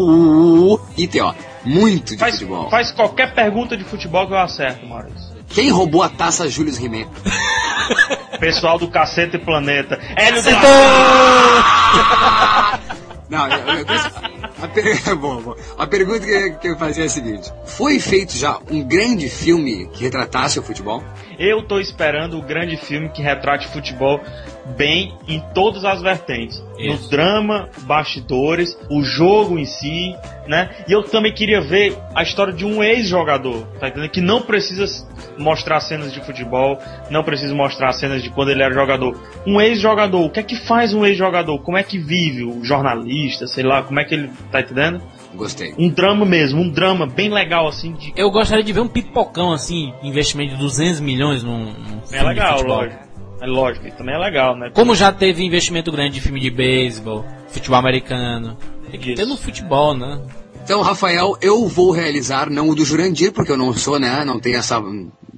[0.09, 1.35] M-U-I-T-O,
[1.65, 2.71] muito de Faz, futebol.
[2.71, 5.37] faz qualquer pergunta de futebol que eu acerto, Maurício.
[5.49, 7.09] Quem roubou a taça Július Rimet?
[8.39, 9.99] Pessoal do Cacete Planeta.
[10.17, 10.43] Hélio
[13.29, 13.85] Não, eu, eu,
[14.63, 15.55] a, per- bom, bom.
[15.77, 19.87] a pergunta que, que eu fazia é a seguinte: Foi feito já um grande filme
[19.93, 21.05] que retratasse o futebol?
[21.39, 24.19] Eu tô esperando o grande filme que retrate futebol
[24.77, 26.63] bem em todas as vertentes.
[26.79, 27.05] Isso.
[27.05, 30.15] No drama, bastidores, o jogo em si,
[30.47, 30.71] né?
[30.89, 34.11] E eu também queria ver a história de um ex-jogador, tá entendendo?
[34.11, 34.85] Que não precisa
[35.37, 36.79] mostrar cenas de futebol,
[37.11, 39.19] não precisa mostrar cenas de quando ele era jogador.
[39.47, 41.59] Um ex-jogador, o que é que faz um ex-jogador?
[41.61, 45.03] Como é que vive o jornalista, sei lá, como é que ele, tá entendendo?
[45.35, 45.75] Gostei.
[45.79, 49.53] Um drama mesmo, um drama bem legal assim de Eu gostaria de ver um pipocão
[49.53, 52.77] assim, investimento de 200 milhões num, num É legal, futebol.
[52.79, 53.08] lógico.
[53.41, 54.71] É lógico, e também é legal, né?
[54.75, 58.57] Como já teve investimento grande de filme de beisebol, futebol americano.
[58.91, 59.31] Tem que ter Isso.
[59.31, 60.21] no futebol, né?
[60.65, 64.23] Então, Rafael, eu vou realizar, não o do Jurandir, porque eu não sou, né?
[64.25, 64.83] Não tenho essa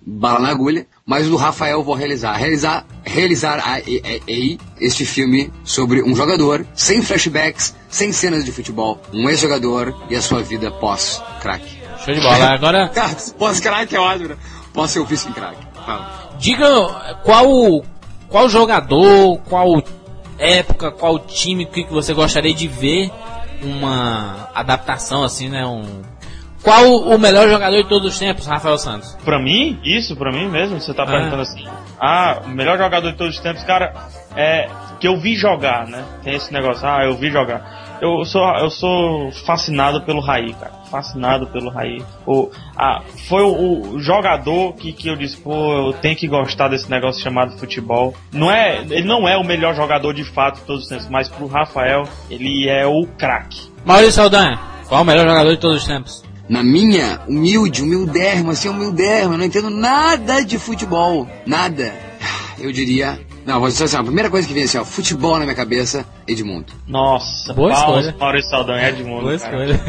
[0.05, 2.33] bala na agulha, mas o do Rafael eu vou realizar.
[2.33, 8.45] Realizar, realizar a, e- e- e- este filme sobre um jogador, sem flashbacks, sem cenas
[8.45, 11.65] de futebol, um ex-jogador e a sua vida pós-crack.
[12.05, 12.47] Show de bola.
[12.55, 12.91] Agora,
[13.39, 14.37] Pós-crack é ótimo, né?
[14.73, 15.57] Pós ser vice em crack.
[15.85, 16.31] Fala.
[16.39, 16.67] diga
[17.25, 17.85] qual
[18.31, 19.83] qual jogador, qual
[20.39, 23.11] época, qual time que que você gostaria de ver
[23.63, 25.67] uma adaptação assim, né?
[25.67, 26.03] Um
[26.63, 29.17] qual o melhor jogador de todos os tempos, Rafael Santos?
[29.25, 31.07] Pra mim, isso, pra mim mesmo, você tá Ah.
[31.07, 31.67] perguntando assim.
[31.99, 33.95] Ah, o melhor jogador de todos os tempos, cara,
[34.37, 34.69] é
[35.01, 36.05] que eu vi jogar, né?
[36.23, 37.80] Tem esse negócio, ah, eu vi jogar.
[38.01, 40.73] Eu sou, eu sou fascinado pelo Raí, cara.
[40.91, 42.03] Fascinado pelo Raí.
[42.27, 46.69] O, ah, foi o, o jogador que, que eu disse, pô, eu tenho que gostar
[46.69, 48.15] desse negócio chamado futebol.
[48.33, 51.29] Não é, ele não é o melhor jogador de fato de todos os tempos, mas
[51.29, 53.71] pro Rafael, ele é o craque.
[53.85, 54.59] Maurício Saldanha,
[54.89, 56.25] qual o melhor jogador de todos os tempos?
[56.49, 61.29] Na minha humilde, humildérrima, assim, humildérrima, eu não entendo nada de futebol.
[61.47, 61.95] Nada.
[62.59, 63.19] Eu diria.
[63.51, 66.07] Não, vou dizer assim, a primeira coisa que vem assim, ó, futebol na minha cabeça,
[66.25, 66.73] Edmundo.
[66.87, 68.17] Nossa, Boa palmas, escolha.
[68.21, 69.23] Maurício Saldanha, Edmundo.
[69.23, 69.65] Boa cara.
[69.65, 69.81] escolha.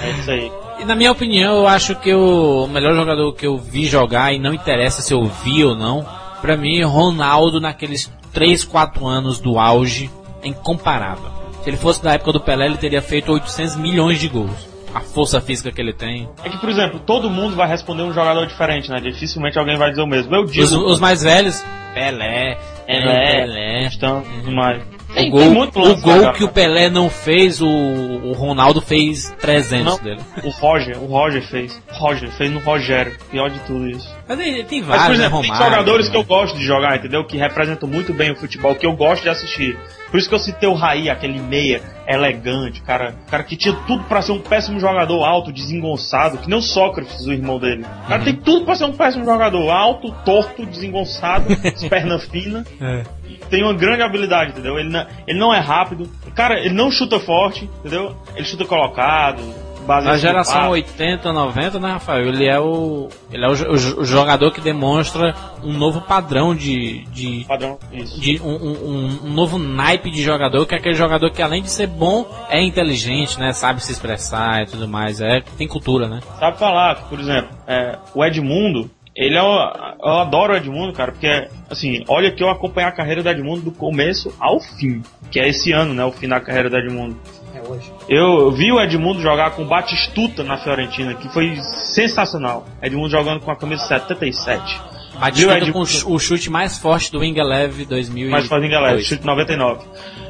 [0.00, 0.52] É isso aí.
[0.78, 4.38] E na minha opinião, eu acho que o melhor jogador que eu vi jogar, e
[4.38, 6.06] não interessa se eu vi ou não,
[6.40, 10.08] pra mim, Ronaldo naqueles 3, 4 anos do auge,
[10.40, 11.32] é incomparável.
[11.64, 14.69] Se ele fosse da época do Pelé, ele teria feito 800 milhões de gols.
[14.94, 16.28] A força física que ele tem.
[16.44, 19.00] É que, por exemplo, todo mundo vai responder um jogador diferente, né?
[19.00, 20.34] Dificilmente alguém vai dizer o mesmo.
[20.34, 20.64] Eu digo.
[20.64, 21.62] Os, os mais velhos,
[21.94, 23.86] Pelé, Pelé, Pelé.
[23.86, 24.99] Então, tudo mais.
[25.14, 28.32] Tem, o gol, tem muito o lance gol que o Pelé não fez, o, o
[28.32, 30.20] Ronaldo fez 300 Não, dele.
[30.44, 31.80] o Roger, o Roger fez.
[31.90, 33.16] Roger, fez no Rogério.
[33.30, 34.08] Pior de tudo isso.
[34.28, 35.70] Mas tem, tem Mas, por vários, né, exemplo, tem Romário.
[35.72, 37.24] jogadores que eu gosto de jogar, entendeu?
[37.24, 39.78] Que representam muito bem o futebol, que eu gosto de assistir.
[40.10, 44.02] Por isso que eu citei o Raí, aquele meia elegante, cara, cara que tinha tudo
[44.04, 47.84] pra ser um péssimo jogador alto, desengonçado, que nem o Sócrates, o irmão dele.
[48.04, 51.44] O cara tem tudo pra ser um péssimo jogador, alto, torto, desengonçado,
[51.88, 52.64] perna fina.
[52.80, 53.02] É.
[53.48, 54.78] Tem uma grande habilidade, entendeu?
[54.78, 56.08] Ele não, ele não é rápido.
[56.34, 58.16] Cara, ele não chuta forte, entendeu?
[58.36, 59.42] Ele chuta colocado,
[59.88, 60.68] Na geração passe.
[60.70, 62.28] 80, 90, né, Rafael?
[62.28, 63.08] Ele é o.
[63.32, 65.34] Ele é o, o o jogador que demonstra
[65.64, 67.04] um novo padrão de.
[67.06, 68.20] de Padrão, isso.
[68.20, 71.70] de um, um- um- novo naipe de jogador, que é aquele jogador que além de
[71.70, 73.52] ser bom, é inteligente, né?
[73.52, 75.20] Sabe se expressar e tudo mais.
[75.20, 76.20] É, tem cultura, né?
[76.38, 78.88] Sabe falar, por exemplo, é, o Edmundo,
[79.24, 79.42] ele é.
[79.42, 83.28] o- Eu adoro o Edmundo, cara, porque, assim, olha que eu acompanhei a carreira do
[83.28, 86.04] Edmundo do começo ao fim, que é esse ano, né?
[86.04, 87.16] O fim da carreira do Edmundo.
[87.54, 87.92] É hoje.
[88.08, 91.56] Eu vi o Edmundo jogar com o Batistuta na Fiorentina, que foi
[91.94, 92.66] sensacional.
[92.82, 94.80] Edmundo jogando com a camisa 77.
[95.18, 95.72] Batista Edmundo?
[95.74, 99.26] com o chu- o chute mais forte do Wing Eleven 2000 Mas fazendo galera, chute
[99.26, 99.84] 99.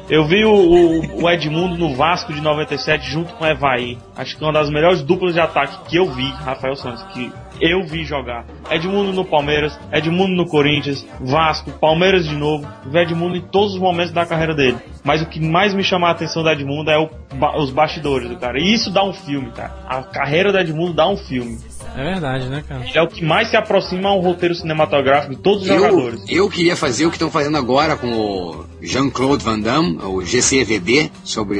[0.09, 3.97] Eu vi o, o- o Edmundo no Vasco de 97 junto com o Evaí.
[4.17, 7.31] Acho que é uma das melhores duplas de ataque que eu vi, Rafael Santos, que
[7.61, 8.45] eu vi jogar.
[8.69, 12.67] Edmundo no Palmeiras, Edmundo no Corinthians, Vasco, Palmeiras de novo.
[12.87, 14.77] Vi Edmundo em todos os momentos da carreira dele.
[15.03, 17.09] Mas o que mais me chama a atenção do Edmundo é o
[17.57, 18.59] os bastidores do cara.
[18.59, 19.73] E isso dá um filme, cara.
[19.87, 21.57] A carreira do Edmundo dá um filme.
[21.95, 22.85] É verdade, né, cara?
[22.85, 25.75] Ele é o que mais se aproxima a um roteiro cinematográfico de todos os Eu,
[25.79, 26.23] jogadores.
[26.29, 31.11] eu queria fazer o que estão fazendo agora com o Jean-Claude Van Damme, o GCVD,
[31.23, 31.59] sobre.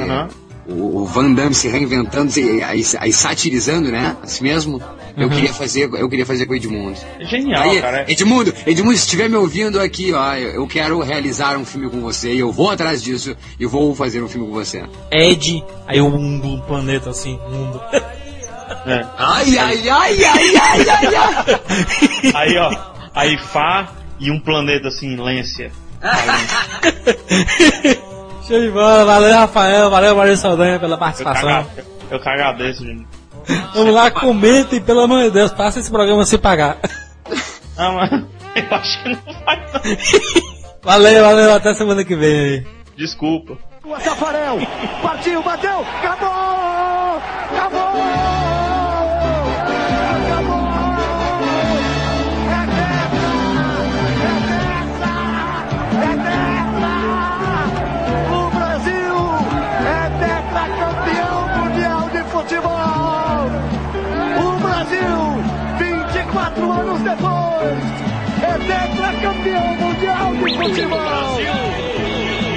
[0.66, 4.16] O, o Van Damme se reinventando, se, aí, aí satirizando, né?
[4.22, 4.82] Assim mesmo.
[5.14, 6.98] Eu queria fazer, eu queria fazer com o Edmundo.
[7.20, 8.10] Genial, Aí, cara.
[8.10, 12.00] Edmundo, Edmundo, se estiver me ouvindo aqui, ó, eu eu quero realizar um filme com
[12.00, 14.84] você e eu vou atrás disso e vou fazer um filme com você.
[15.10, 17.80] Ed, aí o mundo, o planeta assim, mundo.
[18.86, 19.04] É.
[19.18, 21.60] Ai, ai, ai, ai, ai, ai, ai.
[22.34, 22.74] Aí, ó,
[23.14, 25.70] aí Fá e um planeta assim, Lência.
[28.46, 31.66] Show de bola, valeu Rafael, valeu Maria Saldanha pela participação.
[32.10, 33.06] eu cagadeço, gente.
[33.74, 36.78] Vamos lá, comentem, pelo amor de Deus, faça esse programa sem pagar.
[37.76, 38.10] Ah, mas
[38.70, 39.80] eu acho que não vai não.
[40.82, 42.66] Valeu, valeu, até semana que vem aí.
[42.96, 43.56] Desculpa.
[44.04, 44.58] Tafarel,
[45.02, 46.61] partiu, bateu, acabou!
[70.62, 70.98] Futebol!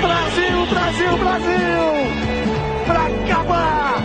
[0.02, 1.86] Brasil, Brasil, Brasil!
[2.86, 3.96] Pra acabar!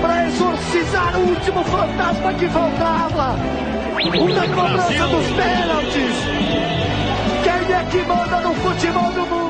[0.00, 3.36] Pra exorcizar o último fantasma que faltava!
[4.34, 6.16] Da cobrança dos pênaltis!
[7.44, 9.47] Quem é que manda no futebol do mundo?